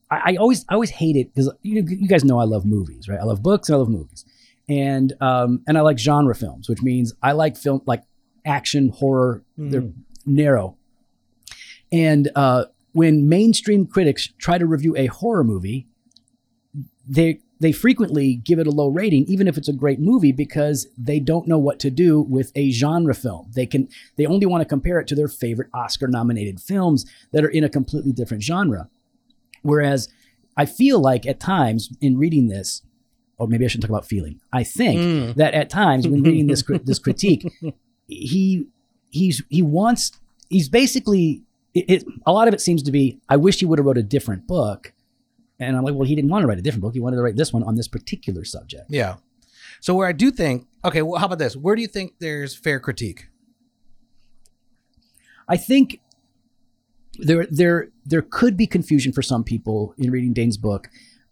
I, 0.10 0.34
I 0.34 0.36
always 0.38 0.65
I 0.69 0.75
always 0.75 0.91
hate 0.91 1.15
it 1.15 1.34
because 1.34 1.51
you, 1.62 1.84
you 1.88 2.07
guys 2.07 2.23
know 2.23 2.39
I 2.39 2.45
love 2.45 2.65
movies, 2.65 3.07
right? 3.10 3.19
I 3.19 3.23
love 3.23 3.43
books 3.43 3.69
and 3.69 3.75
I 3.75 3.79
love 3.79 3.89
movies, 3.89 4.25
and 4.69 5.13
um, 5.21 5.63
and 5.67 5.77
I 5.77 5.81
like 5.81 5.99
genre 5.99 6.36
films, 6.36 6.69
which 6.69 6.81
means 6.81 7.13
I 7.21 7.34
like 7.34 7.57
film 7.57 7.81
like 7.86 8.03
action 8.45 8.89
horror. 8.89 9.43
They're 9.71 9.89
narrow, 10.25 10.77
and 11.91 12.29
uh, 12.36 12.65
when 12.93 13.27
mainstream 13.27 13.88
critics 13.88 14.29
try 14.38 14.57
to 14.57 14.65
review 14.65 14.95
a 14.95 15.07
horror 15.07 15.43
movie, 15.43 15.88
they 17.07 17.39
they 17.62 17.71
frequently 17.71 18.36
give 18.36 18.60
it 18.60 18.67
a 18.67 18.71
low 18.71 18.88
rating, 18.88 19.24
even 19.28 19.47
if 19.47 19.58
it's 19.58 19.69
a 19.69 19.74
great 19.74 20.00
movie, 20.00 20.32
because 20.32 20.88
they 20.97 21.19
don't 21.19 21.47
know 21.47 21.58
what 21.60 21.80
to 21.80 21.89
do 21.91 22.19
with 22.21 22.52
a 22.56 22.71
genre 22.71 23.13
film. 23.15 23.52
They 23.56 23.65
can 23.65 23.88
they 24.17 24.26
only 24.26 24.45
want 24.47 24.62
to 24.62 24.67
compare 24.67 25.00
it 25.00 25.08
to 25.10 25.15
their 25.15 25.28
favorite 25.28 25.69
Oscar 25.74 26.08
nominated 26.08 26.60
films 26.60 27.06
that 27.32 27.43
are 27.45 27.50
in 27.50 27.63
a 27.63 27.69
completely 27.69 28.12
different 28.12 28.43
genre. 28.43 28.89
Whereas 29.62 30.10
I 30.58 30.65
feel 30.65 31.00
like 31.00 31.26
at 31.26 31.39
times 31.39 31.89
in 32.02 32.17
reading 32.17 32.47
this, 32.47 32.82
or 33.38 33.47
maybe 33.47 33.65
I 33.65 33.67
shouldn't 33.67 33.84
talk 33.84 33.89
about 33.97 34.06
feeling. 34.08 34.39
I 34.52 34.63
think 34.63 35.02
Mm. 35.02 35.36
that 35.36 35.54
at 35.54 35.69
times 35.69 36.08
when 36.08 36.24
reading 36.24 36.47
this 36.47 36.63
this 36.84 37.00
critique, 37.06 37.45
he 38.08 38.65
he's 39.10 39.43
he 39.50 39.62
wants 39.62 40.12
he's 40.50 40.69
basically 40.69 41.43
it, 41.74 41.86
it, 41.88 42.04
a 42.26 42.34
lot 42.34 42.47
of 42.47 42.54
it 42.54 42.62
seems 42.62 42.84
to 42.84 42.91
be 42.91 43.19
I 43.30 43.38
wish 43.38 43.60
he 43.60 43.65
would 43.65 43.80
have 43.80 43.86
wrote 43.86 43.97
a 43.97 44.04
different 44.04 44.47
book, 44.47 44.93
and 45.62 45.78
I'm 45.78 45.84
like, 45.84 45.93
well, 45.93 46.08
he 46.08 46.15
didn't 46.15 46.32
want 46.32 46.41
to 46.41 46.47
write 46.47 46.58
a 46.58 46.62
different 46.62 46.82
book. 46.82 46.93
He 46.93 47.00
wanted 47.00 47.17
to 47.17 47.21
write 47.21 47.36
this 47.36 47.54
one 47.54 47.63
on 47.63 47.76
this 47.76 47.88
particular 47.88 48.43
subject. 48.43 48.86
Yeah. 48.89 49.17
So 49.80 49.93
where 49.93 50.08
I 50.08 50.12
do 50.12 50.32
think, 50.32 50.67
okay, 50.84 51.02
well, 51.02 51.19
how 51.19 51.28
about 51.28 51.39
this? 51.39 51.56
Where 51.56 51.76
do 51.76 51.82
you 51.82 51.88
think 51.88 52.13
there's 52.19 52.56
fair 52.56 52.80
critique? 52.80 53.28
I 55.47 55.58
think 55.58 56.00
there 57.19 57.45
there 57.50 57.89
there 58.06 58.21
could 58.21 58.58
be 58.58 58.65
confusion 58.65 59.12
for 59.12 59.21
some 59.21 59.43
people 59.43 59.93
in 59.97 60.12
reading 60.12 60.34
Dane's 60.34 60.58
book 60.58 60.89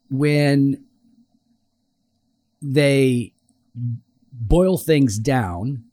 when 0.10 0.84
they 2.62 3.34
boil 4.32 4.78
things 4.78 5.18
down 5.18 5.84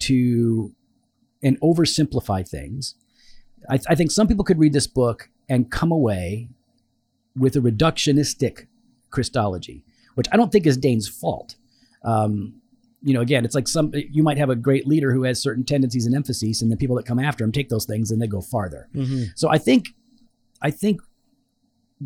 to 0.00 0.72
and 1.42 1.60
oversimplify 1.60 2.48
things. 2.48 2.94
I, 3.68 3.78
I 3.88 3.94
think 3.94 4.10
some 4.10 4.26
people 4.26 4.44
could 4.44 4.58
read 4.58 4.72
this 4.72 4.86
book 4.86 5.28
and 5.48 5.70
come 5.70 5.92
away 5.92 6.48
with 7.36 7.56
a 7.56 7.60
reductionistic 7.60 8.66
Christology, 9.10 9.84
which 10.14 10.26
I 10.32 10.36
don't 10.36 10.50
think 10.50 10.66
is 10.66 10.76
Dane's 10.76 11.08
fault. 11.08 11.56
Um, 12.04 12.60
you 13.02 13.14
know, 13.14 13.20
again, 13.20 13.44
it's 13.44 13.54
like 13.54 13.68
some 13.68 13.92
you 13.94 14.22
might 14.22 14.38
have 14.38 14.50
a 14.50 14.56
great 14.56 14.86
leader 14.86 15.12
who 15.12 15.22
has 15.24 15.40
certain 15.40 15.64
tendencies 15.64 16.06
and 16.06 16.14
emphases, 16.14 16.62
and 16.62 16.72
the 16.72 16.76
people 16.76 16.96
that 16.96 17.06
come 17.06 17.18
after 17.18 17.44
him 17.44 17.52
take 17.52 17.68
those 17.68 17.84
things 17.84 18.10
and 18.10 18.20
they 18.20 18.26
go 18.26 18.40
farther. 18.40 18.88
So 19.36 19.48
I 19.48 19.58
think, 19.58 19.88
I 20.62 20.70
think 20.70 21.00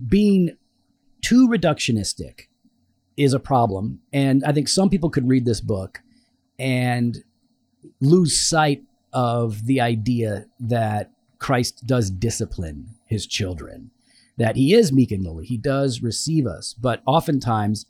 being 0.08 0.56
too 1.22 1.48
reductionistic 1.48 2.48
is 3.16 3.32
a 3.32 3.40
problem, 3.40 4.00
and 4.12 4.44
I 4.44 4.52
think 4.52 4.68
some 4.68 4.90
people 4.90 5.10
could 5.10 5.28
read 5.28 5.44
this 5.44 5.60
book 5.60 6.00
and 6.58 7.22
lose 8.00 8.40
sight 8.40 8.82
of 9.12 9.64
the 9.66 9.80
idea 9.80 10.46
that 10.58 11.10
Christ 11.38 11.86
does 11.86 12.10
discipline 12.10 12.96
his 13.06 13.26
children, 13.26 13.90
that 14.40 14.56
he 14.56 14.72
is 14.72 14.90
meek 14.90 15.12
and 15.12 15.22
lowly, 15.22 15.44
he 15.44 15.58
does 15.58 16.00
receive 16.00 16.46
us, 16.46 16.72
but 16.72 17.02
oftentimes 17.04 17.84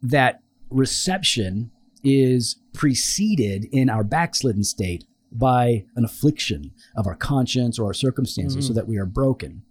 that 0.00 0.40
reception 0.70 1.72
is 2.04 2.60
preceded 2.72 3.66
in 3.72 3.90
our 3.90 4.04
backslidden 4.04 4.62
state 4.62 5.04
by 5.32 5.84
an 5.96 6.04
affliction 6.04 6.70
of 6.96 7.08
our 7.08 7.16
conscience 7.16 7.80
or 7.80 7.86
our 7.86 7.92
circumstances 7.92 8.68
so 8.68 8.72
that 8.72 8.86
we 8.86 8.96
are 8.96 9.06
broken. 9.06 9.62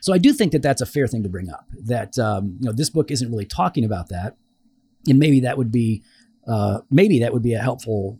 So 0.00 0.12
I 0.12 0.18
do 0.18 0.32
think 0.32 0.50
that 0.50 0.62
that's 0.62 0.82
a 0.82 0.86
fair 0.86 1.06
thing 1.06 1.22
to 1.22 1.28
bring 1.28 1.48
up. 1.48 1.68
That 1.84 2.18
um, 2.18 2.56
you 2.58 2.66
know 2.66 2.72
this 2.72 2.90
book 2.90 3.12
isn't 3.12 3.30
really 3.30 3.46
talking 3.46 3.84
about 3.84 4.08
that, 4.08 4.36
and 5.08 5.20
maybe 5.20 5.38
that 5.40 5.56
would 5.56 5.70
be 5.70 6.02
uh, 6.48 6.80
maybe 6.90 7.20
that 7.20 7.32
would 7.32 7.42
be 7.42 7.54
a 7.54 7.60
helpful 7.60 8.18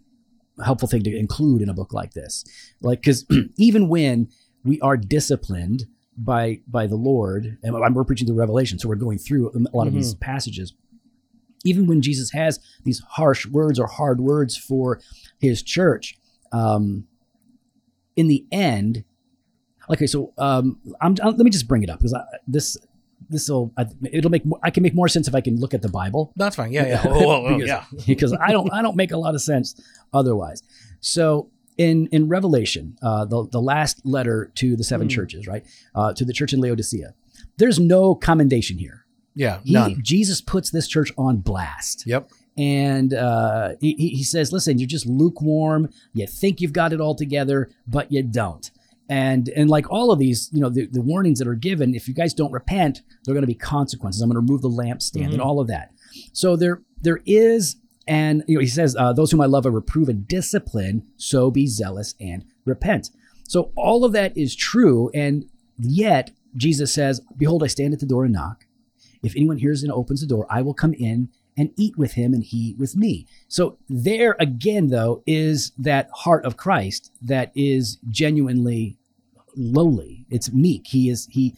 helpful 0.64 0.86
thing 0.86 1.02
to 1.02 1.16
include 1.16 1.60
in 1.60 1.68
a 1.68 1.74
book 1.74 1.92
like 1.92 2.12
this. 2.12 2.44
Like 2.80 3.00
because 3.00 3.26
even 3.58 3.88
when 3.88 4.28
we 4.62 4.80
are 4.80 4.96
disciplined 4.96 5.86
by 6.16 6.60
by 6.66 6.86
the 6.86 6.96
Lord, 6.96 7.58
and 7.62 7.94
we're 7.94 8.04
preaching 8.04 8.26
the 8.26 8.34
Revelation, 8.34 8.78
so 8.78 8.88
we're 8.88 8.94
going 8.94 9.18
through 9.18 9.50
a 9.50 9.76
lot 9.76 9.86
of 9.86 9.94
these 9.94 10.14
passages. 10.14 10.74
Even 11.64 11.86
when 11.86 12.02
Jesus 12.02 12.30
has 12.32 12.60
these 12.84 13.00
harsh 13.08 13.46
words 13.46 13.78
or 13.78 13.86
hard 13.86 14.20
words 14.20 14.56
for 14.56 15.00
his 15.40 15.62
church, 15.62 16.18
um, 16.52 17.06
in 18.16 18.28
the 18.28 18.44
end, 18.52 19.04
okay. 19.90 20.06
So 20.06 20.32
um, 20.38 20.78
I'm, 21.00 21.16
i 21.22 21.26
let 21.26 21.38
me 21.38 21.50
just 21.50 21.66
bring 21.66 21.82
it 21.82 21.90
up 21.90 21.98
because 21.98 22.14
this 22.46 22.76
this 23.28 23.48
will 23.48 23.72
it'll 24.12 24.30
make 24.30 24.44
more, 24.44 24.58
I 24.62 24.70
can 24.70 24.82
make 24.82 24.94
more 24.94 25.08
sense 25.08 25.28
if 25.28 25.34
I 25.34 25.40
can 25.40 25.58
look 25.58 25.74
at 25.74 25.82
the 25.82 25.88
Bible 25.88 26.32
That's 26.36 26.56
fine. 26.56 26.72
Yeah, 26.72 26.86
yeah. 26.86 27.02
Because, 27.54 27.66
yeah. 27.66 27.84
because 28.06 28.36
I 28.40 28.52
don't 28.52 28.72
I 28.72 28.82
don't 28.82 28.96
make 28.96 29.12
a 29.12 29.16
lot 29.16 29.34
of 29.34 29.42
sense 29.42 29.80
otherwise. 30.12 30.62
So 31.00 31.50
in 31.76 32.06
in 32.12 32.28
Revelation, 32.28 32.96
uh, 33.02 33.24
the 33.24 33.46
the 33.50 33.60
last 33.60 34.04
letter 34.06 34.50
to 34.56 34.76
the 34.76 34.84
seven 34.84 35.08
Mm. 35.08 35.10
churches, 35.10 35.46
right, 35.46 35.64
uh, 35.94 36.12
to 36.14 36.24
the 36.24 36.32
church 36.32 36.52
in 36.52 36.60
Laodicea, 36.60 37.14
there's 37.58 37.78
no 37.80 38.14
commendation 38.14 38.78
here. 38.78 39.04
Yeah, 39.34 39.58
He, 39.64 39.72
none. 39.72 40.00
Jesus 40.02 40.40
puts 40.40 40.70
this 40.70 40.86
church 40.86 41.12
on 41.18 41.38
blast, 41.38 42.04
Yep. 42.06 42.30
and 42.56 43.12
uh, 43.12 43.70
he, 43.80 43.94
he 43.94 44.22
says, 44.22 44.52
"Listen, 44.52 44.78
you're 44.78 44.86
just 44.86 45.06
lukewarm. 45.06 45.88
You 46.12 46.26
think 46.28 46.60
you've 46.60 46.72
got 46.72 46.92
it 46.92 47.00
all 47.00 47.14
together, 47.16 47.70
but 47.86 48.12
you 48.12 48.22
don't." 48.22 48.70
And 49.08 49.48
and 49.50 49.68
like 49.68 49.90
all 49.90 50.12
of 50.12 50.18
these, 50.18 50.48
you 50.52 50.60
know, 50.60 50.70
the, 50.70 50.86
the 50.86 51.02
warnings 51.02 51.38
that 51.40 51.48
are 51.48 51.54
given, 51.56 51.94
if 51.94 52.06
you 52.08 52.14
guys 52.14 52.32
don't 52.32 52.52
repent, 52.52 53.02
there 53.24 53.32
are 53.32 53.34
going 53.34 53.42
to 53.42 53.46
be 53.48 53.54
consequences. 53.54 54.22
I'm 54.22 54.30
going 54.30 54.36
to 54.36 54.40
remove 54.40 54.62
the 54.62 54.70
lampstand 54.70 55.32
and 55.32 55.40
all 55.42 55.60
of 55.60 55.66
that. 55.66 55.90
So 56.32 56.56
there 56.56 56.80
there 57.02 57.20
is, 57.26 57.76
and 58.06 58.44
you 58.46 58.56
know, 58.56 58.60
he 58.60 58.66
says, 58.66 58.96
uh, 58.96 59.12
"Those 59.12 59.30
whom 59.30 59.40
I 59.40 59.46
love, 59.46 59.66
I 59.66 59.70
reprove 59.70 60.08
and 60.08 60.26
discipline. 60.26 61.04
So 61.16 61.50
be 61.50 61.66
zealous 61.66 62.14
and 62.20 62.44
repent." 62.64 63.10
So 63.46 63.72
all 63.76 64.04
of 64.04 64.12
that 64.12 64.36
is 64.36 64.54
true, 64.54 65.10
and 65.14 65.46
yet 65.78 66.30
Jesus 66.56 66.92
says, 66.92 67.20
"Behold, 67.36 67.62
I 67.62 67.68
stand 67.68 67.94
at 67.94 68.00
the 68.00 68.06
door 68.06 68.24
and 68.24 68.32
knock. 68.32 68.66
If 69.22 69.34
anyone 69.36 69.58
hears 69.58 69.82
and 69.82 69.92
opens 69.92 70.20
the 70.20 70.26
door, 70.26 70.46
I 70.50 70.62
will 70.62 70.74
come 70.74 70.94
in 70.94 71.30
and 71.56 71.70
eat 71.76 71.96
with 71.96 72.12
him 72.12 72.34
and 72.34 72.42
he 72.42 72.74
with 72.78 72.96
me. 72.96 73.26
So 73.48 73.78
there 73.88 74.36
again, 74.40 74.88
though, 74.88 75.22
is 75.26 75.72
that 75.78 76.10
heart 76.12 76.44
of 76.44 76.56
Christ 76.56 77.12
that 77.22 77.52
is 77.54 77.98
genuinely 78.08 78.98
lowly. 79.56 80.26
It's 80.30 80.52
meek. 80.52 80.88
He 80.88 81.08
is 81.08 81.26
he 81.30 81.54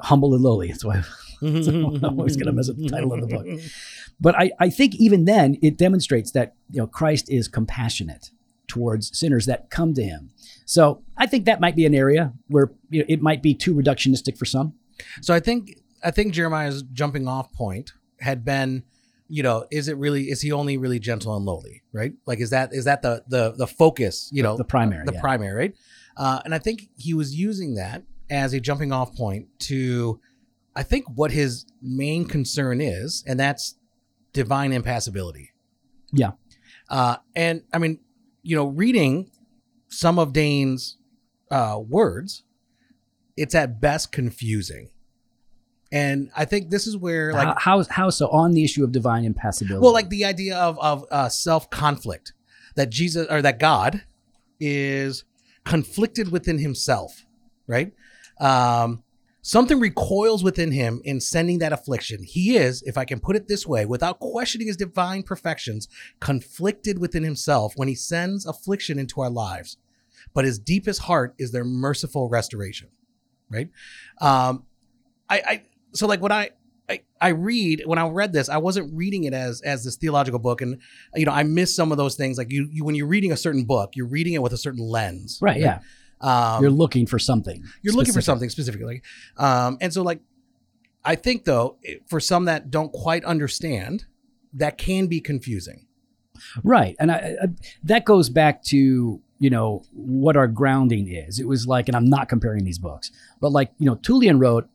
humble 0.00 0.34
and 0.34 0.42
lowly. 0.42 0.68
That's 0.68 0.84
why 0.84 1.02
I'm 1.42 2.04
always 2.04 2.36
going 2.36 2.46
to 2.46 2.52
mess 2.52 2.70
up 2.70 2.76
the 2.76 2.88
title 2.88 3.12
of 3.12 3.20
the 3.20 3.26
book. 3.26 3.46
But 4.18 4.34
I, 4.34 4.50
I 4.58 4.70
think 4.70 4.94
even 4.94 5.26
then 5.26 5.58
it 5.60 5.76
demonstrates 5.76 6.30
that 6.30 6.54
you 6.70 6.80
know 6.80 6.86
Christ 6.86 7.30
is 7.30 7.48
compassionate 7.48 8.30
towards 8.66 9.16
sinners 9.18 9.44
that 9.44 9.68
come 9.68 9.92
to 9.92 10.02
him. 10.02 10.30
So 10.64 11.02
I 11.18 11.26
think 11.26 11.44
that 11.44 11.60
might 11.60 11.76
be 11.76 11.84
an 11.84 11.94
area 11.94 12.32
where 12.48 12.72
you 12.88 13.00
know, 13.00 13.06
it 13.08 13.20
might 13.20 13.42
be 13.42 13.54
too 13.54 13.74
reductionistic 13.74 14.38
for 14.38 14.46
some. 14.46 14.72
So 15.20 15.34
I 15.34 15.40
think 15.40 15.78
I 16.02 16.10
think 16.10 16.32
Jeremiah's 16.32 16.82
jumping 16.82 17.28
off 17.28 17.52
point 17.52 17.92
had 18.20 18.42
been, 18.42 18.84
you 19.28 19.42
know, 19.42 19.66
is 19.70 19.88
it 19.88 19.98
really 19.98 20.30
is 20.30 20.40
he 20.40 20.50
only 20.50 20.78
really 20.78 20.98
gentle 20.98 21.36
and 21.36 21.44
lowly, 21.44 21.82
right? 21.92 22.12
Like 22.24 22.40
is 22.40 22.50
that 22.50 22.72
is 22.72 22.84
that 22.86 23.02
the 23.02 23.22
the 23.28 23.52
the 23.52 23.66
focus, 23.66 24.30
you 24.32 24.42
know, 24.42 24.56
The 24.56 24.64
primary, 24.64 25.04
the 25.04 25.12
yeah. 25.12 25.20
primary, 25.20 25.54
right? 25.54 25.74
Uh, 26.16 26.40
and 26.44 26.54
I 26.54 26.58
think 26.58 26.88
he 26.96 27.12
was 27.12 27.34
using 27.34 27.74
that 27.74 28.02
as 28.30 28.52
a 28.52 28.60
jumping 28.60 28.92
off 28.92 29.14
point 29.14 29.48
to, 29.60 30.20
I 30.74 30.82
think 30.82 31.06
what 31.14 31.30
his 31.32 31.66
main 31.80 32.26
concern 32.26 32.80
is, 32.80 33.24
and 33.26 33.38
that's 33.38 33.76
divine 34.32 34.72
impassibility. 34.72 35.50
Yeah. 36.12 36.32
Uh, 36.88 37.16
and 37.34 37.62
I 37.72 37.78
mean, 37.78 38.00
you 38.42 38.56
know, 38.56 38.66
reading 38.66 39.30
some 39.88 40.18
of 40.18 40.32
Dane's 40.32 40.98
uh, 41.50 41.80
words, 41.80 42.44
it's 43.36 43.54
at 43.54 43.80
best 43.80 44.12
confusing. 44.12 44.90
And 45.92 46.30
I 46.36 46.44
think 46.44 46.70
this 46.70 46.86
is 46.86 46.96
where, 46.96 47.32
like, 47.32 47.58
how, 47.58 47.82
how 47.82 47.84
how 47.88 48.10
so 48.10 48.28
on 48.28 48.52
the 48.52 48.64
issue 48.64 48.82
of 48.82 48.90
divine 48.90 49.24
impassibility? 49.24 49.82
well, 49.82 49.92
like 49.92 50.08
the 50.08 50.24
idea 50.24 50.56
of 50.56 50.78
of 50.80 51.04
uh, 51.10 51.28
self 51.28 51.70
conflict 51.70 52.32
that 52.74 52.90
Jesus 52.90 53.26
or 53.30 53.40
that 53.42 53.60
God 53.60 54.02
is 54.58 55.24
conflicted 55.64 56.32
within 56.32 56.58
himself, 56.58 57.24
right? 57.66 57.92
Um, 58.38 59.02
something 59.42 59.78
recoils 59.78 60.42
within 60.42 60.72
him 60.72 61.00
in 61.04 61.20
sending 61.20 61.58
that 61.60 61.72
affliction. 61.72 62.22
He 62.24 62.56
is, 62.56 62.82
if 62.82 62.98
I 62.98 63.04
can 63.04 63.20
put 63.20 63.36
it 63.36 63.48
this 63.48 63.66
way, 63.66 63.86
without 63.86 64.18
questioning 64.18 64.66
his 64.66 64.76
divine 64.76 65.22
perfections, 65.22 65.88
conflicted 66.20 66.98
within 66.98 67.22
himself 67.22 67.74
when 67.76 67.88
he 67.88 67.94
sends 67.94 68.46
affliction 68.46 68.98
into 68.98 69.20
our 69.20 69.30
lives. 69.30 69.76
But 70.34 70.44
his 70.44 70.58
deepest 70.58 71.02
heart 71.02 71.34
is 71.38 71.52
their 71.52 71.64
merciful 71.64 72.28
restoration, 72.28 72.88
right? 73.48 73.70
Um, 74.20 74.64
I, 75.30 75.42
I 75.46 75.62
so 75.92 76.06
like 76.06 76.20
when 76.20 76.32
I 76.32 76.50
I, 76.88 77.00
I 77.20 77.28
read 77.28 77.82
when 77.86 77.98
I 77.98 78.08
read 78.08 78.32
this, 78.32 78.48
I 78.48 78.58
wasn't 78.58 78.94
reading 78.94 79.24
it 79.24 79.32
as 79.32 79.60
as 79.62 79.84
this 79.84 79.96
theological 79.96 80.38
book, 80.38 80.60
and 80.60 80.80
you 81.14 81.24
know 81.24 81.32
I 81.32 81.42
missed 81.42 81.74
some 81.74 81.90
of 81.90 81.98
those 81.98 82.16
things. 82.16 82.38
Like 82.38 82.50
you, 82.50 82.68
you 82.70 82.84
when 82.84 82.94
you're 82.94 83.06
reading 83.06 83.32
a 83.32 83.36
certain 83.36 83.64
book, 83.64 83.96
you're 83.96 84.06
reading 84.06 84.34
it 84.34 84.42
with 84.42 84.52
a 84.52 84.58
certain 84.58 84.86
lens, 84.86 85.38
right, 85.40 85.60
yeah. 85.60 85.80
Um, 86.20 86.62
You're 86.62 86.70
looking 86.70 87.06
for 87.06 87.18
something. 87.18 87.62
you're 87.82 87.94
looking 87.94 88.14
for 88.14 88.22
something 88.22 88.48
specifically, 88.48 89.02
um, 89.36 89.76
and 89.80 89.92
so 89.92 90.02
like 90.02 90.20
I 91.04 91.14
think 91.14 91.44
though 91.44 91.78
for 92.08 92.20
some 92.20 92.46
that 92.46 92.70
don't 92.70 92.92
quite 92.92 93.24
understand, 93.24 94.06
that 94.54 94.78
can 94.78 95.06
be 95.06 95.20
confusing. 95.20 95.86
Right. 96.64 96.96
And 96.98 97.10
I, 97.10 97.36
I, 97.42 97.46
that 97.84 98.04
goes 98.04 98.28
back 98.28 98.62
to, 98.64 99.20
you 99.38 99.50
know, 99.50 99.84
what 99.92 100.36
our 100.36 100.48
grounding 100.48 101.08
is. 101.08 101.38
It 101.38 101.46
was 101.46 101.66
like, 101.66 101.88
and 101.88 101.96
I'm 101.96 102.08
not 102.08 102.28
comparing 102.28 102.64
these 102.64 102.78
books, 102.78 103.10
but 103.40 103.52
like, 103.52 103.70
you 103.78 103.86
know, 103.86 103.96
Tullian 103.96 104.40
wrote, 104.40 104.68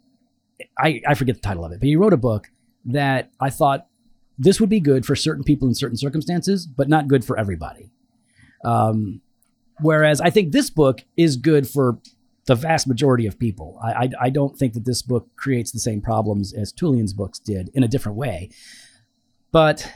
I, 0.77 1.01
I 1.07 1.15
forget 1.15 1.35
the 1.35 1.41
title 1.41 1.65
of 1.65 1.71
it, 1.71 1.79
but 1.79 1.87
he 1.87 1.95
wrote 1.95 2.13
a 2.13 2.17
book 2.17 2.49
that 2.85 3.31
I 3.39 3.49
thought 3.49 3.87
this 4.37 4.59
would 4.59 4.69
be 4.69 4.79
good 4.79 5.05
for 5.05 5.15
certain 5.15 5.43
people 5.43 5.67
in 5.67 5.75
certain 5.75 5.97
circumstances, 5.97 6.65
but 6.65 6.87
not 6.87 7.07
good 7.07 7.25
for 7.25 7.37
everybody. 7.37 7.91
Um, 8.63 9.21
whereas 9.81 10.21
I 10.21 10.29
think 10.29 10.51
this 10.51 10.69
book 10.69 11.01
is 11.17 11.37
good 11.37 11.67
for 11.67 11.99
the 12.45 12.55
vast 12.55 12.87
majority 12.87 13.27
of 13.27 13.37
people. 13.37 13.79
I, 13.83 13.91
I, 13.91 14.09
I 14.21 14.29
don't 14.29 14.57
think 14.57 14.73
that 14.73 14.85
this 14.85 15.01
book 15.01 15.29
creates 15.35 15.71
the 15.71 15.79
same 15.79 16.01
problems 16.01 16.53
as 16.53 16.71
Tullian's 16.71 17.13
books 17.13 17.39
did 17.39 17.69
in 17.73 17.83
a 17.83 17.87
different 17.87 18.17
way. 18.17 18.49
But 19.51 19.91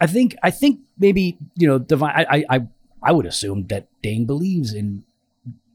I 0.00 0.06
think 0.06 0.36
I 0.42 0.50
think 0.50 0.80
maybe 0.98 1.38
you 1.56 1.66
know 1.68 1.78
divine. 1.78 2.26
I 2.28 2.44
I 2.50 2.66
I 3.02 3.12
would 3.12 3.26
assume 3.26 3.66
that 3.68 3.88
Dane 4.02 4.26
believes 4.26 4.72
in 4.72 5.04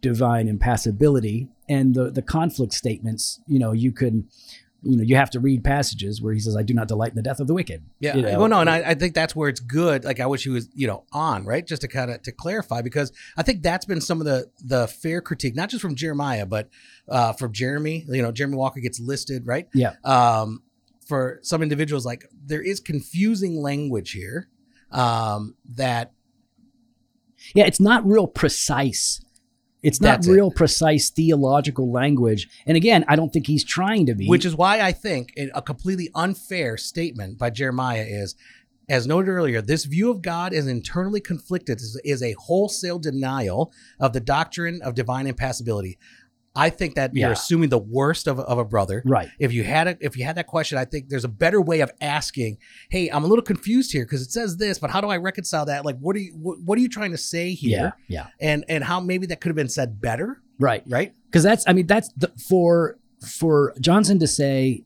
divine 0.02 0.48
impassibility 0.48 1.48
and 1.70 1.94
the 1.96 2.12
the 2.12 2.22
conflict 2.22 2.74
statements. 2.74 3.40
You 3.48 3.60
know, 3.60 3.72
you 3.72 3.92
could. 3.92 4.26
You 4.84 4.98
know, 4.98 5.04
you 5.04 5.16
have 5.16 5.30
to 5.32 5.40
read 5.40 5.64
passages 5.64 6.22
where 6.22 6.34
he 6.34 6.40
says, 6.40 6.58
"I 6.58 6.64
do 6.64 6.74
not 6.74 6.88
delight 6.88 7.12
in 7.12 7.16
the 7.16 7.22
death 7.22 7.40
of 7.40 7.48
the 7.48 7.54
wicked." 7.54 7.84
Yeah. 8.00 8.16
You 8.16 8.22
know? 8.24 8.40
Well, 8.40 8.48
no, 8.48 8.62
and 8.62 8.70
I, 8.70 8.92
I 8.92 8.94
think 8.96 9.14
that's 9.14 9.36
where 9.36 9.48
it's 9.48 9.60
good. 9.60 10.04
Like 10.04 10.20
I 10.20 10.26
wish 10.26 10.44
he 10.44 10.50
was, 10.50 10.70
you 10.74 10.88
know, 10.88 11.04
on 11.12 11.46
right, 11.46 11.66
just 11.66 11.84
to 11.84 11.88
kind 11.88 12.10
of 12.10 12.24
to 12.24 12.32
clarify 12.32 12.82
because 12.82 13.12
I 13.38 13.44
think 13.44 13.62
that's 13.62 13.86
been 13.86 14.02
some 14.02 14.20
of 14.20 14.26
the 14.26 14.50
the 14.64 14.88
fair 14.88 15.22
critique, 15.22 15.56
not 15.56 15.70
just 15.70 15.82
from 15.82 15.96
Jeremiah, 15.96 16.46
but 16.46 16.70
uh, 17.08 17.34
from 17.34 17.52
Jeremy. 17.52 18.06
You 18.08 18.22
know, 18.24 18.32
Jeremy 18.32 18.58
Walker 18.58 18.80
gets 18.80 19.00
listed, 19.00 19.46
right? 19.46 19.68
Yeah. 19.74 19.94
Um, 20.04 20.64
for 21.06 21.40
some 21.44 21.62
individuals, 21.62 22.06
like 22.06 22.26
there 22.46 22.62
is 22.62 22.80
confusing 22.80 23.62
language 23.62 24.12
here 24.12 24.48
um, 24.92 25.56
that 25.76 26.14
Yeah, 27.54 27.66
it's 27.66 27.80
not 27.80 28.06
real 28.06 28.28
precise. 28.28 29.22
It's 29.84 30.00
not 30.00 30.18
That's 30.18 30.28
it. 30.28 30.34
real 30.34 30.52
precise 30.52 31.10
theological 31.10 31.92
language. 31.92 32.48
And 32.66 32.78
again, 32.78 33.04
I 33.08 33.16
don't 33.16 33.34
think 33.34 33.48
he's 33.48 33.64
trying 33.64 34.06
to 34.06 34.16
be. 34.16 34.28
Which 34.28 34.46
is 34.46 34.56
why 34.56 34.80
I 34.82 34.92
think 34.92 35.34
a 35.54 35.62
completely 35.62 36.10
unfair 36.14 36.78
statement 36.78 37.38
by 37.40 37.50
Jeremiah 37.50 38.06
is, 38.08 38.36
as 38.90 39.08
noted 39.08 39.30
earlier, 39.30 39.62
this 39.62 39.86
view 39.86 40.12
of 40.12 40.22
God 40.22 40.54
as 40.54 40.68
internally 40.68 41.22
conflicted 41.22 41.80
is, 41.80 42.00
is 42.04 42.22
a 42.22 42.34
wholesale 42.34 43.00
denial 43.00 43.72
of 44.00 44.14
the 44.14 44.20
doctrine 44.20 44.82
of 44.84 44.96
divine 44.96 45.28
impassibility. 45.28 45.98
I 46.54 46.70
think 46.70 46.96
that 46.96 47.12
Yeah. 47.14 47.28
you're 47.28 47.32
assuming 47.34 47.70
the 47.70 47.78
worst 47.78 48.28
of, 48.28 48.38
a- 48.38 48.42
of 48.42 48.58
a 48.58 48.66
brother. 48.66 49.02
Right. 49.06 49.30
If 49.40 49.54
you 49.54 49.64
had 49.64 49.88
it, 49.88 49.98
if 50.02 50.18
you 50.18 50.26
had 50.26 50.36
that 50.36 50.48
question, 50.48 50.78
I 50.78 50.84
think 50.84 51.08
there's 51.08 51.24
a 51.24 51.30
better 51.30 51.62
way 51.62 51.80
of 51.80 51.90
asking. 52.02 52.58
Hey, 52.90 53.08
I'm 53.10 53.24
a 53.24 53.28
little 53.28 53.44
confused 53.44 53.94
here 53.94 54.04
because 54.04 54.22
it 54.22 54.32
says 54.32 54.58
this, 54.58 54.78
but 54.78 54.90
how 54.90 55.00
do 55.00 55.08
I 55.08 55.16
reconcile 55.18 55.66
that? 55.68 55.86
Like, 55.86 55.98
what 56.00 56.16
are 56.16 56.20
you 56.20 56.34
what, 56.34 56.60
what 56.60 56.78
are 56.78 56.82
you 56.82 56.90
trying 56.90 57.12
to 57.12 57.18
say 57.18 57.54
here? 57.54 57.94
Yeah. 58.10 58.26
Yeah. 58.26 58.28
And 58.42 58.66
and 58.68 58.84
how 58.84 59.00
maybe 59.00 59.28
that 59.28 59.40
could 59.40 59.48
have 59.50 59.56
been 59.56 59.70
said 59.70 60.02
better, 60.02 60.42
Right. 60.60 60.84
right? 60.88 61.14
because 61.28 61.44
that's 61.44 61.64
i 61.68 61.72
mean 61.72 61.88
that's 61.88 62.10
the, 62.18 62.28
for 62.50 62.98
for 63.26 63.74
johnson 63.80 64.20
to 64.20 64.28
say 64.28 64.84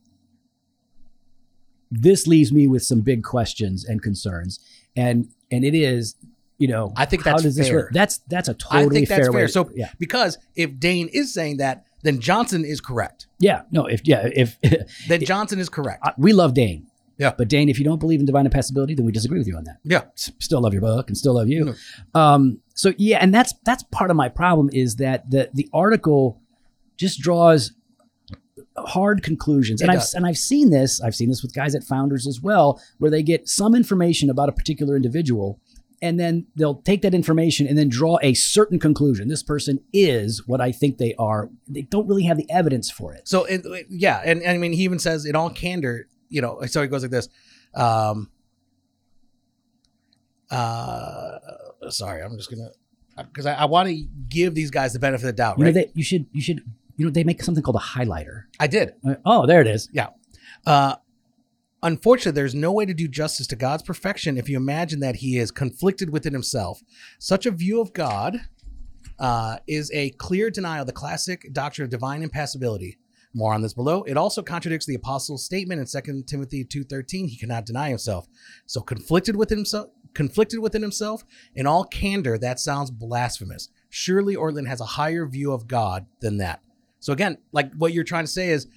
this 1.89 2.27
leaves 2.27 2.51
me 2.51 2.67
with 2.67 2.83
some 2.83 3.01
big 3.01 3.23
questions 3.23 3.83
and 3.85 4.01
concerns 4.03 4.59
and 4.95 5.29
and 5.51 5.63
it 5.63 5.73
is 5.75 6.15
you 6.57 6.67
know 6.67 6.93
I 6.95 7.05
think 7.05 7.23
how 7.23 7.37
that's 7.37 7.57
fair. 7.57 7.75
work 7.75 7.91
that's 7.93 8.19
that's 8.29 8.47
a 8.49 8.51
I 8.71 8.79
totally 8.81 8.95
think 8.97 9.09
that's 9.09 9.21
fair, 9.21 9.31
way 9.31 9.41
fair. 9.41 9.47
So 9.49 9.69
yeah 9.75 9.89
because 9.99 10.37
if 10.55 10.79
Dane 10.79 11.09
is 11.11 11.33
saying 11.33 11.57
that, 11.57 11.85
then 12.03 12.19
Johnson 12.19 12.63
is 12.65 12.79
correct. 12.81 13.27
yeah 13.39 13.63
no 13.71 13.85
if 13.85 14.01
yeah 14.07 14.27
if 14.33 14.57
Then 15.07 15.23
Johnson 15.25 15.59
is 15.59 15.69
correct. 15.69 16.01
I- 16.03 16.13
we 16.17 16.31
love 16.33 16.53
dane 16.53 16.87
Yeah. 17.17 17.33
but 17.37 17.47
dane 17.49 17.67
if 17.69 17.77
you 17.79 17.85
don't 17.85 17.99
believe 17.99 18.19
in 18.19 18.25
divine 18.25 18.45
impassibility 18.45 18.93
then 18.95 19.05
we 19.05 19.11
disagree 19.11 19.39
with 19.39 19.47
you 19.47 19.57
on 19.57 19.63
that 19.65 19.77
yeah. 19.83 20.03
S- 20.13 20.31
still 20.39 20.61
love 20.61 20.73
your 20.73 20.81
book 20.81 21.07
and 21.09 21.17
still 21.17 21.33
love 21.35 21.49
you. 21.49 21.75
Um, 22.13 22.59
so 22.73 22.93
yeah, 22.97 23.17
and 23.21 23.33
that's 23.33 23.53
that's 23.65 23.83
part 23.83 24.09
of 24.11 24.17
my 24.17 24.29
problem 24.29 24.69
is 24.73 24.97
that 24.97 25.29
the 25.31 25.49
the 25.53 25.67
article 25.73 26.41
just 26.97 27.19
draws 27.21 27.71
hard 28.77 29.23
conclusions, 29.23 29.81
and 29.81 29.89
I've 29.91 30.03
and 30.13 30.25
I've 30.25 30.37
seen 30.37 30.69
this. 30.71 31.01
I've 31.01 31.15
seen 31.15 31.29
this 31.29 31.41
with 31.41 31.53
guys 31.53 31.75
at 31.75 31.83
Founders 31.85 32.27
as 32.27 32.41
well, 32.41 32.81
where 32.97 33.09
they 33.11 33.23
get 33.23 33.47
some 33.47 33.75
information 33.75 34.29
about 34.29 34.49
a 34.49 34.51
particular 34.51 34.95
individual. 34.95 35.59
And 36.05 36.19
then 36.19 36.45
they'll 36.55 36.81
take 36.83 37.01
that 37.01 37.15
information 37.15 37.65
and 37.67 37.75
then 37.77 37.89
draw 37.89 38.19
a 38.21 38.33
certain 38.35 38.77
conclusion. 38.79 39.27
This 39.27 39.41
person 39.41 39.79
is 39.91 40.45
what 40.47 40.61
I 40.61 40.71
think 40.71 40.97
they 40.99 41.15
are. 41.17 41.49
They 41.67 41.81
don't 41.81 42.07
really 42.07 42.23
have 42.25 42.37
the 42.37 42.49
evidence 42.49 42.91
for 42.91 43.13
it. 43.15 43.27
So 43.27 43.45
it, 43.45 43.65
yeah, 43.89 44.21
and, 44.23 44.41
and 44.43 44.51
I 44.51 44.57
mean 44.59 44.73
he 44.73 44.83
even 44.83 44.99
says 44.99 45.25
in 45.25 45.35
all 45.35 45.49
candor, 45.49 46.07
you 46.29 46.41
know, 46.43 46.61
so 46.67 46.81
it 46.83 46.87
goes 46.89 47.01
like 47.01 47.11
this. 47.11 47.27
Um 47.73 48.29
uh 50.51 51.39
sorry, 51.89 52.21
I'm 52.21 52.37
just 52.37 52.49
gonna 52.51 52.69
because 53.17 53.45
I, 53.45 53.53
I 53.53 53.65
want 53.65 53.89
to 53.89 53.95
give 54.29 54.53
these 54.55 54.69
guys 54.71 54.93
the 54.93 54.99
benefit 54.99 55.23
of 55.23 55.27
the 55.27 55.33
doubt, 55.33 55.57
You 55.57 55.63
right? 55.65 55.73
know, 55.73 55.81
they, 55.81 55.91
you 55.95 56.03
should 56.03 56.27
you 56.33 56.41
should 56.41 56.61
you 56.97 57.05
know 57.05 57.11
they 57.11 57.23
make 57.23 57.41
something 57.41 57.63
called 57.63 57.77
a 57.77 57.79
highlighter. 57.79 58.43
I 58.59 58.67
did. 58.67 58.93
Uh, 59.07 59.15
Oh, 59.25 59.45
there 59.47 59.61
it 59.61 59.67
is. 59.67 59.89
Yeah. 59.91 60.09
Uh, 60.65 60.95
unfortunately, 61.83 62.39
there's 62.39 62.55
no 62.55 62.71
way 62.71 62.85
to 62.85 62.93
do 62.93 63.07
justice 63.07 63.47
to 63.47 63.55
God's 63.55 63.83
perfection 63.83 64.37
if 64.37 64.49
you 64.49 64.57
imagine 64.57 64.99
that 65.01 65.17
He 65.17 65.37
is 65.37 65.51
conflicted 65.51 66.11
within 66.11 66.33
Himself. 66.33 66.81
Such 67.19 67.45
a 67.45 67.51
view 67.51 67.81
of 67.81 67.93
God 67.93 68.39
uh, 69.19 69.57
is 69.67 69.91
a 69.93 70.11
clear 70.11 70.49
denial 70.49 70.81
of 70.81 70.87
the 70.87 70.93
classic 70.93 71.51
doctrine 71.53 71.85
of 71.85 71.89
divine 71.89 72.21
impassibility. 72.21 72.97
More 73.33 73.53
on 73.53 73.61
this 73.61 73.73
below. 73.73 74.03
It 74.03 74.15
also 74.15 74.41
contradicts 74.41 74.85
the 74.85 74.95
apostle's 74.95 75.43
statement 75.43 75.81
in 75.81 75.87
2 75.87 76.23
Timothy 76.25 76.63
2:13. 76.63 77.27
He 77.27 77.37
cannot 77.37 77.65
deny 77.65 77.89
himself. 77.89 78.27
So 78.65 78.79
conflicted 78.79 79.35
within 79.35 79.57
himself, 79.57 79.89
conflicted 80.13 80.61
within 80.61 80.81
himself, 80.81 81.25
in 81.53 81.67
all 81.67 81.83
candor, 81.83 82.37
that 82.37 82.61
sounds 82.61 82.91
blasphemous. 82.91 83.67
Surely 83.89 84.35
Ortlund 84.35 84.69
has 84.69 84.79
a 84.79 84.85
higher 84.85 85.25
view 85.27 85.51
of 85.51 85.67
God 85.67 86.05
than 86.21 86.37
that. 86.37 86.61
So 87.01 87.11
again, 87.11 87.37
like 87.51 87.73
what 87.75 87.91
you're 87.91 88.05
trying 88.05 88.23
to 88.23 88.31
say 88.31 88.49
is 88.49 88.67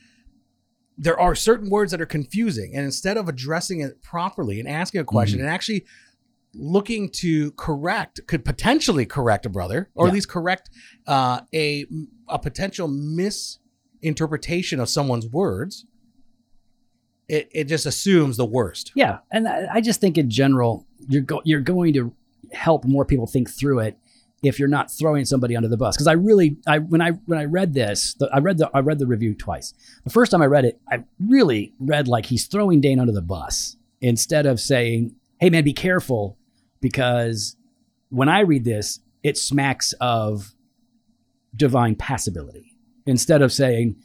there 1.00 1.18
are 1.18 1.34
certain 1.34 1.70
words 1.70 1.92
that 1.92 2.00
are 2.00 2.06
confusing 2.06 2.74
and 2.74 2.84
instead 2.84 3.16
of 3.16 3.28
addressing 3.28 3.80
it 3.80 4.02
properly 4.02 4.58
and 4.58 4.68
asking 4.68 5.00
a 5.00 5.04
question 5.04 5.38
and 5.40 5.48
actually 5.48 5.84
looking 6.54 7.08
to 7.08 7.52
correct 7.52 8.20
could 8.26 8.44
potentially 8.44 9.06
correct 9.06 9.46
a 9.46 9.48
brother 9.48 9.90
or 9.94 10.06
Yeah. 10.06 10.08
at 10.10 10.14
least 10.14 10.28
correct 10.28 10.70
uh, 11.06 11.42
a 11.54 11.86
a 12.28 12.38
potential 12.38 12.88
misinterpretation 12.88 14.80
of 14.80 14.88
someone's 14.88 15.26
words 15.28 15.86
it, 17.28 17.48
it 17.52 17.64
just 17.64 17.84
assumes 17.86 18.36
the 18.38 18.46
worst 18.46 18.92
Yeah, 18.94 19.18
and 19.30 19.46
I, 19.46 19.66
I 19.74 19.80
just 19.82 20.00
think 20.00 20.16
in 20.16 20.30
general, 20.30 20.86
you're 21.08 21.20
go, 21.22 21.42
you're 21.44 21.60
going 21.60 21.92
to 21.92 22.14
help 22.52 22.84
more 22.86 23.04
people 23.04 23.26
think 23.26 23.50
through 23.50 23.80
it 23.80 23.98
if 24.42 24.58
you're 24.58 24.68
not 24.68 24.90
throwing 24.90 25.24
somebody 25.24 25.56
under 25.56 25.68
the 25.68 25.76
bus. 25.76 25.96
Because 25.96 26.06
I 26.06 26.12
really, 26.12 26.56
I 26.66 26.78
when 26.78 27.00
I 27.00 27.12
when 27.26 27.38
I 27.38 27.44
read 27.44 27.74
this, 27.74 28.14
the, 28.14 28.30
I 28.32 28.38
read 28.38 28.58
the 28.58 28.70
I 28.72 28.80
read 28.80 28.98
the 28.98 29.06
review 29.06 29.34
twice. 29.34 29.74
The 30.04 30.10
first 30.10 30.30
time 30.30 30.42
I 30.42 30.46
read 30.46 30.64
it, 30.64 30.80
I 30.90 31.04
really 31.18 31.74
read 31.78 32.08
like 32.08 32.26
he's 32.26 32.46
throwing 32.46 32.80
Dane 32.80 33.00
under 33.00 33.12
the 33.12 33.22
bus 33.22 33.76
instead 34.00 34.46
of 34.46 34.60
saying, 34.60 35.14
"Hey 35.40 35.50
man, 35.50 35.64
be 35.64 35.72
careful," 35.72 36.36
because 36.80 37.56
when 38.10 38.28
I 38.28 38.40
read 38.40 38.64
this, 38.64 39.00
it 39.22 39.36
smacks 39.36 39.92
of 40.00 40.54
divine 41.54 41.96
passibility 41.96 42.76
instead 43.06 43.42
of 43.42 43.52
saying 43.52 43.96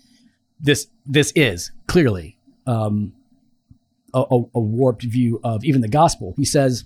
this 0.59 0.87
this 1.05 1.31
is 1.35 1.71
clearly 1.87 2.37
um, 2.65 3.13
a, 4.13 4.19
a, 4.19 4.43
a 4.55 4.59
warped 4.59 5.03
view 5.03 5.39
of 5.43 5.63
even 5.63 5.81
the 5.81 5.87
gospel. 5.87 6.33
He 6.37 6.45
says, 6.45 6.85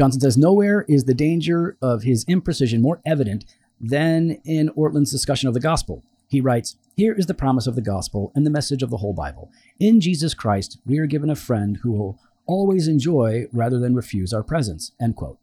Johnson 0.00 0.22
says, 0.22 0.38
nowhere 0.38 0.86
is 0.88 1.04
the 1.04 1.12
danger 1.12 1.76
of 1.82 2.04
his 2.04 2.24
imprecision 2.24 2.80
more 2.80 3.02
evident 3.04 3.44
than 3.78 4.40
in 4.46 4.70
Ortlund's 4.70 5.10
discussion 5.10 5.46
of 5.46 5.52
the 5.52 5.60
gospel. 5.60 6.02
He 6.26 6.40
writes, 6.40 6.76
Here 6.96 7.12
is 7.12 7.26
the 7.26 7.34
promise 7.34 7.66
of 7.66 7.74
the 7.74 7.82
gospel 7.82 8.32
and 8.34 8.46
the 8.46 8.50
message 8.50 8.82
of 8.82 8.88
the 8.88 8.96
whole 8.96 9.12
Bible. 9.12 9.52
In 9.78 10.00
Jesus 10.00 10.32
Christ, 10.32 10.78
we 10.86 10.96
are 10.96 11.04
given 11.04 11.28
a 11.28 11.36
friend 11.36 11.80
who 11.82 11.92
will 11.92 12.18
always 12.46 12.88
enjoy 12.88 13.44
rather 13.52 13.78
than 13.78 13.94
refuse 13.94 14.32
our 14.32 14.42
presence. 14.42 14.92
End 14.98 15.16
quote. 15.16 15.36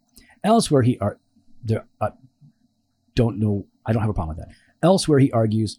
Elsewhere, 0.44 0.82
he 0.82 0.98
ar- 0.98 1.20
there, 1.64 1.86
uh, 2.02 2.10
don't 3.14 3.38
know, 3.38 3.68
I 3.86 3.94
don't 3.94 4.02
have 4.02 4.10
a 4.10 4.14
problem 4.16 4.38
with 4.38 4.48
that. 4.48 4.56
Elsewhere, 4.82 5.20
he 5.20 5.32
argues, 5.32 5.78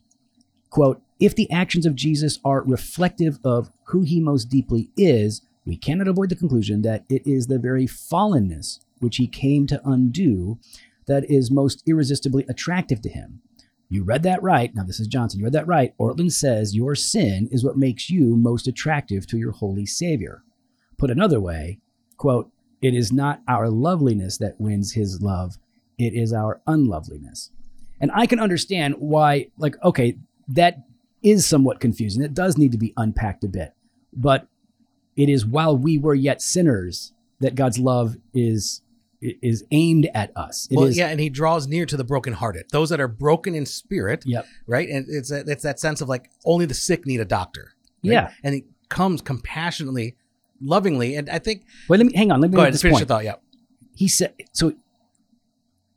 quote, 0.71 1.03
if 1.19 1.35
the 1.35 1.51
actions 1.51 1.85
of 1.85 1.97
Jesus 1.97 2.39
are 2.45 2.63
reflective 2.63 3.41
of 3.43 3.73
who 3.87 4.03
he 4.03 4.21
most 4.21 4.45
deeply 4.45 4.91
is, 4.97 5.43
we 5.69 5.77
cannot 5.77 6.09
avoid 6.09 6.31
the 6.31 6.35
conclusion 6.37 6.81
that 6.81 7.05
it 7.11 7.27
is 7.27 7.47
the 7.47 7.59
very 7.59 7.87
fallenness 7.87 8.81
which 9.01 9.19
he 9.19 9.27
came 9.27 9.67
to 9.67 9.81
undo 9.85 10.59
that 11.07 11.31
is 11.31 11.51
most 11.51 11.83
irresistibly 11.87 12.47
attractive 12.49 13.03
to 13.03 13.11
him. 13.11 13.43
You 13.91 14.03
read 14.03 14.23
that 14.23 14.43
right. 14.43 14.75
Now, 14.75 14.85
this 14.85 14.99
is 14.99 15.07
Johnson. 15.07 15.41
You 15.41 15.45
read 15.45 15.53
that 15.53 15.67
right. 15.67 15.95
Ortlund 15.99 16.33
says 16.33 16.75
your 16.75 16.95
sin 16.95 17.51
is 17.53 17.63
what 17.63 17.77
makes 17.77 18.09
you 18.09 18.35
most 18.35 18.67
attractive 18.67 19.27
to 19.27 19.37
your 19.37 19.53
holy 19.53 19.85
Savior. 19.85 20.43
Put 20.97 21.11
another 21.11 21.39
way, 21.39 21.81
quote, 22.17 22.51
it 22.81 22.95
is 22.95 23.13
not 23.13 23.43
our 23.47 23.69
loveliness 23.69 24.39
that 24.39 24.59
wins 24.59 24.95
his 24.95 25.21
love, 25.21 25.59
it 25.99 26.15
is 26.15 26.33
our 26.33 26.63
unloveliness. 26.67 27.51
And 28.01 28.11
I 28.15 28.25
can 28.25 28.41
understand 28.41 28.95
why, 28.99 29.49
like, 29.59 29.77
okay, 29.85 30.17
that 30.49 30.79
is 31.23 31.45
somewhat 31.47 31.81
confusing. 31.81 32.23
It 32.23 32.33
does 32.33 32.57
need 32.57 32.73
to 32.73 32.79
be 32.79 32.95
unpacked 32.97 33.45
a 33.45 33.49
bit. 33.49 33.75
But 34.15 34.49
it 35.19 35.29
is 35.29 35.45
while 35.45 35.77
we 35.77 35.99
were 35.99 36.15
yet 36.15 36.41
sinners 36.41 37.13
that 37.41 37.55
God's 37.55 37.79
love 37.79 38.17
is 38.33 38.81
is 39.21 39.65
aimed 39.73 40.09
at 40.15 40.31
us. 40.37 40.69
It 40.71 40.77
well 40.77 40.87
is- 40.87 40.97
yeah 40.97 41.09
and 41.09 41.19
he 41.21 41.29
draws 41.29 41.67
near 41.67 41.85
to 41.87 41.97
the 41.97 42.05
brokenhearted 42.05 42.67
those 42.71 42.89
that 42.91 43.01
are 43.01 43.09
broken 43.09 43.55
in 43.55 43.67
spirit 43.67 44.23
Yep. 44.25 44.47
right 44.67 44.89
and 44.89 45.07
it's 45.09 45.31
a, 45.33 45.41
it's 45.47 45.65
that 45.65 45.81
sense 45.81 46.01
of 46.01 46.09
like 46.09 46.31
only 46.45 46.67
the 46.67 46.75
sick 46.75 47.05
need 47.05 47.21
a 47.21 47.25
doctor 47.25 47.73
right? 48.05 48.13
Yeah. 48.13 48.31
and 48.45 48.55
he 48.55 48.65
comes 48.89 49.21
compassionately 49.21 50.15
lovingly 50.63 51.17
and 51.17 51.29
i 51.31 51.39
think 51.41 51.65
Wait, 51.89 51.99
let 51.99 52.07
me 52.07 52.13
hang 52.15 52.31
on. 52.31 52.41
Let 52.41 52.51
me 52.53 52.55
go 52.57 52.63
ahead 52.63 52.75
this 52.75 52.83
finish 52.83 52.93
point. 52.95 53.01
your 53.03 53.07
thought 53.09 53.25
yeah 53.25 53.35
he 53.97 54.07
said 54.07 54.35
so 54.53 54.73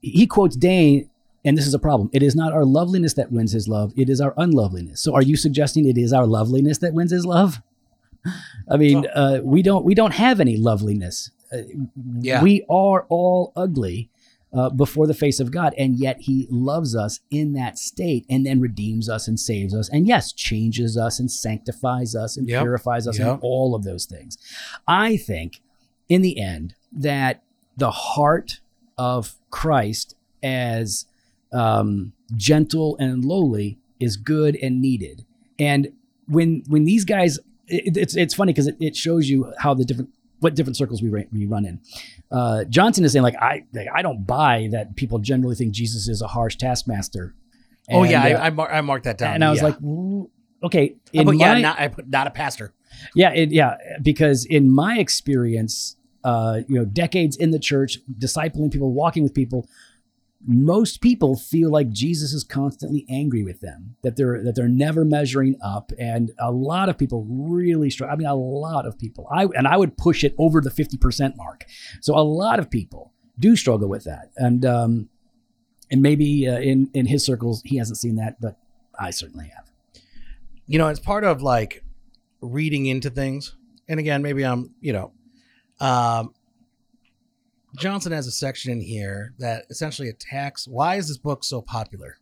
he 0.02 0.26
quotes 0.26 0.56
Dane 0.56 1.08
and 1.44 1.58
this 1.58 1.66
is 1.66 1.74
a 1.74 1.80
problem. 1.80 2.10
It 2.14 2.22
is 2.22 2.36
not 2.36 2.54
our 2.54 2.66
loveliness 2.66 3.14
that 3.16 3.32
wins 3.32 3.52
his 3.52 3.68
love, 3.68 3.94
it 3.98 4.10
is 4.10 4.22
our 4.22 4.34
unloveliness. 4.38 5.02
So 5.02 5.14
are 5.16 5.24
you 5.24 5.36
suggesting 5.36 5.88
it 5.88 5.98
is 5.98 6.14
our 6.14 6.26
loveliness 6.28 6.78
that 6.80 6.94
wins 6.94 7.12
his 7.12 7.26
love? 7.26 7.62
I 8.70 8.78
mean, 8.78 9.06
uh, 9.14 9.40
we 9.44 9.62
don't 9.62 9.84
we 9.86 9.96
don't 9.96 10.14
have 10.14 10.40
any 10.40 10.58
loveliness. 10.58 11.32
Uh, 11.52 11.58
Yeah. 12.22 12.42
We 12.44 12.64
are 12.70 13.06
all 13.10 13.52
ugly 13.56 14.10
uh, 14.54 14.70
before 14.70 15.08
the 15.08 15.14
face 15.14 15.40
of 15.40 15.50
God, 15.52 15.74
and 15.78 15.98
yet 15.98 16.22
He 16.22 16.46
loves 16.50 16.96
us 16.96 17.20
in 17.30 17.54
that 17.54 17.78
state, 17.78 18.26
and 18.30 18.46
then 18.46 18.60
redeems 18.60 19.08
us 19.10 19.28
and 19.28 19.40
saves 19.40 19.74
us, 19.74 19.90
and 19.90 20.08
yes, 20.08 20.34
changes 20.34 20.98
us 20.98 21.20
and 21.20 21.32
sanctifies 21.32 22.16
us 22.16 22.38
and 22.38 22.48
Yep. 22.50 22.62
purifies 22.64 23.08
us, 23.08 23.18
Yep. 23.18 23.28
and 23.28 23.40
all 23.42 23.74
of 23.76 23.84
those 23.84 24.06
things. 24.06 24.38
I 24.88 25.18
think, 25.18 25.62
in 26.10 26.22
the 26.22 26.40
end, 26.40 26.76
that 26.92 27.44
the 27.78 27.92
heart 27.92 28.60
of 28.98 29.36
Christ 29.50 30.16
as 30.44 31.06
um, 31.54 32.14
gentle 32.36 32.96
and 32.98 33.24
lowly 33.26 33.78
is 34.00 34.16
good 34.18 34.56
and 34.62 34.82
needed. 34.82 35.26
And 35.60 35.92
when 36.28 36.64
when 36.68 36.84
these 36.86 37.04
guys, 37.06 37.40
it, 37.72 37.98
it's 37.98 38.16
it's 38.16 38.34
funny 38.34 38.52
because 38.54 38.68
it, 38.68 38.78
it 38.80 38.96
shows 38.96 39.30
you 39.30 39.54
how 39.60 39.74
the 39.74 39.86
different 39.86 40.10
what 40.40 40.56
different 40.56 40.76
circles 40.78 41.02
we 41.02 41.10
ra- 41.10 41.30
we 41.32 41.46
run 41.46 41.66
in. 41.66 41.80
Uh, 42.32 42.64
Johnson 42.66 43.04
is 43.06 43.12
saying 43.14 43.24
like 43.24 43.36
I 43.36 43.64
like, 43.74 43.88
I 43.94 44.02
don't 44.02 44.26
buy 44.26 44.70
that 44.72 44.96
people 44.96 45.20
generally 45.20 45.56
think 45.56 45.74
Jesus 45.74 46.08
is 46.08 46.22
a 46.22 46.28
harsh 46.28 46.56
taskmaster. 46.58 47.36
oh 47.92 48.04
yeah 48.04 48.26
And, 48.26 48.38
I, 48.38 48.40
uh, 48.40 48.46
I, 48.46 48.50
mar- 48.50 48.72
I 48.74 48.82
marked 48.82 49.06
that 49.06 49.18
down 49.18 49.36
and 49.36 49.44
I 49.44 49.50
was 49.52 49.60
yeah. 49.60 49.66
like, 49.70 49.78
okay, 50.64 50.96
in 51.14 51.26
put, 51.26 51.36
yeah 51.38 51.54
my- 51.54 51.62
not, 51.62 51.80
i 51.80 51.88
put 51.88 52.08
not 52.10 52.28
a 52.28 52.32
pastor 52.32 52.74
Yeah, 53.16 53.32
it, 53.34 53.52
yeah, 53.52 53.78
because 54.02 54.46
in 54.46 54.70
my 54.70 54.98
experience, 55.00 55.96
uh, 56.24 56.60
you 56.68 56.76
know, 56.76 56.86
decades 56.86 57.36
in 57.38 57.52
the 57.52 57.60
church, 57.60 57.98
discipling 58.20 58.70
people, 58.72 58.92
walking 58.94 59.24
with 59.24 59.34
people, 59.34 59.68
most 60.46 61.02
people 61.02 61.36
feel 61.36 61.70
like 61.70 61.90
Jesus 61.90 62.34
is 62.34 62.44
constantly 62.44 63.06
angry 63.10 63.44
with 63.44 63.62
them, 63.62 63.96
that 64.02 64.16
they're 64.16 64.44
that 64.44 64.56
they're 64.56 64.68
never 64.68 65.06
measuring 65.06 65.56
up, 65.64 65.92
and 66.00 66.32
a 66.40 66.52
lot 66.52 66.90
of 66.90 66.98
people 66.98 67.26
really 67.30 67.90
struggle. 67.90 68.14
I 68.14 68.18
mean, 68.18 68.28
a 68.28 68.36
lot 68.36 68.86
of 68.86 68.98
people. 68.98 69.28
I 69.32 69.46
and 69.46 69.68
I 69.68 69.78
would 69.78 69.98
push 69.98 70.24
it 70.24 70.34
over 70.38 70.62
the 70.62 70.72
fifty 70.72 70.98
percent 70.98 71.36
mark. 71.38 71.66
So 72.02 72.18
a 72.18 72.22
lot 72.24 72.60
of 72.60 72.70
people 72.70 73.14
do 73.40 73.56
struggle 73.56 73.88
with 73.88 74.04
that, 74.06 74.32
and 74.36 74.66
um, 74.66 75.10
and 75.92 76.02
maybe 76.02 76.48
uh, 76.48 76.60
in 76.60 76.90
in 76.94 77.06
his 77.06 77.26
circles 77.26 77.62
he 77.66 77.78
hasn't 77.78 77.98
seen 77.98 78.16
that, 78.16 78.42
but 78.42 78.58
I 79.00 79.12
certainly 79.12 79.52
have. 79.56 79.70
You 80.68 80.80
know, 80.80 80.88
it's 80.88 81.00
part 81.00 81.24
of 81.24 81.42
like 81.42 81.84
reading 82.42 82.86
into 82.88 83.10
things. 83.10 83.56
And 83.88 84.00
again, 84.00 84.22
maybe 84.22 84.46
I'm, 84.46 84.74
you 84.80 84.94
know, 84.94 85.12
um, 85.80 86.34
Johnson 87.78 88.12
has 88.12 88.28
a 88.28 88.32
section 88.32 88.72
in 88.72 88.82
here 88.82 89.34
that 89.40 89.66
essentially 89.70 90.10
attacks 90.10 90.68
why 90.68 90.96
is 90.96 91.08
this 91.08 91.18
book 91.18 91.44
so 91.44 91.62
popular? 91.62 92.18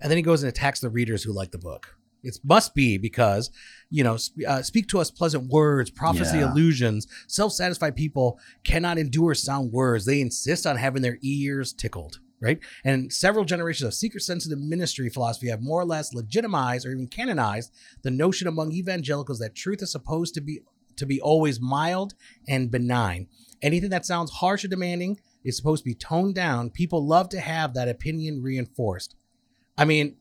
And 0.00 0.10
then 0.10 0.16
he 0.18 0.22
goes 0.22 0.42
and 0.42 0.48
attacks 0.48 0.80
the 0.80 0.90
readers 0.90 1.22
who 1.22 1.32
like 1.32 1.50
the 1.50 1.58
book. 1.58 1.96
It 2.22 2.38
must 2.44 2.74
be 2.74 2.98
because, 2.98 3.50
you 3.90 4.02
know, 4.02 4.16
sp- 4.18 4.42
uh, 4.46 4.62
speak 4.62 4.88
to 4.88 4.98
us 4.98 5.10
pleasant 5.10 5.48
words, 5.52 5.90
prophecy 5.90 6.38
Yeah. 6.38 6.50
illusions. 6.50 7.06
Self 7.28 7.52
satisfied 7.52 7.94
people 7.94 8.38
cannot 8.64 8.98
endure 8.98 9.34
sound 9.34 9.72
words. 9.72 10.04
They 10.04 10.20
insist 10.20 10.66
on 10.66 10.76
having 10.76 11.02
their 11.02 11.18
ears 11.22 11.72
tickled, 11.72 12.18
right? 12.40 12.58
And 12.84 13.12
several 13.12 13.44
generations 13.44 13.86
of 13.86 13.94
seeker 13.94 14.18
sensitive 14.18 14.58
ministry 14.58 15.08
philosophy 15.10 15.48
have 15.48 15.62
more 15.62 15.80
or 15.80 15.84
less 15.84 16.12
legitimized 16.12 16.84
or 16.86 16.90
even 16.90 17.06
canonized 17.06 17.72
the 18.02 18.10
notion 18.10 18.48
among 18.48 18.72
evangelicals 18.72 19.38
that 19.38 19.54
truth 19.54 19.80
is 19.82 19.92
supposed 19.92 20.34
to 20.34 20.40
be 20.40 20.60
to 20.96 21.06
be 21.06 21.20
always 21.20 21.60
mild 21.60 22.14
and 22.48 22.72
benign. 22.72 23.28
Anything 23.62 23.90
that 23.90 24.06
sounds 24.06 24.30
harsh 24.30 24.64
or 24.64 24.68
demanding 24.68 25.20
is 25.44 25.56
supposed 25.56 25.84
to 25.84 25.88
be 25.88 25.94
toned 25.94 26.34
down. 26.34 26.70
People 26.70 27.06
love 27.06 27.28
to 27.30 27.40
have 27.40 27.74
that 27.74 27.88
opinion 27.88 28.42
reinforced. 28.42 29.14
I 29.76 29.84
mean, 29.84 30.16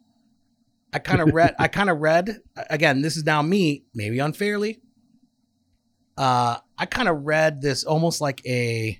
I 0.94 1.00
kind 1.00 1.22
of 1.22 1.30
read. 1.34 1.56
I 1.60 1.68
kind 1.68 1.90
of 1.90 2.00
read 2.00 2.42
again. 2.70 3.02
This 3.02 3.18
is 3.18 3.26
now 3.26 3.42
me, 3.42 3.84
maybe 3.94 4.20
unfairly. 4.20 4.80
Uh, 6.18 6.58
I 6.78 6.86
kind 6.86 7.08
of 7.08 7.26
read 7.26 7.62
this 7.62 7.84
almost 7.84 8.22
like 8.22 8.42
a 8.46 9.00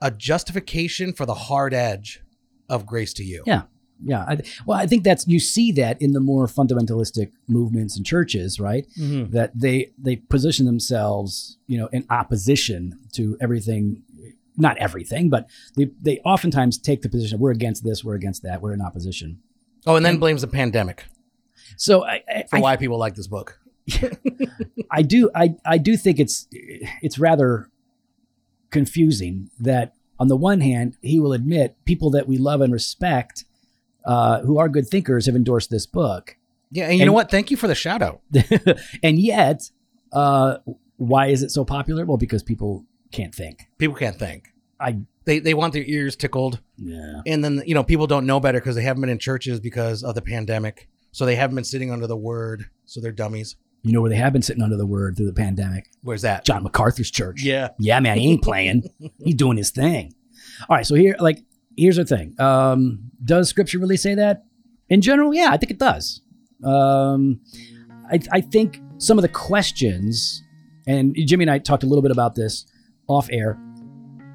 a 0.00 0.10
justification 0.10 1.12
for 1.12 1.26
the 1.26 1.34
hard 1.34 1.74
edge 1.74 2.22
of 2.68 2.86
grace 2.86 3.12
to 3.14 3.24
you. 3.24 3.42
Yeah. 3.46 3.62
Yeah. 4.02 4.24
I, 4.26 4.38
well, 4.66 4.78
I 4.78 4.86
think 4.86 5.04
that's 5.04 5.26
you 5.28 5.38
see 5.40 5.72
that 5.72 6.00
in 6.00 6.12
the 6.12 6.20
more 6.20 6.46
fundamentalistic 6.46 7.30
movements 7.48 7.96
and 7.96 8.06
churches, 8.06 8.58
right? 8.58 8.86
Mhm. 8.98 9.30
That 9.32 9.52
they 9.54 9.92
they 9.98 10.16
position 10.16 10.66
themselves, 10.66 11.58
you 11.66 11.78
know, 11.78 11.86
in 11.92 12.04
opposition 12.10 12.98
to 13.14 13.36
everything. 13.40 14.02
Not 14.56 14.76
everything, 14.78 15.30
but 15.30 15.48
they 15.76 15.90
they 16.02 16.18
oftentimes 16.18 16.76
take 16.76 17.00
the 17.02 17.08
position 17.08 17.38
we're 17.38 17.50
against 17.52 17.82
this, 17.82 18.04
we're 18.04 18.14
against 18.14 18.42
that, 18.42 18.60
we're 18.60 18.74
in 18.74 18.82
opposition. 18.82 19.38
Oh, 19.86 19.96
and 19.96 20.04
then 20.04 20.18
blames 20.18 20.42
the 20.42 20.48
pandemic 20.48 21.06
So 21.76 22.04
I 22.04 22.22
I, 22.28 22.44
for 22.50 22.60
why 22.60 22.76
people 22.76 22.98
like 22.98 23.14
this 23.14 23.26
book. 23.26 23.58
I 24.90 25.02
do 25.02 25.30
I 25.34 25.54
I 25.64 25.78
do 25.78 25.96
think 25.96 26.18
it's 26.20 26.46
it's 27.00 27.18
rather 27.18 27.70
confusing 28.70 29.50
that 29.58 29.94
on 30.18 30.28
the 30.28 30.36
one 30.36 30.60
hand 30.60 30.96
he 31.00 31.18
will 31.18 31.32
admit 31.32 31.76
people 31.84 32.10
that 32.10 32.28
we 32.28 32.36
love 32.38 32.60
and 32.60 32.72
respect 32.72 33.44
uh, 34.04 34.40
who 34.40 34.58
are 34.58 34.68
good 34.68 34.86
thinkers 34.88 35.26
have 35.26 35.36
endorsed 35.36 35.70
this 35.70 35.86
book 35.86 36.36
Yeah, 36.70 36.84
and 36.84 36.94
you 36.94 37.00
And- 37.02 37.06
know 37.08 37.12
what? 37.12 37.30
Thank 37.30 37.50
you 37.50 37.56
for 37.56 37.66
the 37.68 37.74
shout 37.74 38.00
out. 38.02 38.20
and 39.02 39.18
yet, 39.18 39.70
uh, 40.12 40.58
why 40.96 41.26
is 41.26 41.42
it 41.42 41.50
so 41.50 41.64
popular? 41.64 42.04
Well, 42.06 42.16
because 42.16 42.42
people 42.42 42.84
can't 43.12 43.34
think. 43.34 43.66
People 43.78 43.96
can't 43.96 44.16
think. 44.16 44.52
I 44.78 44.98
They 45.24 45.38
they 45.40 45.54
want 45.54 45.72
their 45.74 45.82
ears 45.84 46.16
tickled, 46.16 46.60
yeah. 46.78 47.20
and 47.26 47.44
then 47.44 47.62
you 47.66 47.74
know 47.74 47.84
people 47.84 48.06
don't 48.06 48.24
know 48.26 48.40
better 48.40 48.58
because 48.60 48.74
they 48.76 48.82
haven't 48.82 49.00
been 49.02 49.10
in 49.10 49.18
churches 49.18 49.60
because 49.60 50.02
of 50.02 50.14
the 50.14 50.22
pandemic, 50.22 50.88
so 51.12 51.26
they 51.26 51.36
haven't 51.36 51.54
been 51.56 51.64
sitting 51.64 51.90
under 51.90 52.06
the 52.06 52.16
word, 52.16 52.64
so 52.86 53.00
they're 53.00 53.12
dummies. 53.12 53.56
You 53.82 53.92
know 53.92 54.00
where 54.00 54.10
they 54.10 54.16
have 54.16 54.32
been 54.32 54.42
sitting 54.42 54.62
under 54.62 54.76
the 54.76 54.86
word 54.86 55.16
through 55.16 55.26
the 55.26 55.32
pandemic? 55.34 55.90
Where's 56.02 56.22
that? 56.22 56.44
John 56.44 56.62
MacArthur's 56.62 57.10
church. 57.10 57.42
Yeah. 57.42 57.68
Yeah, 57.78 57.98
man, 58.00 58.18
he 58.18 58.30
ain't 58.30 58.42
playing. 58.42 58.84
He's 59.24 59.34
doing 59.34 59.56
his 59.56 59.70
thing. 59.70 60.14
All 60.68 60.76
right, 60.76 60.86
so 60.86 60.94
here, 60.94 61.16
like, 61.18 61.42
here's 61.76 61.96
the 61.96 62.04
thing. 62.04 62.34
Um, 62.40 63.10
does 63.24 63.48
Scripture 63.48 63.78
really 63.78 63.96
say 63.96 64.14
that? 64.14 64.44
In 64.88 65.00
general, 65.00 65.32
yeah, 65.34 65.48
I 65.50 65.56
think 65.56 65.70
it 65.70 65.78
does. 65.78 66.20
Um, 66.64 67.40
I, 68.10 68.18
I 68.32 68.40
think 68.40 68.80
some 68.98 69.18
of 69.18 69.22
the 69.22 69.28
questions, 69.28 70.42
and 70.86 71.14
Jimmy 71.26 71.44
and 71.44 71.50
I 71.50 71.58
talked 71.58 71.82
a 71.82 71.86
little 71.86 72.02
bit 72.02 72.10
about 72.10 72.34
this 72.34 72.66
off 73.06 73.28
air. 73.32 73.58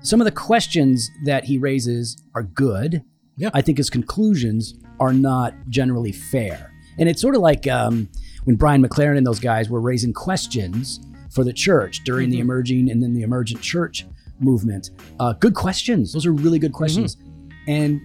Some 0.01 0.21
of 0.21 0.25
the 0.25 0.31
questions 0.31 1.09
that 1.25 1.43
he 1.45 1.57
raises 1.57 2.17
are 2.35 2.43
good. 2.43 3.03
Yeah. 3.37 3.49
I 3.53 3.61
think 3.61 3.77
his 3.77 3.89
conclusions 3.89 4.75
are 4.99 5.11
not 5.13 5.53
generally 5.69 6.11
fair. 6.11 6.71
And 6.97 7.09
it's 7.09 7.21
sort 7.21 7.35
of 7.35 7.41
like 7.41 7.67
um, 7.67 8.07
when 8.45 8.55
Brian 8.55 8.81
McLaren 8.83 9.17
and 9.17 9.27
those 9.27 9.39
guys 9.39 9.69
were 9.69 9.81
raising 9.81 10.13
questions 10.13 10.99
for 11.31 11.43
the 11.43 11.51
church 11.51 12.03
during 12.05 12.29
the 12.29 12.37
Mhm. 12.37 12.41
emerging 12.41 12.89
and 12.91 13.03
then 13.03 13.13
the 13.13 13.23
emergent 13.23 13.61
church 13.61 14.05
movement. 14.39 14.91
Uh, 15.19 15.33
good 15.33 15.53
questions. 15.55 16.13
Those 16.13 16.25
are 16.25 16.31
really 16.33 16.59
good 16.59 16.73
questions. 16.73 17.17
And 17.67 18.01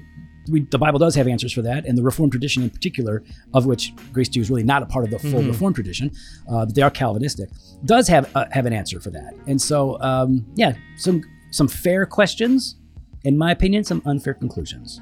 we, 0.49 0.63
the 0.71 0.79
Bible 0.79 0.99
does 0.99 1.15
have 1.15 1.29
answers 1.29 1.53
for 1.53 1.63
that, 1.63 1.85
and 1.87 1.97
the 1.99 2.03
Reformed 2.03 2.33
tradition 2.33 2.63
in 2.63 2.71
particular, 2.71 3.23
of 3.53 3.67
which 3.67 3.93
Grace 4.13 4.29
Two 4.29 4.41
is 4.41 4.51
really 4.51 4.63
not 4.65 4.83
a 4.83 4.87
part 4.87 5.05
of 5.05 5.11
the 5.11 5.19
full 5.19 5.43
Mhm. 5.43 5.49
Reformed 5.49 5.75
tradition, 5.75 6.11
uh, 6.49 6.65
but 6.67 6.75
they 6.75 6.83
are 6.83 6.91
Calvinistic, 6.91 7.51
does 7.85 8.09
have 8.09 8.35
uh, 8.35 8.47
have 8.51 8.67
an 8.67 8.73
answer 8.73 9.01
for 9.01 9.11
that. 9.11 9.35
And 9.47 9.61
so, 9.61 10.01
um, 10.01 10.47
yeah, 10.57 10.73
some 10.97 11.23
some 11.51 11.69
fair 11.69 12.07
questions, 12.07 12.77
in 13.25 13.37
my 13.37 13.51
opinion, 13.53 13.85
some 13.85 14.01
unfair 14.07 14.35
conclusions. 14.35 15.01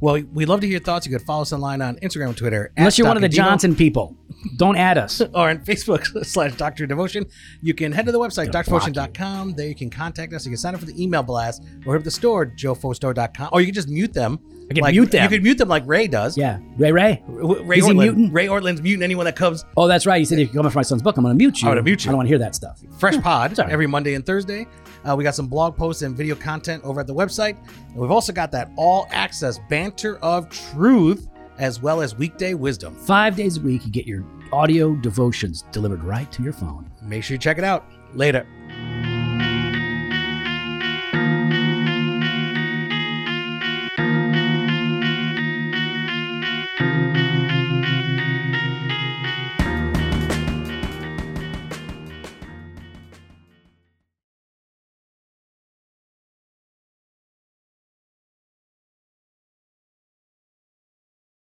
Well, 0.00 0.22
we'd 0.32 0.46
love 0.46 0.60
to 0.60 0.66
hear 0.66 0.72
your 0.74 0.80
thoughts. 0.80 1.06
You 1.06 1.16
could 1.16 1.26
follow 1.26 1.42
us 1.42 1.52
online 1.52 1.80
on 1.82 1.96
Instagram 1.96 2.28
and 2.28 2.36
Twitter. 2.36 2.72
Unless 2.76 2.98
you're 2.98 3.06
one 3.06 3.16
of 3.16 3.22
the 3.22 3.28
Johnson 3.28 3.74
people, 3.74 4.16
don't 4.56 4.76
add 4.76 4.98
us. 4.98 5.20
Or 5.34 5.50
on 5.50 5.58
Facebook 5.58 6.24
slash 6.26 6.54
Dr. 6.54 6.86
Devotion. 6.86 7.26
You 7.62 7.74
can 7.74 7.92
head 7.92 8.06
to 8.06 8.12
the 8.12 8.18
website, 8.18 8.50
drdevotion.com. 8.50 9.54
There 9.54 9.68
you 9.68 9.74
can 9.74 9.90
contact 9.90 10.32
us. 10.32 10.44
You 10.46 10.50
can 10.50 10.58
sign 10.58 10.74
up 10.74 10.80
for 10.80 10.86
the 10.86 11.00
email 11.02 11.22
blast 11.22 11.62
or 11.86 11.94
hit 11.94 12.00
up 12.00 12.04
the 12.04 12.10
store, 12.10 12.46
joefostore.com. 12.46 13.50
Or 13.52 13.60
you 13.60 13.66
can 13.66 13.74
just 13.74 13.88
mute 13.88 14.12
them. 14.12 14.38
I 14.70 14.74
can 14.74 14.82
like, 14.82 14.92
mute 14.92 15.10
them. 15.10 15.22
You 15.24 15.28
can 15.36 15.42
mute 15.42 15.58
them 15.58 15.68
like 15.68 15.86
Ray 15.86 16.08
does. 16.08 16.36
Yeah, 16.36 16.58
Ray 16.76 16.92
Ray. 16.92 17.22
Ray 17.26 17.78
Is 17.78 17.86
he 17.86 17.92
Ortlund. 17.92 17.96
muting? 17.96 18.32
Ray 18.32 18.46
Ortlund's 18.46 18.82
muting 18.82 19.02
anyone 19.02 19.24
that 19.24 19.36
comes 19.36 19.64
Oh, 19.76 19.88
that's 19.88 20.06
right. 20.06 20.18
He 20.18 20.24
said 20.24 20.38
if 20.38 20.48
you 20.52 20.60
come 20.60 20.70
for 20.70 20.78
my 20.78 20.82
son's 20.82 21.02
book, 21.02 21.16
I'm 21.16 21.24
going 21.24 21.34
to 21.34 21.38
mute 21.38 21.62
you. 21.62 21.68
I'm 21.68 21.72
gonna 21.72 21.82
mute 21.82 22.04
you. 22.04 22.10
I 22.10 22.12
don't 22.12 22.18
want 22.18 22.26
to 22.26 22.30
hear 22.30 22.38
that 22.38 22.54
stuff. 22.54 22.80
Fresh 22.98 23.20
Pod 23.22 23.58
every 23.58 23.86
Monday 23.86 24.14
and 24.14 24.24
Thursday. 24.26 24.66
Uh, 25.08 25.16
we 25.16 25.24
got 25.24 25.34
some 25.34 25.46
blog 25.46 25.76
posts 25.76 26.02
and 26.02 26.16
video 26.16 26.34
content 26.34 26.84
over 26.84 27.00
at 27.00 27.06
the 27.06 27.14
website. 27.14 27.56
And 27.88 27.96
we've 27.96 28.10
also 28.10 28.32
got 28.32 28.52
that 28.52 28.70
all 28.76 29.06
access 29.10 29.58
banter 29.68 30.18
of 30.18 30.48
truth 30.50 31.28
as 31.58 31.80
well 31.80 32.00
as 32.00 32.14
weekday 32.14 32.54
wisdom. 32.54 32.94
Five 32.94 33.34
days 33.34 33.56
a 33.56 33.60
week, 33.60 33.84
you 33.84 33.90
get 33.90 34.06
your 34.06 34.24
audio 34.52 34.94
devotions 34.96 35.64
delivered 35.72 36.04
right 36.04 36.30
to 36.32 36.42
your 36.42 36.52
phone. 36.52 36.90
Make 37.02 37.24
sure 37.24 37.34
you 37.34 37.38
check 37.38 37.58
it 37.58 37.64
out. 37.64 37.86
Later. 38.14 38.46